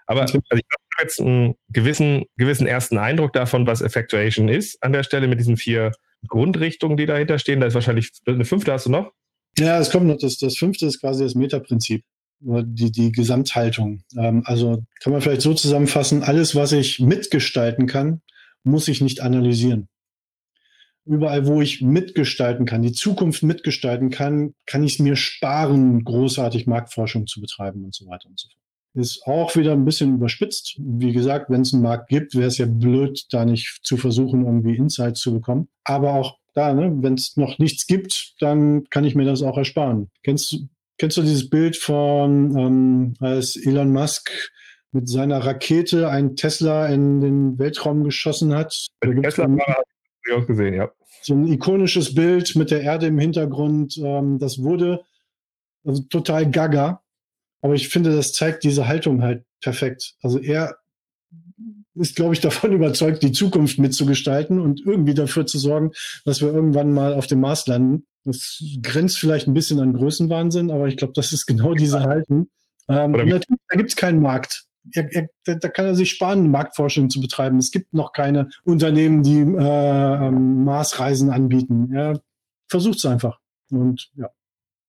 Aber 0.06 0.22
also 0.22 0.38
ich 0.38 0.48
habe 0.50 0.62
jetzt 1.00 1.20
einen 1.20 1.54
gewissen, 1.68 2.24
gewissen 2.36 2.66
ersten 2.66 2.98
Eindruck 2.98 3.32
davon, 3.32 3.66
was 3.66 3.80
Effectuation 3.80 4.48
ist 4.48 4.82
an 4.82 4.92
der 4.92 5.02
Stelle 5.02 5.26
mit 5.26 5.40
diesen 5.40 5.56
vier 5.56 5.92
Grundrichtungen, 6.28 6.96
die 6.96 7.06
dahinter 7.06 7.38
stehen. 7.38 7.60
Da 7.60 7.66
ist 7.66 7.74
wahrscheinlich 7.74 8.10
eine 8.26 8.44
fünfte 8.44 8.72
hast 8.72 8.86
du 8.86 8.90
noch? 8.90 9.12
Ja, 9.58 9.78
es 9.78 9.90
kommt 9.90 10.06
noch, 10.06 10.18
das, 10.18 10.38
das 10.38 10.56
fünfte 10.56 10.86
ist 10.86 11.00
quasi 11.00 11.22
das 11.22 11.34
Metaprinzip, 11.34 12.04
die, 12.40 12.90
die 12.90 13.12
Gesamthaltung. 13.12 14.02
Ähm, 14.18 14.42
also 14.44 14.82
kann 15.00 15.12
man 15.12 15.22
vielleicht 15.22 15.42
so 15.42 15.54
zusammenfassen, 15.54 16.22
alles, 16.22 16.54
was 16.54 16.72
ich 16.72 17.00
mitgestalten 17.00 17.86
kann, 17.86 18.20
muss 18.64 18.88
ich 18.88 19.00
nicht 19.00 19.20
analysieren. 19.20 19.88
Überall, 21.06 21.46
wo 21.46 21.60
ich 21.60 21.82
mitgestalten 21.82 22.64
kann, 22.64 22.82
die 22.82 22.92
Zukunft 22.92 23.42
mitgestalten 23.42 24.10
kann, 24.10 24.54
kann 24.64 24.82
ich 24.82 24.94
es 24.94 24.98
mir 24.98 25.16
sparen, 25.16 26.02
großartig 26.02 26.66
Marktforschung 26.66 27.26
zu 27.26 27.42
betreiben 27.42 27.84
und 27.84 27.94
so 27.94 28.06
weiter 28.06 28.28
und 28.28 28.40
so 28.40 28.48
fort. 28.48 28.58
Ist 28.94 29.26
auch 29.26 29.54
wieder 29.56 29.72
ein 29.72 29.84
bisschen 29.84 30.14
überspitzt. 30.14 30.76
Wie 30.78 31.12
gesagt, 31.12 31.50
wenn 31.50 31.62
es 31.62 31.74
einen 31.74 31.82
Markt 31.82 32.08
gibt, 32.08 32.34
wäre 32.34 32.46
es 32.46 32.58
ja 32.58 32.66
blöd, 32.66 33.26
da 33.30 33.44
nicht 33.44 33.80
zu 33.82 33.96
versuchen, 33.96 34.46
irgendwie 34.46 34.76
Insights 34.76 35.20
zu 35.20 35.34
bekommen. 35.34 35.68
Aber 35.82 36.14
auch 36.14 36.38
da, 36.54 36.72
ne, 36.72 36.92
wenn 37.02 37.14
es 37.14 37.36
noch 37.36 37.58
nichts 37.58 37.86
gibt, 37.86 38.34
dann 38.40 38.88
kann 38.88 39.04
ich 39.04 39.14
mir 39.14 39.24
das 39.24 39.42
auch 39.42 39.58
ersparen. 39.58 40.10
Kennst 40.22 40.52
du, 40.52 40.68
kennst 40.98 41.16
du 41.16 41.22
dieses 41.22 41.50
Bild 41.50 41.76
von, 41.76 42.56
ähm, 42.56 43.14
als 43.20 43.56
Elon 43.56 43.92
Musk 43.92 44.30
mit 44.92 45.08
seiner 45.08 45.44
Rakete 45.44 46.08
einen 46.08 46.36
Tesla 46.36 46.86
in 46.86 47.20
den 47.20 47.58
Weltraum 47.58 48.04
geschossen 48.04 48.54
hat? 48.54 48.86
Tesla 49.00 49.44
habe 49.44 49.62
ich 50.26 50.32
auch 50.32 50.46
gesehen, 50.46 50.74
ja. 50.74 50.90
So 51.22 51.34
ein 51.34 51.46
ikonisches 51.46 52.14
Bild 52.14 52.54
mit 52.54 52.70
der 52.70 52.82
Erde 52.82 53.06
im 53.06 53.18
Hintergrund. 53.18 53.98
Ähm, 53.98 54.38
das 54.38 54.62
wurde 54.62 55.04
also 55.84 56.02
total 56.02 56.50
gaga. 56.50 57.02
Aber 57.60 57.74
ich 57.74 57.88
finde, 57.88 58.14
das 58.14 58.32
zeigt 58.32 58.62
diese 58.62 58.86
Haltung 58.86 59.22
halt 59.22 59.44
perfekt. 59.60 60.16
Also 60.22 60.38
er 60.38 60.76
ist, 61.94 62.16
glaube 62.16 62.34
ich, 62.34 62.40
davon 62.40 62.72
überzeugt, 62.72 63.22
die 63.22 63.32
Zukunft 63.32 63.78
mitzugestalten 63.78 64.60
und 64.60 64.80
irgendwie 64.84 65.14
dafür 65.14 65.46
zu 65.46 65.58
sorgen, 65.58 65.92
dass 66.24 66.40
wir 66.40 66.52
irgendwann 66.52 66.92
mal 66.92 67.14
auf 67.14 67.26
dem 67.26 67.40
Mars 67.40 67.66
landen. 67.66 68.06
Das 68.24 68.62
grenzt 68.82 69.18
vielleicht 69.18 69.46
ein 69.46 69.54
bisschen 69.54 69.80
an 69.80 69.92
Größenwahnsinn, 69.92 70.70
aber 70.70 70.88
ich 70.88 70.96
glaube, 70.96 71.12
das 71.14 71.32
ist 71.32 71.46
genau 71.46 71.74
diese 71.74 72.00
Haltung. 72.00 72.48
Ähm, 72.88 73.12
natürlich, 73.12 73.44
da 73.68 73.76
gibt 73.76 73.90
es 73.90 73.96
keinen 73.96 74.20
Markt. 74.20 74.64
Er, 74.92 75.08
er, 75.12 75.28
da 75.56 75.68
kann 75.68 75.86
er 75.86 75.94
sich 75.94 76.10
sparen, 76.10 76.50
Marktforschung 76.50 77.08
zu 77.08 77.20
betreiben. 77.20 77.58
Es 77.58 77.70
gibt 77.70 77.94
noch 77.94 78.12
keine 78.12 78.50
Unternehmen, 78.64 79.22
die 79.22 79.40
äh, 79.40 80.26
ähm, 80.26 80.64
Marsreisen 80.64 81.30
anbieten. 81.30 81.90
Er 81.94 82.20
versucht 82.68 82.98
es 82.98 83.06
einfach. 83.06 83.38
Und 83.70 84.10
ja. 84.16 84.28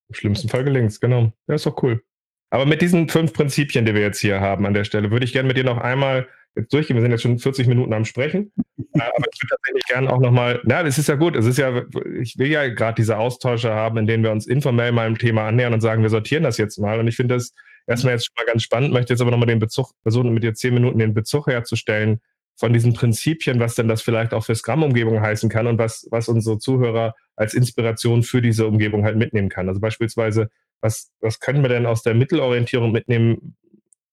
Im 0.09 0.15
schlimmsten 0.15 0.49
Fall 0.49 0.63
gelingt 0.63 0.91
es, 0.91 0.99
genau. 0.99 1.31
Ja, 1.47 1.55
ist 1.55 1.65
doch 1.65 1.81
cool. 1.81 2.03
Aber 2.49 2.65
mit 2.65 2.81
diesen 2.81 3.09
fünf 3.09 3.33
Prinzipien, 3.33 3.85
die 3.85 3.93
wir 3.93 4.01
jetzt 4.01 4.19
hier 4.19 4.39
haben 4.39 4.65
an 4.65 4.73
der 4.73 4.83
Stelle, 4.83 5.11
würde 5.11 5.25
ich 5.25 5.33
gerne 5.33 5.47
mit 5.47 5.57
dir 5.57 5.63
noch 5.63 5.77
einmal 5.77 6.27
jetzt 6.55 6.73
durchgehen. 6.73 6.95
Wir 6.95 7.01
sind 7.01 7.11
jetzt 7.11 7.21
schon 7.21 7.39
40 7.39 7.67
Minuten 7.67 7.93
am 7.93 8.05
Sprechen. 8.05 8.51
Äh, 8.77 8.99
aber 8.99 9.25
ich 9.31 9.41
würde 9.41 9.49
tatsächlich 9.49 9.85
gerne 9.85 10.11
auch 10.11 10.19
nochmal, 10.19 10.61
na, 10.63 10.83
das 10.83 10.97
ist 10.97 11.09
ja 11.09 11.15
gut. 11.15 11.35
Es 11.35 11.45
ist 11.45 11.57
ja, 11.57 11.83
ich 12.19 12.37
will 12.37 12.47
ja 12.47 12.67
gerade 12.69 12.95
diese 12.95 13.17
Austausche 13.17 13.73
haben, 13.73 13.97
in 13.97 14.07
denen 14.07 14.23
wir 14.23 14.31
uns 14.31 14.47
informell 14.47 14.91
mal 14.91 15.07
im 15.07 15.17
Thema 15.17 15.47
annähern 15.47 15.73
und 15.73 15.81
sagen, 15.81 16.01
wir 16.01 16.09
sortieren 16.09 16.43
das 16.43 16.57
jetzt 16.57 16.77
mal. 16.79 16.99
Und 16.99 17.07
ich 17.07 17.15
finde 17.15 17.35
das 17.35 17.53
erstmal 17.87 18.13
jetzt 18.13 18.25
schon 18.25 18.33
mal 18.37 18.45
ganz 18.45 18.63
spannend, 18.63 18.93
möchte 18.93 19.13
jetzt 19.13 19.21
aber 19.21 19.31
nochmal 19.31 19.47
den 19.47 19.59
Bezug, 19.59 19.91
versuchen 20.01 20.33
mit 20.33 20.43
dir 20.43 20.53
zehn 20.53 20.73
Minuten 20.73 20.99
den 20.99 21.13
Bezug 21.13 21.47
herzustellen 21.47 22.21
von 22.57 22.71
diesen 22.71 22.93
Prinzipien, 22.93 23.59
was 23.59 23.75
denn 23.75 23.87
das 23.87 24.01
vielleicht 24.01 24.33
auch 24.33 24.45
für 24.45 24.55
Scrum-Umgebung 24.55 25.19
heißen 25.19 25.49
kann 25.49 25.67
und 25.67 25.77
was, 25.77 26.07
was 26.11 26.29
unsere 26.29 26.57
Zuhörer 26.57 27.13
als 27.35 27.53
Inspiration 27.53 28.23
für 28.23 28.41
diese 28.41 28.65
Umgebung 28.65 29.03
halt 29.03 29.17
mitnehmen 29.17 29.49
kann. 29.49 29.67
Also 29.67 29.81
beispielsweise, 29.81 30.49
was, 30.79 31.11
was 31.19 31.39
können 31.39 31.63
wir 31.63 31.69
denn 31.69 31.85
aus 31.85 32.01
der 32.01 32.13
Mittelorientierung 32.13 32.91
mitnehmen 32.91 33.57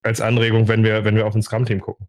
als 0.03 0.21
Anregung, 0.21 0.67
wenn 0.67 0.83
wir, 0.83 1.05
wenn 1.05 1.15
wir 1.15 1.27
auf 1.27 1.37
ein 1.37 1.43
Scrum-Team 1.43 1.81
gucken? 1.81 2.09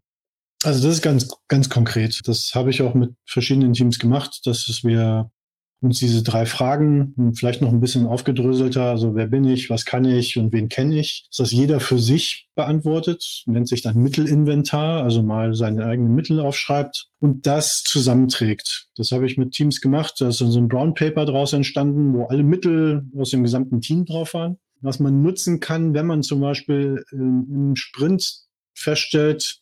Also 0.64 0.88
das 0.88 0.96
ist 0.96 1.02
ganz, 1.02 1.28
ganz 1.48 1.68
konkret. 1.68 2.26
Das 2.26 2.52
habe 2.54 2.70
ich 2.70 2.80
auch 2.80 2.94
mit 2.94 3.12
verschiedenen 3.26 3.74
Teams 3.74 3.98
gemacht, 3.98 4.40
dass 4.46 4.82
wir 4.82 5.30
uns 5.82 5.98
diese 5.98 6.22
drei 6.22 6.46
Fragen 6.46 7.34
vielleicht 7.36 7.60
noch 7.60 7.68
ein 7.68 7.80
bisschen 7.80 8.06
aufgedröselter, 8.06 8.84
also 8.84 9.14
wer 9.14 9.26
bin 9.26 9.44
ich, 9.44 9.68
was 9.68 9.84
kann 9.84 10.06
ich 10.06 10.38
und 10.38 10.50
wen 10.54 10.70
kenne 10.70 10.98
ich, 10.98 11.26
dass 11.28 11.36
das 11.36 11.52
jeder 11.52 11.78
für 11.78 11.98
sich 11.98 12.48
beantwortet, 12.54 13.42
nennt 13.44 13.68
sich 13.68 13.82
dann 13.82 13.98
Mittelinventar, 13.98 15.02
also 15.02 15.22
mal 15.22 15.54
seine 15.54 15.84
eigenen 15.84 16.14
Mittel 16.14 16.40
aufschreibt 16.40 17.10
und 17.20 17.46
das 17.46 17.82
zusammenträgt. 17.82 18.88
Das 18.96 19.12
habe 19.12 19.26
ich 19.26 19.36
mit 19.36 19.52
Teams 19.52 19.82
gemacht, 19.82 20.14
da 20.20 20.28
ist 20.28 20.38
so 20.38 20.58
ein 20.58 20.68
Brown 20.68 20.94
Paper 20.94 21.26
draus 21.26 21.52
entstanden, 21.52 22.14
wo 22.14 22.24
alle 22.24 22.42
Mittel 22.42 23.04
aus 23.18 23.28
dem 23.28 23.42
gesamten 23.42 23.82
Team 23.82 24.06
drauf 24.06 24.32
waren, 24.32 24.56
was 24.80 25.00
man 25.00 25.20
nutzen 25.20 25.60
kann, 25.60 25.92
wenn 25.92 26.06
man 26.06 26.22
zum 26.22 26.40
Beispiel 26.40 27.04
im 27.12 27.76
Sprint 27.76 28.44
feststellt, 28.72 29.60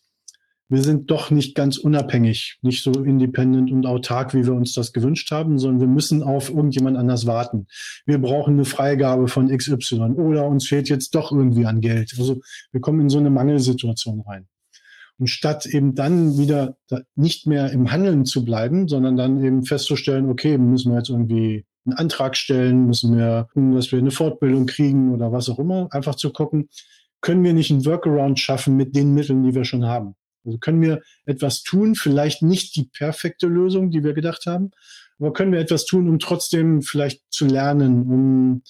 wir 0.72 0.82
sind 0.82 1.10
doch 1.10 1.30
nicht 1.30 1.54
ganz 1.54 1.76
unabhängig, 1.76 2.56
nicht 2.62 2.82
so 2.82 2.92
independent 2.92 3.70
und 3.70 3.84
autark, 3.84 4.32
wie 4.32 4.46
wir 4.46 4.54
uns 4.54 4.72
das 4.72 4.94
gewünscht 4.94 5.30
haben, 5.30 5.58
sondern 5.58 5.80
wir 5.80 5.86
müssen 5.86 6.22
auf 6.22 6.48
irgendjemand 6.48 6.96
anders 6.96 7.26
warten. 7.26 7.66
Wir 8.06 8.16
brauchen 8.16 8.54
eine 8.54 8.64
Freigabe 8.64 9.28
von 9.28 9.54
XY 9.54 10.14
oder 10.16 10.46
uns 10.46 10.66
fehlt 10.66 10.88
jetzt 10.88 11.14
doch 11.14 11.30
irgendwie 11.30 11.66
an 11.66 11.82
Geld. 11.82 12.14
Also 12.18 12.40
wir 12.72 12.80
kommen 12.80 13.00
in 13.00 13.10
so 13.10 13.18
eine 13.18 13.28
Mangelsituation 13.28 14.22
rein. 14.22 14.48
Und 15.18 15.26
statt 15.26 15.66
eben 15.66 15.94
dann 15.94 16.38
wieder 16.38 16.78
nicht 17.16 17.46
mehr 17.46 17.70
im 17.70 17.92
Handeln 17.92 18.24
zu 18.24 18.42
bleiben, 18.42 18.88
sondern 18.88 19.18
dann 19.18 19.44
eben 19.44 19.66
festzustellen, 19.66 20.30
okay, 20.30 20.56
müssen 20.56 20.90
wir 20.90 20.96
jetzt 20.96 21.10
irgendwie 21.10 21.66
einen 21.84 21.98
Antrag 21.98 22.34
stellen, 22.34 22.86
müssen 22.86 23.14
wir 23.18 23.48
dass 23.54 23.92
wir 23.92 23.98
eine 23.98 24.10
Fortbildung 24.10 24.64
kriegen 24.64 25.12
oder 25.12 25.32
was 25.32 25.50
auch 25.50 25.58
immer, 25.58 25.88
einfach 25.90 26.14
zu 26.14 26.32
gucken, 26.32 26.70
können 27.20 27.44
wir 27.44 27.52
nicht 27.52 27.70
einen 27.70 27.84
Workaround 27.84 28.38
schaffen 28.40 28.74
mit 28.74 28.96
den 28.96 29.12
Mitteln, 29.12 29.42
die 29.42 29.54
wir 29.54 29.66
schon 29.66 29.84
haben. 29.84 30.14
Also 30.44 30.58
können 30.58 30.80
wir 30.82 31.02
etwas 31.24 31.62
tun, 31.62 31.94
vielleicht 31.94 32.42
nicht 32.42 32.76
die 32.76 32.84
perfekte 32.84 33.46
Lösung, 33.46 33.90
die 33.90 34.04
wir 34.04 34.12
gedacht 34.12 34.46
haben, 34.46 34.72
aber 35.18 35.32
können 35.32 35.52
wir 35.52 35.60
etwas 35.60 35.84
tun, 35.84 36.08
um 36.08 36.18
trotzdem 36.18 36.82
vielleicht 36.82 37.22
zu 37.30 37.46
lernen, 37.46 38.02
um 38.02 38.62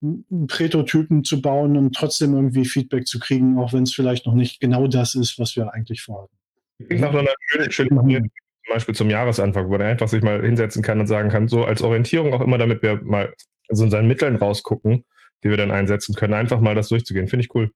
einen 0.00 0.46
Prototypen 0.46 1.24
zu 1.24 1.42
bauen, 1.42 1.76
um 1.76 1.92
trotzdem 1.92 2.34
irgendwie 2.34 2.64
Feedback 2.64 3.06
zu 3.06 3.18
kriegen, 3.18 3.58
auch 3.58 3.72
wenn 3.72 3.82
es 3.82 3.92
vielleicht 3.92 4.26
noch 4.26 4.34
nicht 4.34 4.60
genau 4.60 4.86
das 4.86 5.14
ist, 5.14 5.38
was 5.38 5.56
wir 5.56 5.72
eigentlich 5.74 6.02
vorhatten. 6.02 6.36
Ich 6.78 7.00
nach 7.00 7.12
so 7.12 7.18
einer 7.18 7.30
schönen, 7.48 7.70
schönen 7.72 8.30
zum 8.68 8.74
Beispiel 8.74 8.94
zum 8.94 9.10
Jahresanfang, 9.10 9.66
wo 9.66 9.72
man 9.72 9.82
einfach 9.82 10.08
sich 10.08 10.22
mal 10.22 10.42
hinsetzen 10.42 10.82
kann 10.82 11.00
und 11.00 11.06
sagen 11.06 11.30
kann, 11.30 11.48
so 11.48 11.64
als 11.64 11.82
Orientierung 11.82 12.32
auch 12.34 12.42
immer, 12.42 12.58
damit 12.58 12.82
wir 12.82 13.02
mal 13.02 13.34
so 13.70 13.84
in 13.84 13.90
seinen 13.90 14.08
Mitteln 14.08 14.36
rausgucken, 14.36 15.04
die 15.42 15.50
wir 15.50 15.56
dann 15.56 15.70
einsetzen 15.70 16.14
können, 16.14 16.34
einfach 16.34 16.60
mal 16.60 16.74
das 16.74 16.88
durchzugehen. 16.88 17.28
Finde 17.28 17.44
ich 17.44 17.54
cool. 17.54 17.72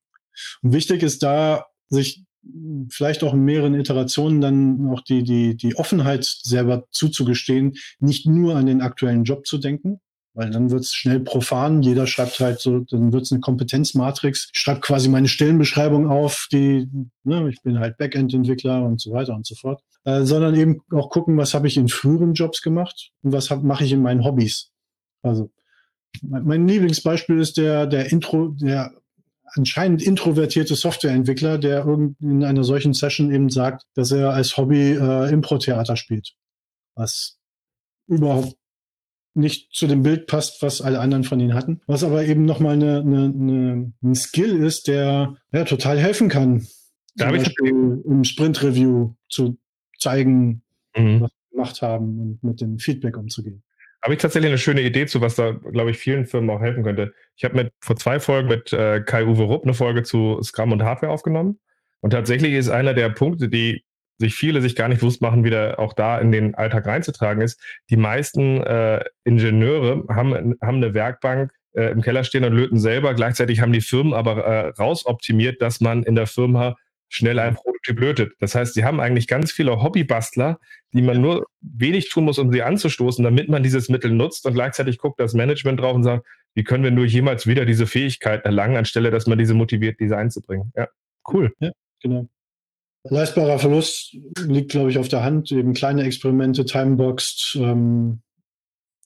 Und 0.63 0.73
wichtig 0.73 1.03
ist 1.03 1.23
da, 1.23 1.67
sich 1.89 2.25
vielleicht 2.89 3.23
auch 3.23 3.35
in 3.35 3.45
mehreren 3.45 3.75
Iterationen 3.75 4.41
dann 4.41 4.91
auch 4.91 5.01
die, 5.01 5.23
die, 5.23 5.57
die 5.57 5.77
Offenheit 5.77 6.25
selber 6.25 6.85
zuzugestehen, 6.91 7.75
nicht 8.01 8.27
nur 8.27 8.57
an 8.57 8.67
den 8.67 8.83
aktuellen 8.83 9.25
Job 9.25 9.47
zu 9.47 9.59
denken, 9.59 10.01
weil 10.35 10.51
dann 10.51 10.71
wird 10.71 10.83
es 10.83 10.95
schnell 10.95 11.21
profan. 11.21 11.83
Jeder 11.83 12.07
schreibt 12.07 12.41
halt 12.41 12.61
so, 12.61 12.81
dann 12.81 13.13
wird 13.13 13.25
es 13.25 13.33
eine 13.33 13.41
Kompetenzmatrix, 13.41 14.49
schreibt 14.53 14.83
quasi 14.83 15.09
meine 15.09 15.29
Stellenbeschreibung 15.29 16.09
auf, 16.09 16.49
die, 16.51 16.89
ne, 17.25 17.49
ich 17.49 17.63
bin 17.63 17.79
halt 17.79 17.99
Backend-Entwickler 17.99 18.83
und 18.83 19.01
so 19.01 19.13
weiter 19.13 19.35
und 19.35 19.47
so 19.47 19.55
fort. 19.55 19.83
Äh, 20.05 20.25
sondern 20.25 20.57
eben 20.57 20.81
auch 20.91 21.11
gucken, 21.11 21.37
was 21.37 21.55
habe 21.55 21.69
ich 21.69 21.77
in 21.77 21.89
früheren 21.89 22.35
Jobs 22.35 22.63
gemacht 22.63 23.13
und 23.23 23.33
was 23.33 23.51
mache 23.51 23.85
ich 23.85 23.93
in 23.93 24.03
meinen 24.03 24.25
Hobbys. 24.25 24.71
Also 25.23 25.51
mein, 26.23 26.45
mein 26.45 26.69
Lieblingsbeispiel 26.69 27.39
ist 27.39 27.57
der, 27.57 27.87
der 27.87 28.11
Intro, 28.11 28.49
der 28.49 28.93
anscheinend 29.55 30.03
introvertierte 30.03 30.75
Softwareentwickler, 30.75 31.59
der 31.59 31.87
in 32.21 32.45
einer 32.45 32.65
solchen 32.65 32.95
Session 32.95 33.33
eben 33.33 33.51
sagt, 33.51 33.85
dass 33.95 34.11
er 34.11 34.33
als 34.33 34.57
Hobby 34.57 34.93
äh, 34.93 35.31
Impro-Theater 35.31 35.97
spielt. 35.97 36.35
Was 36.95 37.39
überhaupt 38.07 38.57
nicht 39.35 39.75
zu 39.75 39.87
dem 39.87 40.03
Bild 40.03 40.27
passt, 40.27 40.63
was 40.63 40.81
alle 40.81 41.01
anderen 41.01 41.25
von 41.25 41.41
ihnen 41.41 41.55
hatten. 41.55 41.81
Was 41.87 42.05
aber 42.05 42.25
eben 42.25 42.45
nochmal 42.45 42.75
eine, 42.75 43.01
eine, 43.01 43.25
eine, 43.25 43.93
ein 44.03 44.15
Skill 44.15 44.63
ist, 44.63 44.89
der 44.89 45.37
ja, 45.53 45.65
total 45.65 45.99
helfen 45.99 46.29
kann. 46.29 46.67
Da 47.15 47.27
habe 47.27 47.39
ich 47.39 47.55
im 47.59 48.25
Sprint-Review 48.25 49.15
zu 49.29 49.59
zeigen, 49.99 50.63
mhm. 50.97 51.23
was 51.23 51.31
wir 51.31 51.51
gemacht 51.51 51.83
haben 51.83 52.21
und 52.21 52.45
mit 52.45 52.61
dem 52.61 52.79
Feedback 52.79 53.17
umzugehen. 53.17 53.63
Habe 54.03 54.15
ich 54.15 54.21
tatsächlich 54.21 54.51
eine 54.51 54.59
schöne 54.59 54.83
Idee 54.83 55.07
zu, 55.07 55.21
was 55.21 55.37
da, 55.37 55.53
glaube 55.53 55.93
ich, 55.93 55.99
vielen 55.99 56.27
Firmen 56.27 56.51
auch 56.51 56.61
helfen 56.61 56.83
könnte. 56.83 57.15
Ich 57.37 57.45
habe 57.45 57.55
mit 57.55 57.73
vor 57.81 57.97
zwei 57.97 58.19
Folgen 58.19 58.49
mit 58.49 58.73
äh, 58.73 59.01
Kai-Uwe 59.01 59.45
Rupp 59.45 59.63
eine 59.63 59.75
Folge 59.75 60.03
zu 60.03 60.43
Scrum 60.43 60.73
und 60.73 60.83
Hardware 60.83 61.13
aufgenommen. 61.13 61.61
Und 62.01 62.11
tatsächlich 62.11 62.55
ist 62.55 62.69
einer 62.69 62.95
der 62.95 63.11
Punkte, 63.11 63.49
die 63.49 63.85
sich 64.19 64.35
viele 64.35 64.61
sich 64.61 64.75
gar 64.75 64.89
nicht 64.89 65.01
bewusst 65.01 65.23
machen, 65.23 65.45
wieder 65.45 65.79
auch 65.79 65.93
da 65.93 66.19
in 66.19 66.33
den 66.33 66.55
Alltag 66.55 66.87
reinzutragen 66.87 67.43
ist. 67.43 67.61
Die 67.91 67.97
meisten 67.97 68.61
äh, 68.63 69.05
Ingenieure 69.25 70.05
haben, 70.09 70.55
haben 70.61 70.77
eine 70.77 70.95
Werkbank 70.95 71.53
äh, 71.75 71.91
im 71.91 72.03
Keller 72.03 72.25
stehen 72.25 72.45
und 72.45 72.53
löten 72.53 72.79
selber. 72.79 73.15
Gleichzeitig 73.15 73.61
haben 73.61 73.73
die 73.73 73.81
Firmen 73.81 74.15
aber 74.15 74.45
äh, 74.45 74.69
rausoptimiert, 74.71 75.63
dass 75.63 75.81
man 75.81 76.03
in 76.03 76.17
der 76.17 76.27
Firma 76.27 76.77
schnell 77.15 77.39
ein 77.39 77.55
Prototyp 77.55 78.01
lötet. 78.01 78.33
Das 78.41 78.55
heißt, 78.55 78.75
sie 78.75 78.85
haben 78.85 79.01
eigentlich 79.01 79.27
ganz 79.29 79.53
viele 79.53 79.83
Hobbybastler, 79.83 80.59
die 80.93 81.03
man 81.03 81.21
nur 81.21 81.47
wenig 81.61 82.09
tun 82.09 82.25
muss, 82.25 82.39
um 82.39 82.51
sie 82.51 82.63
anzustoßen, 82.63 83.23
damit 83.23 83.49
man 83.49 83.63
dieses 83.63 83.89
Mittel 83.89 84.11
nutzt 84.11 84.47
und 84.47 84.55
gleichzeitig 84.55 84.99
guckt 84.99 85.21
das 85.21 85.35
Management 85.35 85.81
drauf 85.81 85.95
und 85.95 86.05
sagt, 86.05 86.27
wie 86.55 86.65
können 86.65 86.85
wir 86.85 86.91
nur 86.91 87.05
jemals 87.05 87.47
wieder 87.47 87.65
diese 87.65 87.87
Fähigkeit 87.87 88.45
erlangen, 88.45 88.77
anstelle 88.77 89.11
dass 89.11 89.27
man 89.27 89.39
diese 89.39 89.55
motiviert, 89.55 90.01
diese 90.01 90.17
einzubringen. 90.17 90.73
Ja, 90.77 90.89
cool. 91.33 91.53
Ja, 91.61 91.71
genau. 92.03 92.29
Leistbarer 93.05 93.59
Verlust 93.59 94.17
liegt, 94.47 94.71
glaube 94.71 94.91
ich, 94.91 94.99
auf 94.99 95.09
der 95.09 95.25
Hand. 95.25 95.51
Eben 95.51 95.75
kleine 95.75 96.05
Experimente, 96.05 96.65
timeboxed, 96.65 97.57
ähm, 97.57 98.23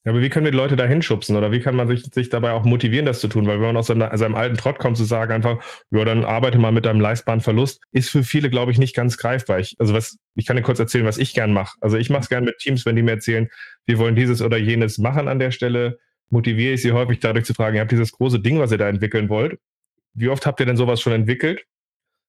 aber 0.08 0.20
wie 0.22 0.28
können 0.28 0.44
wir 0.44 0.52
die 0.52 0.56
Leute 0.56 0.76
da 0.76 0.86
hinschubsen 0.86 1.36
oder 1.36 1.50
wie 1.50 1.60
kann 1.60 1.74
man 1.74 1.88
sich, 1.88 2.04
sich 2.12 2.28
dabei 2.28 2.52
auch 2.52 2.64
motivieren, 2.64 3.06
das 3.06 3.20
zu 3.20 3.28
tun? 3.28 3.46
Weil 3.46 3.56
wenn 3.56 3.66
man 3.66 3.76
aus 3.76 3.88
seinem, 3.88 4.16
seinem 4.16 4.36
alten 4.36 4.56
Trott 4.56 4.78
kommt, 4.78 4.96
zu 4.96 5.04
sagen 5.04 5.32
einfach, 5.32 5.58
ja, 5.90 6.04
dann 6.04 6.24
arbeite 6.24 6.58
mal 6.58 6.70
mit 6.70 6.84
deinem 6.84 7.00
leistbaren 7.00 7.40
Verlust, 7.40 7.82
ist 7.90 8.10
für 8.10 8.22
viele, 8.22 8.48
glaube 8.48 8.70
ich, 8.70 8.78
nicht 8.78 8.94
ganz 8.94 9.16
greifbar. 9.16 9.58
Ich, 9.58 9.74
also 9.78 9.94
was, 9.94 10.18
ich 10.36 10.46
kann 10.46 10.56
dir 10.56 10.62
kurz 10.62 10.78
erzählen, 10.78 11.04
was 11.04 11.18
ich 11.18 11.34
gern 11.34 11.52
mache. 11.52 11.76
Also 11.80 11.96
ich 11.96 12.08
mache 12.08 12.22
es 12.22 12.28
gern 12.28 12.44
mit 12.44 12.58
Teams, 12.58 12.86
wenn 12.86 12.94
die 12.94 13.02
mir 13.02 13.12
erzählen, 13.12 13.48
wir 13.84 13.98
wollen 13.98 14.14
dieses 14.14 14.42
oder 14.42 14.56
jenes 14.56 14.98
machen 14.98 15.26
an 15.26 15.40
der 15.40 15.50
Stelle, 15.50 15.98
motiviere 16.30 16.74
ich 16.74 16.82
sie 16.82 16.92
häufig 16.92 17.18
dadurch 17.18 17.44
zu 17.44 17.54
fragen, 17.54 17.76
ihr 17.76 17.80
habt 17.80 17.92
dieses 17.92 18.12
große 18.12 18.38
Ding, 18.38 18.60
was 18.60 18.70
ihr 18.72 18.78
da 18.78 18.88
entwickeln 18.88 19.28
wollt. 19.28 19.58
Wie 20.14 20.28
oft 20.28 20.46
habt 20.46 20.60
ihr 20.60 20.66
denn 20.66 20.76
sowas 20.76 21.00
schon 21.00 21.12
entwickelt? 21.12 21.64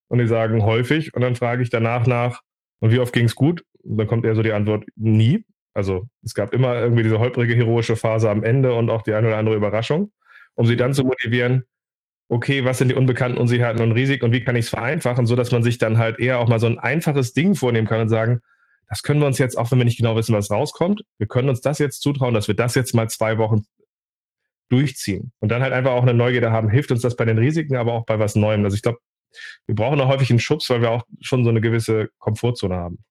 Und 0.07 0.19
die 0.19 0.28
sagen 0.28 0.63
häufig. 0.63 1.13
Und 1.13 1.21
dann 1.21 1.36
frage 1.36 1.61
ich 1.61 1.69
danach 1.69 2.07
nach, 2.07 2.41
und 2.80 2.91
wie 2.91 2.99
oft 2.99 3.13
ging 3.13 3.25
es 3.25 3.36
gut? 3.36 3.63
Und 3.84 3.97
dann 3.97 4.07
kommt 4.07 4.25
eher 4.25 4.36
so 4.36 4.41
die 4.41 4.51
Antwort, 4.51 4.86
nie. 4.95 5.45
Also 5.78 6.07
es 6.23 6.34
gab 6.34 6.55
immer 6.55 6.73
irgendwie 6.75 7.03
diese 7.03 7.19
holprige 7.19 7.53
heroische 7.53 7.95
Phase 7.95 8.32
am 8.32 8.43
Ende 8.43 8.73
und 8.73 8.89
auch 8.89 9.03
die 9.03 9.13
eine 9.13 9.28
oder 9.28 9.38
andere 9.38 9.55
Überraschung, 9.55 10.11
um 10.55 10.65
sie 10.65 10.75
dann 10.75 10.95
zu 10.95 11.03
motivieren, 11.03 11.65
okay, 12.30 12.65
was 12.65 12.80
sind 12.80 12.88
die 12.88 12.95
unbekannten 12.95 13.38
Unsicherheiten 13.38 13.84
und 13.84 13.91
Risiken 13.91 14.25
und 14.25 14.32
wie 14.32 14.43
kann 14.43 14.55
ich 14.55 14.65
es 14.65 14.69
vereinfachen, 14.69 15.28
sodass 15.28 15.51
man 15.51 15.61
sich 15.61 15.78
dann 15.78 15.99
halt 15.99 16.17
eher 16.17 16.39
auch 16.39 16.47
mal 16.47 16.59
so 16.59 16.65
ein 16.65 16.80
einfaches 16.80 17.34
Ding 17.34 17.53
vornehmen 17.53 17.86
kann 17.86 18.01
und 18.01 18.09
sagen, 18.09 18.41
das 18.89 19.03
können 19.03 19.19
wir 19.19 19.28
uns 19.28 19.38
jetzt, 19.38 19.55
auch 19.55 19.69
wenn 19.69 19.78
wir 19.78 19.86
nicht 19.86 19.99
genau 19.99 20.15
wissen, 20.15 20.34
was 20.34 20.49
rauskommt, 20.49 21.03
wir 21.19 21.28
können 21.28 21.47
uns 21.47 21.61
das 21.61 21.78
jetzt 21.78 22.01
zutrauen, 22.01 22.34
dass 22.34 22.47
wir 22.47 22.55
das 22.55 22.73
jetzt 22.73 22.95
mal 22.95 23.07
zwei 23.07 23.38
Wochen 23.38 23.63
durchziehen. 24.69 25.32
Und 25.41 25.49
dann 25.49 25.61
halt 25.61 25.73
einfach 25.73 25.91
auch 25.91 26.01
eine 26.01 26.15
Neugierde 26.15 26.51
haben, 26.51 26.71
hilft 26.71 26.91
uns 26.91 27.03
das 27.03 27.15
bei 27.15 27.25
den 27.25 27.38
Risiken, 27.38 27.75
aber 27.75 27.93
auch 27.93 28.05
bei 28.07 28.17
was 28.17 28.34
Neuem. 28.36 28.63
Also 28.65 28.73
ich 28.73 28.82
glaube, 28.82 28.97
wir 29.67 29.75
brauchen 29.75 30.01
auch 30.01 30.07
häufig 30.07 30.32
einen 30.32 30.39
Schubs, 30.39 30.71
weil 30.71 30.82
wir 30.82 30.89
auch 30.89 31.03
schon 31.21 31.43
so 31.43 31.51
eine 31.51 31.61
gewisse 31.61 32.09
Komfortzone 32.17 32.75
haben. 32.75 33.03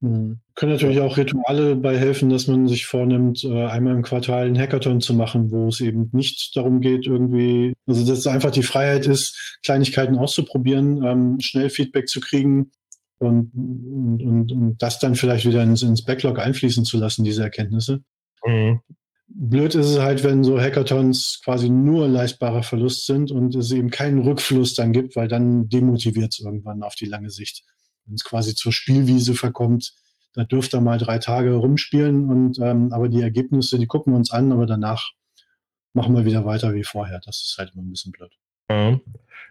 Mhm. 0.00 0.40
Können 0.54 0.72
natürlich 0.72 1.00
auch 1.00 1.16
Rituale 1.16 1.74
bei 1.76 1.96
helfen, 1.96 2.28
dass 2.28 2.46
man 2.46 2.68
sich 2.68 2.86
vornimmt, 2.86 3.42
äh, 3.44 3.66
einmal 3.66 3.94
im 3.94 4.02
Quartal 4.02 4.46
einen 4.46 4.58
Hackathon 4.58 5.00
zu 5.00 5.14
machen, 5.14 5.50
wo 5.50 5.68
es 5.68 5.80
eben 5.80 6.08
nicht 6.12 6.56
darum 6.56 6.80
geht, 6.80 7.06
irgendwie, 7.06 7.74
also 7.86 8.06
dass 8.06 8.18
es 8.18 8.26
einfach 8.26 8.50
die 8.50 8.62
Freiheit 8.62 9.06
ist, 9.06 9.58
Kleinigkeiten 9.64 10.16
auszuprobieren, 10.16 11.02
ähm, 11.04 11.40
schnell 11.40 11.70
Feedback 11.70 12.08
zu 12.08 12.20
kriegen 12.20 12.70
und, 13.18 13.50
und, 13.54 14.52
und 14.52 14.76
das 14.78 15.00
dann 15.00 15.16
vielleicht 15.16 15.46
wieder 15.46 15.62
ins, 15.62 15.82
ins 15.82 16.04
Backlog 16.04 16.38
einfließen 16.38 16.84
zu 16.84 16.98
lassen, 16.98 17.24
diese 17.24 17.42
Erkenntnisse. 17.42 18.02
Mhm. 18.44 18.80
Blöd 19.30 19.74
ist 19.74 19.86
es 19.86 19.98
halt, 19.98 20.24
wenn 20.24 20.42
so 20.42 20.58
Hackathons 20.58 21.40
quasi 21.44 21.68
nur 21.68 22.08
leistbarer 22.08 22.62
Verlust 22.62 23.04
sind 23.04 23.30
und 23.30 23.54
es 23.54 23.70
eben 23.72 23.90
keinen 23.90 24.20
Rückfluss 24.20 24.74
dann 24.74 24.92
gibt, 24.92 25.16
weil 25.16 25.28
dann 25.28 25.68
demotiviert 25.68 26.32
es 26.32 26.40
irgendwann 26.40 26.82
auf 26.82 26.94
die 26.94 27.04
lange 27.04 27.30
Sicht 27.30 27.64
wenn 28.08 28.16
es 28.16 28.24
quasi 28.24 28.54
zur 28.54 28.72
Spielwiese 28.72 29.34
verkommt, 29.34 29.94
da 30.34 30.44
dürft 30.44 30.74
ihr 30.74 30.80
mal 30.80 30.98
drei 30.98 31.18
Tage 31.18 31.54
rumspielen 31.54 32.28
und 32.30 32.58
ähm, 32.60 32.92
aber 32.92 33.08
die 33.08 33.22
Ergebnisse, 33.22 33.78
die 33.78 33.86
gucken 33.86 34.12
wir 34.12 34.18
uns 34.18 34.30
an, 34.30 34.52
aber 34.52 34.66
danach 34.66 35.12
machen 35.94 36.14
wir 36.14 36.24
wieder 36.24 36.44
weiter 36.44 36.74
wie 36.74 36.84
vorher. 36.84 37.20
Das 37.24 37.44
ist 37.44 37.56
halt 37.58 37.72
immer 37.74 37.82
ein 37.82 37.90
bisschen 37.90 38.12
blöd. 38.12 38.32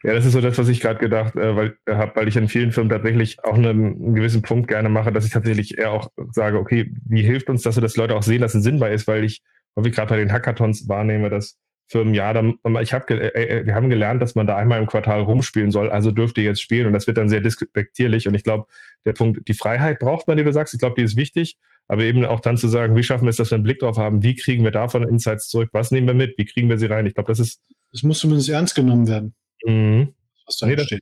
Ja, 0.03 0.13
das 0.13 0.25
ist 0.25 0.33
so 0.33 0.41
das, 0.41 0.57
was 0.57 0.67
ich 0.67 0.79
gerade 0.79 0.99
gedacht 0.99 1.35
äh, 1.35 1.55
weil, 1.55 1.77
äh, 1.85 1.95
habe, 1.95 2.15
weil 2.15 2.27
ich 2.27 2.35
in 2.35 2.47
vielen 2.47 2.71
Firmen 2.71 2.89
tatsächlich 2.89 3.43
auch 3.43 3.55
einen, 3.55 3.95
einen, 3.95 4.15
gewissen 4.15 4.43
Punkt 4.43 4.67
gerne 4.67 4.89
mache, 4.89 5.11
dass 5.11 5.25
ich 5.25 5.31
tatsächlich 5.31 5.77
eher 5.77 5.91
auch 5.91 6.11
sage, 6.31 6.59
okay, 6.59 6.93
wie 7.05 7.23
hilft 7.23 7.49
uns, 7.49 7.63
dass 7.63 7.75
wir 7.75 7.81
das 7.81 7.97
Leute 7.97 8.15
auch 8.15 8.23
sehen, 8.23 8.41
dass 8.41 8.53
es 8.53 8.63
sinnbar 8.63 8.91
ist, 8.91 9.07
weil 9.07 9.23
ich 9.23 9.41
häufig 9.75 9.93
gerade 9.93 10.09
bei 10.09 10.17
den 10.17 10.31
Hackathons 10.31 10.87
wahrnehme, 10.87 11.29
dass 11.29 11.57
Firmen, 11.87 12.13
ja, 12.13 12.33
dann, 12.33 12.59
ich 12.81 12.93
hab, 12.93 13.09
äh, 13.09 13.29
äh, 13.29 13.65
wir 13.65 13.73
haben 13.73 13.89
gelernt, 13.89 14.21
dass 14.21 14.35
man 14.35 14.45
da 14.45 14.57
einmal 14.57 14.79
im 14.79 14.87
Quartal 14.87 15.21
rumspielen 15.21 15.71
soll, 15.71 15.89
also 15.89 16.11
dürft 16.11 16.37
ihr 16.37 16.43
jetzt 16.43 16.61
spielen 16.61 16.85
und 16.87 16.93
das 16.93 17.07
wird 17.07 17.17
dann 17.17 17.29
sehr 17.29 17.39
despektierlich 17.39 18.27
und 18.27 18.35
ich 18.35 18.43
glaube, 18.43 18.65
der 19.05 19.13
Punkt, 19.13 19.47
die 19.47 19.53
Freiheit 19.53 19.99
braucht 19.99 20.27
man, 20.27 20.35
die 20.35 20.43
du 20.43 20.51
sagst, 20.51 20.73
ich 20.73 20.79
glaube, 20.79 20.95
die 20.97 21.03
ist 21.03 21.15
wichtig, 21.15 21.57
aber 21.87 22.03
eben 22.03 22.25
auch 22.25 22.41
dann 22.41 22.57
zu 22.57 22.67
sagen, 22.67 22.95
wie 22.97 23.03
schaffen 23.03 23.23
wir 23.23 23.29
es, 23.29 23.37
dass 23.37 23.51
wir 23.51 23.55
einen 23.55 23.63
Blick 23.63 23.79
drauf 23.79 23.97
haben, 23.97 24.21
wie 24.21 24.35
kriegen 24.35 24.65
wir 24.65 24.71
davon 24.71 25.07
Insights 25.07 25.47
zurück, 25.47 25.69
was 25.71 25.91
nehmen 25.91 26.07
wir 26.07 26.13
mit, 26.13 26.37
wie 26.37 26.45
kriegen 26.45 26.67
wir 26.67 26.77
sie 26.77 26.87
rein, 26.87 27.05
ich 27.05 27.13
glaube, 27.13 27.31
das 27.31 27.39
ist... 27.39 27.61
Das 27.93 28.03
muss 28.03 28.19
zumindest 28.19 28.49
ernst 28.49 28.75
genommen 28.75 29.07
werden, 29.07 29.33
mhm. 29.65 30.13
was 30.45 30.57
da 30.57 30.67
nee, 30.67 30.77
steht. 30.77 31.01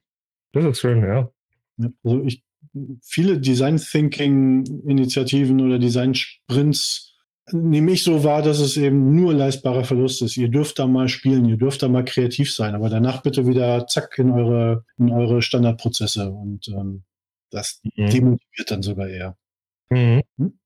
Das, 0.53 0.63
das 0.63 0.71
ist 0.73 0.81
schön, 0.81 1.01
ja. 1.01 1.31
ja 1.77 1.89
also 2.03 2.23
ich, 2.23 2.43
viele 3.01 3.39
Design 3.39 3.77
Thinking 3.77 4.65
Initiativen 4.87 5.59
oder 5.61 5.79
Design 5.79 6.13
Sprints 6.13 7.14
nehme 7.51 7.91
ich 7.91 8.03
so 8.03 8.23
wahr, 8.23 8.41
dass 8.41 8.59
es 8.59 8.77
eben 8.77 9.15
nur 9.15 9.33
leistbarer 9.33 9.83
Verlust 9.83 10.21
ist. 10.21 10.37
Ihr 10.37 10.49
dürft 10.49 10.79
da 10.79 10.87
mal 10.87 11.07
spielen, 11.07 11.45
ihr 11.45 11.57
dürft 11.57 11.83
da 11.83 11.87
mal 11.87 12.05
kreativ 12.05 12.53
sein, 12.53 12.75
aber 12.75 12.89
danach 12.89 13.21
bitte 13.21 13.45
wieder 13.47 13.85
zack 13.87 14.17
in 14.17 14.31
eure, 14.31 14.85
in 14.97 15.11
eure 15.11 15.41
Standardprozesse 15.41 16.31
und 16.31 16.67
ähm, 16.69 17.03
Das 17.51 17.81
mhm. 17.83 18.09
demotiviert 18.09 18.71
dann 18.71 18.81
sogar 18.81 19.07
eher. 19.07 19.37
Mhm. 19.89 20.23
Hm? 20.37 20.59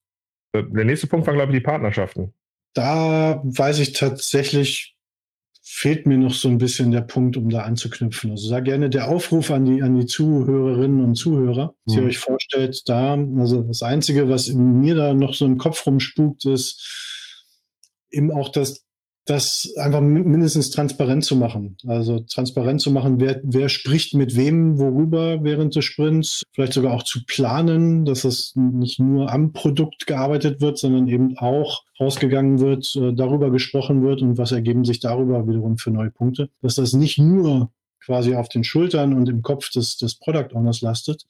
Äh, 0.53 0.63
der 0.63 0.85
nächste 0.85 1.07
Punkt 1.07 1.27
war, 1.27 1.33
glaube 1.33 1.51
ich, 1.51 1.59
die 1.59 1.65
Partnerschaften. 1.65 2.33
Da 2.73 3.41
weiß 3.43 3.79
ich 3.79 3.93
tatsächlich, 3.93 4.95
fehlt 5.71 6.07
mir 6.07 6.17
noch 6.17 6.33
so 6.33 6.49
ein 6.49 6.57
bisschen 6.57 6.89
der 6.89 7.01
Punkt, 7.01 7.37
um 7.37 7.49
da 7.49 7.61
anzuknüpfen. 7.61 8.31
Also 8.31 8.49
da 8.49 8.59
gerne 8.59 8.89
der 8.89 9.07
Aufruf 9.07 9.51
an 9.51 9.65
die, 9.65 9.83
an 9.83 9.95
die 9.99 10.07
Zuhörerinnen 10.07 11.03
und 11.03 11.13
Zuhörer, 11.13 11.75
dass 11.85 11.95
mhm. 11.95 12.01
ihr 12.01 12.07
euch 12.07 12.17
vorstellt, 12.17 12.81
da, 12.89 13.13
also 13.37 13.61
das 13.61 13.83
Einzige, 13.83 14.27
was 14.29 14.51
mir 14.51 14.95
da 14.95 15.13
noch 15.13 15.35
so 15.35 15.45
im 15.45 15.59
Kopf 15.59 15.85
rumspukt, 15.85 16.45
ist 16.45 16.81
eben 18.09 18.31
auch 18.31 18.49
das 18.49 18.83
das 19.29 19.71
einfach 19.77 20.01
mindestens 20.01 20.71
transparent 20.71 21.23
zu 21.23 21.35
machen. 21.35 21.77
Also 21.85 22.19
transparent 22.19 22.81
zu 22.81 22.91
machen, 22.91 23.19
wer, 23.19 23.39
wer 23.43 23.69
spricht 23.69 24.15
mit 24.15 24.35
wem, 24.35 24.79
worüber 24.79 25.43
während 25.43 25.75
des 25.75 25.85
Sprints, 25.85 26.43
vielleicht 26.51 26.73
sogar 26.73 26.93
auch 26.93 27.03
zu 27.03 27.23
planen, 27.25 28.05
dass 28.05 28.23
es 28.23 28.53
nicht 28.55 28.99
nur 28.99 29.31
am 29.31 29.53
Produkt 29.53 30.07
gearbeitet 30.07 30.61
wird, 30.61 30.77
sondern 30.79 31.07
eben 31.07 31.37
auch 31.37 31.83
rausgegangen 31.99 32.59
wird, 32.59 32.95
äh, 32.95 33.13
darüber 33.13 33.51
gesprochen 33.51 34.01
wird 34.01 34.21
und 34.21 34.37
was 34.37 34.51
ergeben 34.51 34.83
sich 34.83 34.99
darüber 34.99 35.47
wiederum 35.47 35.77
für 35.77 35.91
neue 35.91 36.11
Punkte. 36.11 36.49
Dass 36.61 36.75
das 36.75 36.93
nicht 36.93 37.19
nur 37.19 37.71
quasi 38.03 38.35
auf 38.35 38.49
den 38.49 38.63
Schultern 38.63 39.13
und 39.13 39.29
im 39.29 39.43
Kopf 39.43 39.69
des, 39.69 39.97
des 39.97 40.15
Product 40.15 40.53
Owners 40.53 40.81
lastet, 40.81 41.25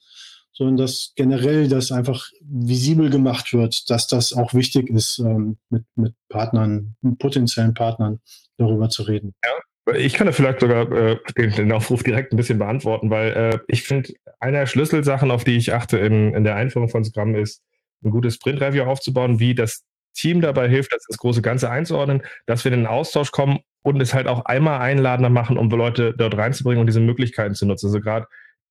sondern 0.60 0.76
dass 0.76 1.14
generell 1.16 1.68
das 1.68 1.90
einfach 1.90 2.28
visibel 2.42 3.08
gemacht 3.08 3.54
wird, 3.54 3.88
dass 3.88 4.08
das 4.08 4.34
auch 4.34 4.52
wichtig 4.52 4.90
ist, 4.90 5.18
ähm, 5.18 5.56
mit, 5.70 5.84
mit 5.94 6.14
Partnern, 6.28 6.96
mit 7.00 7.18
potenziellen 7.18 7.72
Partnern 7.72 8.20
darüber 8.58 8.90
zu 8.90 9.04
reden. 9.04 9.32
Ja, 9.42 9.94
ich 9.94 10.12
kann 10.12 10.26
da 10.26 10.34
vielleicht 10.34 10.60
sogar 10.60 10.92
äh, 10.92 11.16
den, 11.38 11.52
den, 11.52 11.72
Aufruf 11.72 12.02
direkt 12.02 12.34
ein 12.34 12.36
bisschen 12.36 12.58
beantworten, 12.58 13.08
weil 13.08 13.30
äh, 13.30 13.58
ich 13.68 13.84
finde, 13.84 14.12
eine 14.38 14.58
der 14.58 14.66
Schlüsselsachen, 14.66 15.30
auf 15.30 15.44
die 15.44 15.56
ich 15.56 15.72
achte 15.72 15.96
in, 15.96 16.34
in 16.34 16.44
der 16.44 16.56
Einführung 16.56 16.90
von 16.90 17.04
Scrum, 17.06 17.34
ist, 17.34 17.62
ein 18.04 18.10
gutes 18.10 18.34
Sprint-Review 18.34 18.82
aufzubauen, 18.82 19.40
wie 19.40 19.54
das 19.54 19.82
Team 20.12 20.42
dabei 20.42 20.68
hilft, 20.68 20.92
das, 20.92 21.06
das 21.08 21.16
große 21.16 21.40
Ganze 21.40 21.70
einzuordnen, 21.70 22.20
dass 22.44 22.66
wir 22.66 22.72
in 22.72 22.80
den 22.80 22.86
Austausch 22.86 23.30
kommen 23.30 23.60
und 23.80 23.98
es 24.02 24.12
halt 24.12 24.26
auch 24.26 24.44
einmal 24.44 24.80
einladender 24.80 25.30
machen, 25.30 25.56
um 25.56 25.70
Leute 25.70 26.12
dort 26.14 26.36
reinzubringen 26.36 26.80
und 26.80 26.86
diese 26.86 27.00
Möglichkeiten 27.00 27.54
zu 27.54 27.64
nutzen. 27.64 27.86
Also 27.86 28.00
gerade 28.00 28.26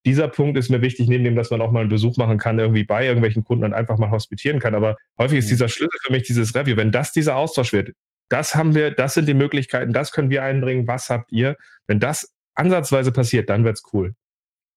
dieser 0.05 0.27
Punkt 0.27 0.57
ist 0.57 0.69
mir 0.69 0.81
wichtig, 0.81 1.07
neben 1.07 1.23
dem, 1.23 1.35
dass 1.35 1.49
man 1.49 1.61
auch 1.61 1.71
mal 1.71 1.81
einen 1.81 1.89
Besuch 1.89 2.17
machen 2.17 2.37
kann, 2.37 2.59
irgendwie 2.59 2.83
bei 2.83 3.05
irgendwelchen 3.05 3.43
Kunden 3.43 3.65
und 3.65 3.73
einfach 3.73 3.97
mal 3.97 4.11
hospitieren 4.11 4.59
kann. 4.59 4.75
Aber 4.75 4.95
häufig 5.17 5.39
ist 5.39 5.45
mhm. 5.45 5.49
dieser 5.49 5.69
Schlüssel 5.69 5.99
für 6.01 6.11
mich 6.11 6.23
dieses 6.23 6.55
Review. 6.55 6.77
Wenn 6.77 6.91
das 6.91 7.11
dieser 7.11 7.35
Austausch 7.35 7.73
wird, 7.73 7.91
das 8.29 8.55
haben 8.55 8.75
wir, 8.75 8.91
das 8.91 9.15
sind 9.15 9.27
die 9.27 9.33
Möglichkeiten, 9.33 9.91
das 9.91 10.11
können 10.11 10.29
wir 10.29 10.43
einbringen, 10.43 10.87
was 10.87 11.09
habt 11.09 11.31
ihr? 11.31 11.57
Wenn 11.87 11.99
das 11.99 12.33
ansatzweise 12.55 13.11
passiert, 13.11 13.49
dann 13.49 13.65
wird's 13.65 13.83
cool. 13.93 14.13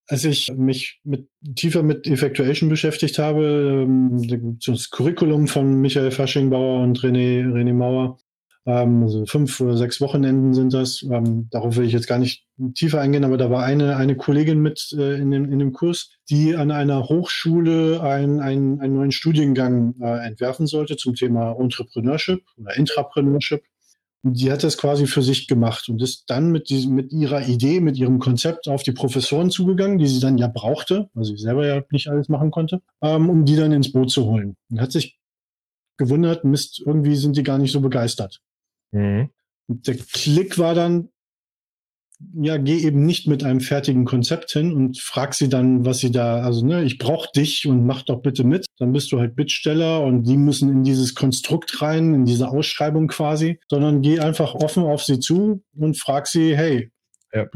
Als 0.08 0.24
ich 0.24 0.52
mich 0.56 1.00
mit, 1.04 1.28
tiefer 1.54 1.82
mit 1.82 2.06
Effectuation 2.06 2.68
beschäftigt 2.68 3.18
habe, 3.18 3.84
ähm, 3.86 4.58
das 4.66 4.90
Curriculum 4.90 5.46
von 5.46 5.80
Michael 5.80 6.10
Faschingbauer 6.10 6.82
und 6.82 6.98
René, 7.00 7.46
René 7.46 7.72
Mauer, 7.72 8.18
ähm, 8.64 9.02
also 9.02 9.26
fünf 9.26 9.60
oder 9.60 9.76
sechs 9.76 10.00
Wochenenden 10.00 10.54
sind 10.54 10.72
das. 10.72 11.02
Ähm, 11.02 11.48
darauf 11.50 11.76
will 11.76 11.86
ich 11.86 11.92
jetzt 11.92 12.06
gar 12.06 12.18
nicht 12.18 12.46
tiefer 12.74 13.00
eingehen, 13.00 13.24
aber 13.24 13.36
da 13.36 13.50
war 13.50 13.64
eine, 13.64 13.96
eine 13.96 14.16
Kollegin 14.16 14.60
mit 14.60 14.94
äh, 14.96 15.16
in, 15.16 15.30
dem, 15.30 15.50
in 15.50 15.58
dem 15.58 15.72
Kurs, 15.72 16.10
die 16.30 16.54
an 16.54 16.70
einer 16.70 17.08
Hochschule 17.08 18.00
ein, 18.02 18.40
ein, 18.40 18.80
einen 18.80 18.94
neuen 18.94 19.12
Studiengang 19.12 19.94
äh, 20.00 20.26
entwerfen 20.26 20.66
sollte 20.66 20.96
zum 20.96 21.14
Thema 21.14 21.56
Entrepreneurship 21.58 22.42
oder 22.56 22.76
Intrapreneurship. 22.76 23.62
Und 24.24 24.40
die 24.40 24.52
hat 24.52 24.62
das 24.62 24.78
quasi 24.78 25.08
für 25.08 25.22
sich 25.22 25.48
gemacht 25.48 25.88
und 25.88 26.00
ist 26.00 26.30
dann 26.30 26.52
mit, 26.52 26.68
diesem, 26.70 26.94
mit 26.94 27.12
ihrer 27.12 27.44
Idee, 27.48 27.80
mit 27.80 27.96
ihrem 27.96 28.20
Konzept 28.20 28.68
auf 28.68 28.84
die 28.84 28.92
Professoren 28.92 29.50
zugegangen, 29.50 29.98
die 29.98 30.06
sie 30.06 30.20
dann 30.20 30.38
ja 30.38 30.46
brauchte, 30.46 31.10
weil 31.14 31.24
sie 31.24 31.36
selber 31.36 31.66
ja 31.66 31.82
nicht 31.90 32.06
alles 32.08 32.28
machen 32.28 32.52
konnte, 32.52 32.82
ähm, 33.02 33.28
um 33.28 33.44
die 33.44 33.56
dann 33.56 33.72
ins 33.72 33.90
Boot 33.90 34.12
zu 34.12 34.24
holen. 34.26 34.54
Und 34.70 34.80
hat 34.80 34.92
sich 34.92 35.18
gewundert, 35.96 36.44
Mist, 36.44 36.80
irgendwie 36.86 37.16
sind 37.16 37.36
die 37.36 37.42
gar 37.42 37.58
nicht 37.58 37.72
so 37.72 37.80
begeistert. 37.80 38.40
Mhm. 38.92 39.30
Der 39.68 39.96
Klick 39.96 40.58
war 40.58 40.74
dann, 40.74 41.08
ja, 42.34 42.56
geh 42.56 42.78
eben 42.78 43.04
nicht 43.04 43.26
mit 43.26 43.42
einem 43.42 43.60
fertigen 43.60 44.04
Konzept 44.04 44.52
hin 44.52 44.72
und 44.72 44.98
frag 44.98 45.34
sie 45.34 45.48
dann, 45.48 45.84
was 45.84 45.98
sie 45.98 46.10
da, 46.10 46.42
also 46.42 46.64
ne, 46.64 46.84
ich 46.84 46.98
brauche 46.98 47.28
dich 47.34 47.66
und 47.66 47.84
mach 47.84 48.02
doch 48.02 48.22
bitte 48.22 48.44
mit. 48.44 48.66
Dann 48.78 48.92
bist 48.92 49.12
du 49.12 49.18
halt 49.18 49.34
Bittsteller 49.34 50.02
und 50.02 50.24
die 50.24 50.36
müssen 50.36 50.70
in 50.70 50.84
dieses 50.84 51.14
Konstrukt 51.14 51.82
rein, 51.82 52.14
in 52.14 52.24
diese 52.24 52.48
Ausschreibung 52.48 53.08
quasi, 53.08 53.58
sondern 53.68 54.02
geh 54.02 54.20
einfach 54.20 54.54
offen 54.54 54.84
auf 54.84 55.02
sie 55.02 55.18
zu 55.18 55.62
und 55.76 55.98
frag 55.98 56.26
sie, 56.26 56.56
hey, 56.56 56.90
ja. 57.32 57.46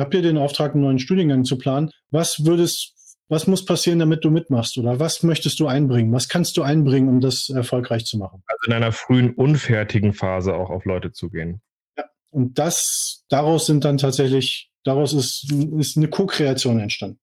habt 0.00 0.14
ihr 0.14 0.22
den 0.22 0.38
Auftrag, 0.38 0.74
einen 0.74 0.84
neuen 0.84 0.98
Studiengang 0.98 1.44
zu 1.44 1.58
planen? 1.58 1.90
Was 2.10 2.44
würdest, 2.46 2.94
was 3.30 3.46
muss 3.46 3.64
passieren, 3.64 4.00
damit 4.00 4.24
du 4.24 4.30
mitmachst? 4.30 4.76
Oder 4.76 4.98
was 4.98 5.22
möchtest 5.22 5.60
du 5.60 5.66
einbringen? 5.66 6.12
Was 6.12 6.28
kannst 6.28 6.56
du 6.56 6.62
einbringen, 6.62 7.08
um 7.08 7.20
das 7.20 7.48
erfolgreich 7.48 8.04
zu 8.04 8.18
machen? 8.18 8.42
Also 8.46 8.66
in 8.66 8.72
einer 8.72 8.92
frühen, 8.92 9.34
unfertigen 9.34 10.12
Phase 10.12 10.54
auch 10.54 10.68
auf 10.68 10.84
Leute 10.84 11.12
zu 11.12 11.30
gehen. 11.30 11.60
Ja, 11.96 12.04
und 12.30 12.58
das, 12.58 13.24
daraus 13.28 13.66
sind 13.66 13.84
dann 13.84 13.98
tatsächlich, 13.98 14.70
daraus 14.84 15.14
ist, 15.14 15.50
ist 15.78 15.96
eine 15.96 16.08
Co-Kreation 16.08 16.80
entstanden. 16.80 17.20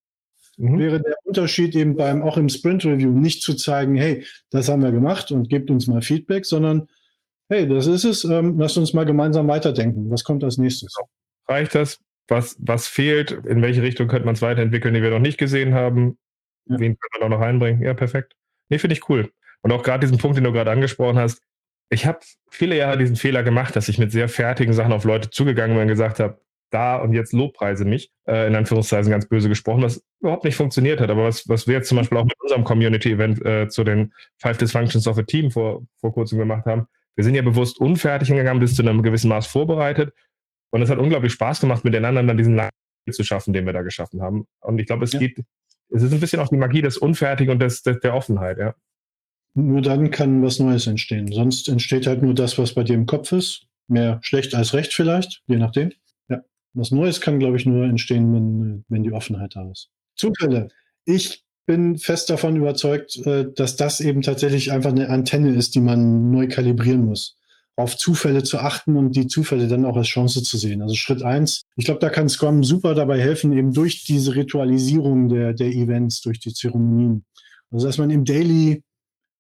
Mhm. 0.57 0.79
Wäre 0.79 1.01
der 1.01 1.15
Unterschied 1.25 1.75
eben 1.75 1.95
beim, 1.95 2.23
auch 2.23 2.37
im 2.37 2.49
Sprint 2.49 2.85
Review, 2.85 3.11
nicht 3.11 3.43
zu 3.43 3.53
zeigen, 3.53 3.95
hey, 3.95 4.25
das 4.49 4.69
haben 4.69 4.81
wir 4.81 4.91
gemacht 4.91 5.31
und 5.31 5.49
gebt 5.49 5.69
uns 5.69 5.87
mal 5.87 6.01
Feedback, 6.01 6.45
sondern 6.45 6.87
hey, 7.49 7.67
das 7.67 7.87
ist 7.87 8.05
es, 8.05 8.23
ähm, 8.23 8.57
lasst 8.57 8.77
uns 8.77 8.93
mal 8.93 9.05
gemeinsam 9.05 9.47
weiterdenken. 9.47 10.09
Was 10.09 10.23
kommt 10.23 10.43
als 10.43 10.57
nächstes? 10.57 10.95
Reicht 11.47 11.75
das? 11.75 11.99
Was, 12.27 12.57
was 12.59 12.87
fehlt, 12.87 13.31
in 13.31 13.61
welche 13.61 13.81
Richtung 13.81 14.07
könnte 14.07 14.25
man 14.25 14.35
es 14.35 14.41
weiterentwickeln, 14.41 14.93
die 14.93 15.01
wir 15.01 15.11
noch 15.11 15.19
nicht 15.19 15.37
gesehen 15.37 15.73
haben, 15.73 16.17
ja. 16.65 16.79
wen 16.79 16.97
könnte 16.97 17.19
man 17.19 17.23
auch 17.23 17.37
noch 17.37 17.45
reinbringen. 17.45 17.81
Ja, 17.81 17.93
perfekt. 17.93 18.33
Nee, 18.69 18.79
finde 18.79 18.95
ich 18.95 19.09
cool. 19.09 19.31
Und 19.61 19.71
auch 19.71 19.83
gerade 19.83 20.01
diesen 20.05 20.17
Punkt, 20.17 20.37
den 20.37 20.43
du 20.43 20.51
gerade 20.51 20.71
angesprochen 20.71 21.17
hast, 21.17 21.41
ich 21.89 22.05
habe 22.05 22.19
viele 22.49 22.75
Jahre 22.75 22.97
diesen 22.97 23.15
Fehler 23.15 23.43
gemacht, 23.43 23.75
dass 23.75 23.87
ich 23.87 23.97
mit 23.97 24.11
sehr 24.11 24.27
fertigen 24.27 24.73
Sachen 24.73 24.91
auf 24.91 25.05
Leute 25.05 25.29
zugegangen 25.29 25.75
bin 25.75 25.83
und 25.83 25.87
gesagt 25.87 26.19
habe, 26.19 26.41
da 26.69 26.97
und 26.97 27.13
jetzt 27.13 27.31
Lobpreise 27.31 27.85
mich, 27.85 28.11
äh, 28.27 28.45
in 28.47 28.55
Anführungszeichen 28.55 29.09
ganz 29.09 29.27
böse 29.27 29.47
gesprochen, 29.47 29.83
was 29.83 30.03
überhaupt 30.19 30.43
nicht 30.43 30.57
funktioniert 30.57 30.99
hat. 30.99 31.09
Aber 31.09 31.23
was, 31.23 31.47
was 31.47 31.65
wir 31.65 31.75
jetzt 31.75 31.87
zum 31.87 31.97
Beispiel 31.97 32.17
auch 32.17 32.25
mit 32.25 32.35
unserem 32.41 32.65
Community-Event 32.65 33.45
äh, 33.45 33.69
zu 33.69 33.85
den 33.85 34.13
Five 34.37 34.57
Dysfunctions 34.57 35.07
of 35.07 35.17
a 35.17 35.23
Team 35.23 35.49
vor, 35.49 35.83
vor 36.01 36.13
kurzem 36.13 36.39
gemacht 36.39 36.65
haben, 36.65 36.87
wir 37.15 37.23
sind 37.23 37.35
ja 37.35 37.41
bewusst 37.41 37.79
unfertig 37.79 38.27
hingegangen, 38.27 38.59
bis 38.59 38.75
zu 38.75 38.81
einem 38.81 39.01
gewissen 39.01 39.29
Maß 39.29 39.47
vorbereitet 39.47 40.13
und 40.71 40.81
es 40.81 40.89
hat 40.89 40.97
unglaublich 40.97 41.33
Spaß 41.33 41.61
gemacht, 41.61 41.83
mit 41.83 41.93
den 41.93 42.05
anderen 42.05 42.27
dann 42.27 42.37
diesen 42.37 42.55
Lang 42.55 42.69
zu 43.09 43.23
schaffen, 43.23 43.53
den 43.53 43.65
wir 43.65 43.73
da 43.73 43.81
geschaffen 43.81 44.21
haben. 44.21 44.47
Und 44.59 44.79
ich 44.79 44.85
glaube, 44.85 45.05
es 45.05 45.13
ja. 45.13 45.19
geht, 45.19 45.39
es 45.89 46.03
ist 46.03 46.11
ein 46.11 46.19
bisschen 46.19 46.41
auch 46.41 46.49
die 46.49 46.57
Magie 46.57 46.81
des 46.81 46.97
Unfertigen 46.97 47.51
und 47.51 47.59
des, 47.59 47.81
des, 47.83 47.99
der 47.99 48.13
Offenheit, 48.13 48.57
ja. 48.57 48.75
Nur 49.53 49.81
dann 49.81 50.11
kann 50.11 50.43
was 50.43 50.59
Neues 50.59 50.85
entstehen. 50.85 51.31
Sonst 51.31 51.67
entsteht 51.67 52.05
halt 52.05 52.21
nur 52.21 52.35
das, 52.35 52.59
was 52.59 52.75
bei 52.75 52.83
dir 52.83 52.93
im 52.93 53.07
Kopf 53.07 53.31
ist. 53.31 53.65
Mehr 53.87 54.19
schlecht 54.21 54.53
als 54.53 54.73
recht 54.73 54.93
vielleicht, 54.93 55.41
je 55.47 55.55
nachdem. 55.55 55.93
Ja. 56.27 56.43
Was 56.73 56.91
Neues 56.91 57.21
kann, 57.21 57.39
glaube 57.39 57.57
ich, 57.57 57.65
nur 57.65 57.85
entstehen, 57.85 58.33
wenn, 58.33 58.85
wenn 58.89 59.03
die 59.03 59.13
Offenheit 59.13 59.55
da 59.55 59.71
ist. 59.71 59.89
Zufälle. 60.15 60.67
Ich 61.05 61.43
bin 61.65 61.97
fest 61.97 62.29
davon 62.29 62.55
überzeugt, 62.55 63.17
äh, 63.25 63.51
dass 63.51 63.77
das 63.77 63.99
eben 63.99 64.21
tatsächlich 64.21 64.71
einfach 64.71 64.91
eine 64.91 65.09
Antenne 65.09 65.55
ist, 65.55 65.73
die 65.73 65.81
man 65.81 66.29
neu 66.29 66.47
kalibrieren 66.47 67.05
muss 67.05 67.37
auf 67.77 67.95
Zufälle 67.95 68.43
zu 68.43 68.57
achten 68.57 68.97
und 68.97 69.15
die 69.15 69.27
Zufälle 69.27 69.67
dann 69.67 69.85
auch 69.85 69.95
als 69.95 70.07
Chance 70.07 70.41
zu 70.41 70.57
sehen. 70.57 70.81
Also 70.81 70.95
Schritt 70.95 71.21
eins, 71.21 71.63
ich 71.75 71.85
glaube, 71.85 71.99
da 71.99 72.09
kann 72.09 72.27
Scrum 72.27 72.63
super 72.63 72.95
dabei 72.95 73.19
helfen, 73.19 73.55
eben 73.55 73.71
durch 73.71 74.03
diese 74.03 74.35
Ritualisierung 74.35 75.29
der, 75.29 75.53
der 75.53 75.67
Events, 75.67 76.21
durch 76.21 76.39
die 76.39 76.53
Zeremonien. 76.53 77.23
Also 77.71 77.85
dass 77.85 77.99
man 77.99 78.09
im 78.09 78.25
Daily, 78.25 78.81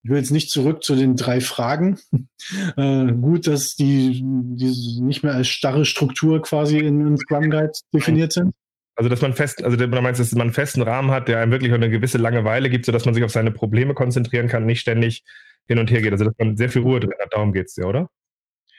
ich 0.03 0.09
will 0.09 0.17
jetzt 0.17 0.31
nicht 0.31 0.51
zurück 0.51 0.83
zu 0.83 0.95
den 0.95 1.15
drei 1.15 1.41
Fragen, 1.41 1.97
äh, 2.77 3.11
gut, 3.11 3.47
dass 3.47 3.75
die, 3.75 4.21
die 4.23 5.01
nicht 5.01 5.23
mehr 5.23 5.33
als 5.33 5.47
starre 5.47 5.83
Struktur 5.83 6.39
quasi 6.43 6.77
in, 6.77 7.05
in 7.07 7.17
Scrum 7.17 7.49
Guide 7.49 7.73
definiert 7.91 8.33
sind. 8.33 8.53
Also, 8.95 9.09
dass 9.09 9.21
man 9.21 9.33
fest, 9.33 9.63
also 9.63 9.77
du 9.77 9.87
meinst, 9.87 10.19
dass 10.19 10.31
man 10.33 10.41
einen 10.41 10.53
festen 10.53 10.81
Rahmen 10.81 11.11
hat, 11.11 11.27
der 11.27 11.39
einem 11.39 11.51
wirklich 11.51 11.71
eine 11.71 11.89
gewisse 11.89 12.17
Langeweile 12.17 12.69
gibt, 12.69 12.85
sodass 12.85 13.05
man 13.05 13.13
sich 13.13 13.23
auf 13.23 13.31
seine 13.31 13.51
Probleme 13.51 13.93
konzentrieren 13.93 14.47
kann, 14.47 14.65
nicht 14.65 14.79
ständig 14.79 15.23
hin 15.67 15.77
und 15.77 15.91
her 15.91 16.01
geht. 16.01 16.11
Also, 16.11 16.25
dass 16.25 16.33
man 16.39 16.57
sehr 16.57 16.69
viel 16.69 16.81
Ruhe 16.81 16.99
drin 16.99 17.13
hat, 17.19 17.31
darum 17.31 17.53
geht 17.53 17.67
es 17.67 17.75
dir, 17.75 17.87
oder? 17.87 18.09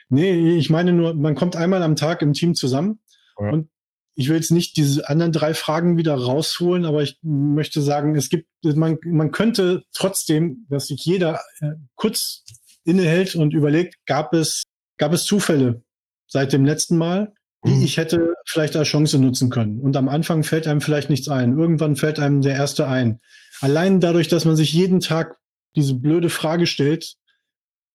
Nee, 0.09 0.57
ich 0.57 0.69
meine 0.69 0.91
nur, 0.91 1.13
man 1.13 1.35
kommt 1.35 1.55
einmal 1.55 1.83
am 1.83 1.95
Tag 1.95 2.21
im 2.21 2.33
Team 2.33 2.55
zusammen 2.55 2.99
ja. 3.39 3.51
und 3.51 3.69
ich 4.15 4.27
will 4.27 4.35
jetzt 4.35 4.51
nicht 4.51 4.75
diese 4.75 5.07
anderen 5.07 5.31
drei 5.31 5.53
Fragen 5.53 5.95
wieder 5.97 6.13
rausholen, 6.13 6.83
aber 6.83 7.03
ich 7.03 7.19
möchte 7.21 7.81
sagen, 7.81 8.15
es 8.15 8.29
gibt, 8.29 8.49
man, 8.63 8.97
man 9.05 9.31
könnte 9.31 9.83
trotzdem, 9.93 10.65
dass 10.69 10.87
sich 10.87 11.05
jeder 11.05 11.39
äh, 11.61 11.71
kurz 11.95 12.43
innehält 12.83 13.35
und 13.35 13.53
überlegt, 13.53 13.95
gab 14.05 14.33
es, 14.33 14.63
gab 14.97 15.13
es 15.13 15.23
Zufälle 15.23 15.83
seit 16.27 16.51
dem 16.51 16.65
letzten 16.65 16.97
Mal, 16.97 17.33
die 17.65 17.71
mhm. 17.71 17.83
ich 17.83 17.97
hätte 17.97 18.33
vielleicht 18.45 18.75
als 18.75 18.87
Chance 18.87 19.19
nutzen 19.19 19.49
können. 19.49 19.79
Und 19.79 19.95
am 19.95 20.09
Anfang 20.09 20.43
fällt 20.43 20.67
einem 20.67 20.81
vielleicht 20.81 21.09
nichts 21.09 21.29
ein. 21.29 21.57
Irgendwann 21.57 21.95
fällt 21.95 22.19
einem 22.19 22.41
der 22.41 22.55
erste 22.55 22.87
ein. 22.87 23.19
Allein 23.61 23.99
dadurch, 23.99 24.27
dass 24.27 24.45
man 24.45 24.55
sich 24.55 24.73
jeden 24.73 24.99
Tag 24.99 25.37
diese 25.75 25.93
blöde 25.93 26.29
Frage 26.29 26.67
stellt, 26.67 27.15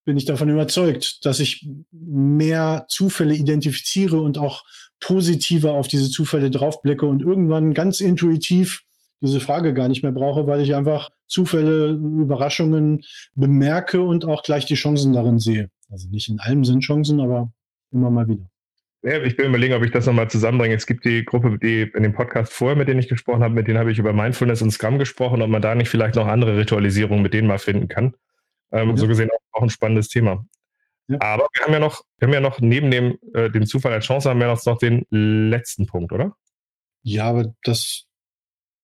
bin 0.04 0.16
ich 0.16 0.24
davon 0.24 0.48
überzeugt, 0.48 1.24
dass 1.24 1.40
ich 1.40 1.66
mehr 1.90 2.86
Zufälle 2.88 3.34
identifiziere 3.34 4.20
und 4.20 4.38
auch 4.38 4.64
positiver 5.00 5.72
auf 5.72 5.88
diese 5.88 6.10
Zufälle 6.10 6.50
draufblicke 6.50 7.06
und 7.06 7.22
irgendwann 7.22 7.74
ganz 7.74 8.00
intuitiv 8.00 8.82
diese 9.20 9.40
Frage 9.40 9.72
gar 9.74 9.88
nicht 9.88 10.02
mehr 10.02 10.12
brauche, 10.12 10.46
weil 10.46 10.60
ich 10.60 10.74
einfach 10.74 11.10
Zufälle, 11.26 11.92
Überraschungen 11.92 13.02
bemerke 13.34 14.02
und 14.02 14.24
auch 14.24 14.42
gleich 14.42 14.66
die 14.66 14.74
Chancen 14.74 15.12
darin 15.12 15.38
sehe. 15.38 15.70
Also 15.90 16.08
nicht 16.08 16.28
in 16.28 16.40
allem 16.40 16.64
sind 16.64 16.80
Chancen, 16.80 17.20
aber 17.20 17.52
immer 17.90 18.10
mal 18.10 18.28
wieder. 18.28 18.46
Ja, 19.02 19.22
ich 19.22 19.36
will 19.36 19.46
überlegen, 19.46 19.74
ob 19.74 19.84
ich 19.84 19.90
das 19.90 20.06
nochmal 20.06 20.30
zusammenbringe. 20.30 20.74
Es 20.74 20.86
gibt 20.86 21.04
die 21.04 21.24
Gruppe, 21.24 21.58
die 21.62 21.82
in 21.94 22.02
dem 22.02 22.14
Podcast 22.14 22.52
vorher, 22.52 22.76
mit 22.76 22.88
denen 22.88 23.00
ich 23.00 23.08
gesprochen 23.08 23.42
habe, 23.42 23.54
mit 23.54 23.68
denen 23.68 23.78
habe 23.78 23.92
ich 23.92 23.98
über 23.98 24.14
Mindfulness 24.14 24.62
und 24.62 24.70
Scrum 24.70 24.98
gesprochen, 24.98 25.42
ob 25.42 25.50
man 25.50 25.60
da 25.60 25.74
nicht 25.74 25.90
vielleicht 25.90 26.14
noch 26.14 26.26
andere 26.26 26.56
Ritualisierungen 26.56 27.22
mit 27.22 27.34
denen 27.34 27.46
mal 27.46 27.58
finden 27.58 27.88
kann. 27.88 28.14
Ähm, 28.72 28.90
ja. 28.90 28.96
So 28.96 29.06
gesehen 29.08 29.30
auch, 29.52 29.62
ein 29.62 29.70
spannendes 29.70 30.08
Thema. 30.08 30.44
Ja. 31.08 31.20
Aber 31.20 31.48
wir 31.52 31.64
haben 31.64 31.72
ja 31.72 31.78
noch, 31.78 32.02
wir 32.18 32.28
haben 32.28 32.34
ja 32.34 32.40
noch 32.40 32.60
neben 32.60 32.90
dem, 32.90 33.18
äh, 33.34 33.50
dem 33.50 33.66
Zufall 33.66 33.92
als 33.92 34.06
Chance 34.06 34.30
haben 34.30 34.40
wir 34.40 34.46
noch 34.46 34.78
den 34.78 35.04
letzten 35.10 35.86
Punkt, 35.86 36.12
oder? 36.12 36.34
Ja, 37.02 37.26
aber 37.26 37.54
das 37.62 38.06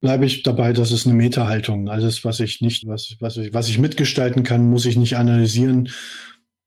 bleibe 0.00 0.26
ich 0.26 0.42
dabei, 0.42 0.72
das 0.72 0.92
ist 0.92 1.06
eine 1.06 1.14
Meta-Haltung. 1.14 1.88
Alles, 1.88 2.24
was 2.24 2.40
ich 2.40 2.60
nicht, 2.60 2.86
was, 2.86 3.16
was, 3.20 3.36
ich, 3.36 3.54
was 3.54 3.68
ich 3.68 3.78
mitgestalten 3.78 4.42
kann, 4.42 4.68
muss 4.68 4.86
ich 4.86 4.96
nicht 4.96 5.16
analysieren. 5.16 5.90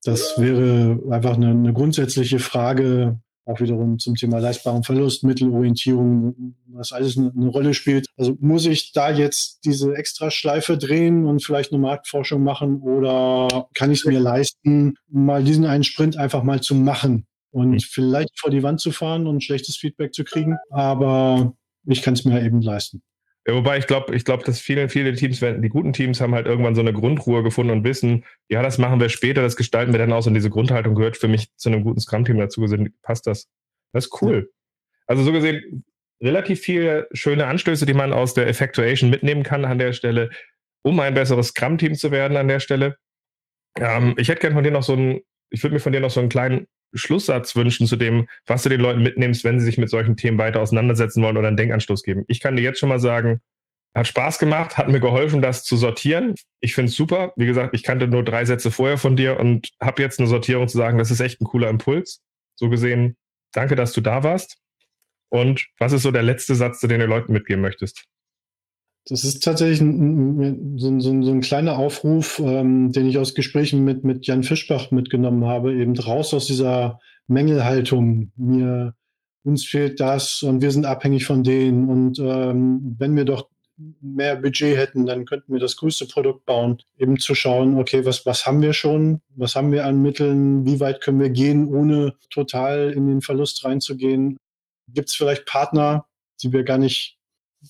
Das 0.04 0.38
wäre 0.38 1.00
einfach 1.12 1.36
eine, 1.36 1.50
eine 1.50 1.74
grundsätzliche 1.74 2.40
Frage, 2.40 3.20
auch 3.46 3.60
wiederum 3.60 4.00
zum 4.00 4.16
Thema 4.16 4.40
leistbaren 4.40 4.84
Verlust, 4.84 5.24
Mittelorientierung, 5.24 6.56
was 6.68 6.92
alles 6.92 7.18
eine, 7.18 7.48
Rolle 7.48 7.74
spielt. 7.74 8.08
Also 8.18 8.38
muss 8.40 8.66
ich 8.66 8.94
da 8.94 9.12
jetzt 9.12 9.66
diese 9.66 9.94
extra 9.96 10.32
Schleife 10.32 10.78
drehen 10.78 11.26
und 11.26 11.44
vielleicht 11.44 11.72
eine 11.72 11.82
Marktforschung 11.82 12.44
machen 12.44 12.82
oder 12.82 13.68
kann 13.74 13.92
ich 13.92 14.00
es 14.00 14.06
mir 14.06 14.20
leisten, 14.20 14.96
mal 15.10 15.44
diesen 15.44 15.66
einen 15.66 15.84
Sprint 15.84 16.18
einfach 16.18 16.44
mal 16.44 16.62
zu 16.62 16.76
machen 16.76 17.26
und 17.52 17.72
mhm. 17.72 17.80
vielleicht 17.80 18.40
vor 18.40 18.52
die 18.52 18.64
Wand 18.64 18.80
zu 18.80 18.92
fahren 18.92 19.28
und 19.28 19.44
schlechtes 19.44 19.78
Feedback 19.78 20.14
zu 20.14 20.24
kriegen, 20.24 20.58
aber 20.70 21.54
ich 21.86 22.02
kann 22.02 22.14
es 22.14 22.26
mir 22.26 22.44
eben 22.44 22.62
leisten. 22.62 23.02
Ja, 23.46 23.56
wobei 23.56 23.78
ich 23.78 23.88
glaube, 23.88 24.16
ich 24.16 24.24
glaube, 24.24 24.44
dass 24.46 24.60
viele, 24.62 24.88
viele 24.88 25.14
Teams, 25.14 25.40
die 25.42 25.70
guten 25.70 25.92
Teams 25.92 26.22
haben 26.22 26.34
halt 26.34 26.48
irgendwann 26.48 26.76
so 26.76 26.82
eine 26.82 26.94
Grundruhe 26.94 27.44
gefunden 27.44 27.72
und 27.72 27.84
wissen, 27.84 28.24
ja, 28.48 28.62
das 28.62 28.78
machen 28.78 29.02
wir 29.02 29.10
später, 29.10 29.42
das 29.42 29.58
gestalten 29.58 29.92
wir 29.92 30.00
dann 30.00 30.14
aus 30.14 30.28
und 30.28 30.34
diese 30.34 30.50
Grundhaltung 30.50 30.96
gehört 30.96 31.18
für 31.18 31.28
mich 31.28 31.54
zu 31.58 31.70
einem 31.70 31.84
guten 31.84 32.00
Scrum-Team 32.00 32.38
dazu 32.38 32.62
gesehen, 32.62 32.96
passt 33.02 33.28
das. 33.28 33.50
Das 33.92 34.06
ist 34.06 34.22
cool. 34.22 34.50
Also 35.08 35.24
so 35.24 35.34
gesehen, 35.34 35.84
relativ 36.22 36.62
viele 36.62 37.10
schöne 37.12 37.48
Anstöße, 37.48 37.86
die 37.86 37.94
man 37.94 38.14
aus 38.14 38.34
der 38.34 38.48
Effectuation 38.48 39.10
mitnehmen 39.10 39.44
kann 39.44 39.66
an 39.66 39.78
der 39.78 39.92
Stelle, 39.92 40.30
um 40.82 41.00
ein 41.02 41.14
besseres 41.14 41.50
Scrum-Team 41.50 41.96
zu 41.96 42.12
werden 42.12 42.38
an 42.38 42.48
der 42.48 42.62
Stelle. 42.62 42.98
Ähm, 43.78 44.16
ich 44.18 44.30
hätte 44.30 44.40
gerne 44.40 44.56
von 44.56 44.64
dir 44.64 44.72
noch 44.72 44.84
so 44.84 44.94
einen, 44.94 45.20
ich 45.50 45.64
würde 45.64 45.74
mir 45.74 45.82
von 45.82 45.92
dir 45.92 46.00
noch 46.00 46.12
so 46.12 46.22
einen 46.22 46.30
kleinen 46.30 46.68
Schlusssatz 46.94 47.56
wünschen 47.56 47.88
zu 47.88 47.96
dem, 47.96 48.28
was 48.46 48.64
du 48.64 48.70
den 48.70 48.82
Leuten 48.82 49.04
mitnimmst, 49.04 49.44
wenn 49.44 49.60
sie 49.60 49.66
sich 49.66 49.78
mit 49.78 49.90
solchen 49.90 50.18
Themen 50.18 50.38
weiter 50.38 50.62
auseinandersetzen 50.62 51.24
wollen 51.24 51.38
oder 51.38 51.48
einen 51.48 51.58
Denkanstoß 51.58 52.04
geben. 52.04 52.24
Ich 52.28 52.40
kann 52.40 52.56
dir 52.56 52.62
jetzt 52.62 52.80
schon 52.80 52.90
mal 52.90 53.00
sagen, 53.00 53.42
hat 53.96 54.08
Spaß 54.08 54.40
gemacht, 54.40 54.78
hat 54.78 54.88
mir 54.88 55.00
geholfen, 55.00 55.42
das 55.42 55.64
zu 55.64 55.78
sortieren. 55.78 56.36
Ich 56.62 56.74
finde 56.74 56.90
es 56.90 56.96
super. 56.96 57.34
Wie 57.36 57.46
gesagt, 57.46 57.76
ich 57.76 57.84
kannte 57.84 58.08
nur 58.08 58.24
drei 58.24 58.44
Sätze 58.46 58.72
vorher 58.72 58.98
von 58.98 59.16
dir 59.16 59.40
und 59.40 59.70
habe 59.80 60.02
jetzt 60.02 60.20
eine 60.20 60.28
Sortierung 60.28 60.68
zu 60.68 60.78
sagen, 60.78 60.98
das 60.98 61.12
ist 61.12 61.20
echt 61.20 61.42
ein 61.42 61.46
cooler 61.46 61.70
Impuls. 61.70 62.22
So 62.56 62.70
gesehen, 62.70 63.18
danke, 63.52 63.76
dass 63.76 63.94
du 63.94 64.02
da 64.02 64.24
warst. 64.24 64.58
Und 65.30 65.68
was 65.80 65.94
ist 65.94 66.04
so 66.04 66.12
der 66.12 66.24
letzte 66.24 66.56
Satz, 66.56 66.80
den 66.80 66.90
du 66.90 66.98
den 67.00 67.10
Leuten 67.10 67.34
mitgeben 67.34 67.62
möchtest? 67.62 68.06
Das 69.06 69.26
ist 69.26 69.44
tatsächlich 69.44 69.82
ein, 69.82 70.78
so, 70.78 70.88
ein, 70.88 71.02
so, 71.02 71.12
ein, 71.12 71.42
kleiner 71.42 71.78
Aufruf, 71.78 72.40
ähm, 72.40 72.92
den 72.94 73.08
ich 73.08 73.18
aus 73.18 73.36
Gesprächen 73.36 73.84
mit, 73.84 74.06
mit 74.06 74.26
Jan 74.26 74.44
Fischbach 74.44 74.92
mitgenommen 74.92 75.46
habe, 75.46 75.74
eben 75.74 75.98
raus 75.98 76.34
aus 76.34 76.48
dieser 76.48 77.00
Mängelhaltung. 77.28 78.32
Mir, 78.38 78.96
uns 79.44 79.66
fehlt 79.66 80.00
das 80.00 80.42
und 80.42 80.62
wir 80.62 80.72
sind 80.72 80.86
abhängig 80.86 81.26
von 81.26 81.44
denen. 81.44 81.90
Und 81.90 82.18
ähm, 82.20 82.96
wenn 82.98 83.16
wir 83.18 83.26
doch 83.26 83.50
mehr 84.00 84.38
Budget 84.38 84.78
hätten, 84.78 85.06
dann 85.06 85.26
könnten 85.26 85.52
wir 85.52 85.60
das 85.60 85.76
größte 85.76 86.06
Produkt 86.06 86.46
bauen. 86.46 86.78
Eben 86.98 87.20
zu 87.20 87.36
schauen, 87.36 87.78
okay, 87.78 88.06
was, 88.06 88.26
was 88.26 88.46
haben 88.46 88.62
wir 88.62 88.72
schon? 88.72 89.22
Was 89.36 89.56
haben 89.56 89.74
wir 89.74 89.86
an 89.86 90.02
Mitteln? 90.02 90.66
Wie 90.66 90.80
weit 90.80 91.02
können 91.02 91.20
wir 91.20 91.30
gehen, 91.30 91.68
ohne 91.68 92.14
total 92.30 92.92
in 92.92 93.08
den 93.08 93.22
Verlust 93.22 93.66
reinzugehen? 93.66 94.38
Gibt 94.88 95.10
es 95.10 95.16
vielleicht 95.16 95.46
Partner, 95.46 96.06
die 96.42 96.54
wir 96.54 96.64
gar 96.64 96.78
nicht 96.78 97.18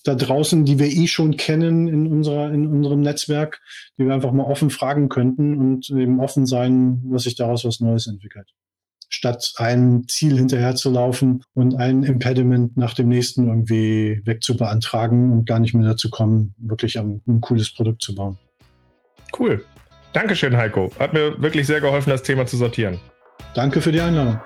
da 0.02 0.14
draußen, 0.14 0.64
die 0.64 0.78
wir 0.78 0.86
eh 0.86 1.06
schon 1.06 1.36
kennen 1.36 1.86
in, 1.88 2.06
unserer, 2.06 2.50
in 2.52 2.66
unserem 2.66 3.00
Netzwerk, 3.00 3.60
die 3.98 4.06
wir 4.06 4.14
einfach 4.14 4.32
mal 4.32 4.44
offen 4.44 4.70
fragen 4.70 5.08
könnten 5.08 5.56
und 5.56 5.90
eben 5.90 6.20
offen 6.20 6.46
sein, 6.46 7.02
was 7.06 7.22
sich 7.22 7.36
daraus 7.36 7.64
was 7.64 7.80
Neues 7.80 8.06
entwickelt. 8.06 8.50
Statt 9.08 9.54
ein 9.58 10.06
Ziel 10.08 10.36
hinterher 10.36 10.74
zu 10.74 10.90
laufen 10.90 11.44
und 11.54 11.76
ein 11.76 12.02
Impediment 12.02 12.76
nach 12.76 12.94
dem 12.94 13.08
nächsten 13.08 13.46
irgendwie 13.46 14.20
wegzubeantragen 14.24 15.30
und 15.30 15.46
gar 15.46 15.60
nicht 15.60 15.74
mehr 15.74 15.86
dazu 15.86 16.10
kommen, 16.10 16.54
wirklich 16.58 16.98
ein, 16.98 17.22
ein 17.28 17.40
cooles 17.40 17.72
Produkt 17.72 18.02
zu 18.02 18.14
bauen. 18.14 18.38
Cool. 19.38 19.64
Dankeschön, 20.12 20.56
Heiko. 20.56 20.90
Hat 20.98 21.12
mir 21.12 21.40
wirklich 21.40 21.66
sehr 21.66 21.80
geholfen, 21.80 22.10
das 22.10 22.22
Thema 22.22 22.46
zu 22.46 22.56
sortieren. 22.56 22.98
Danke 23.54 23.80
für 23.80 23.92
die 23.92 24.00
Einladung. 24.00 24.40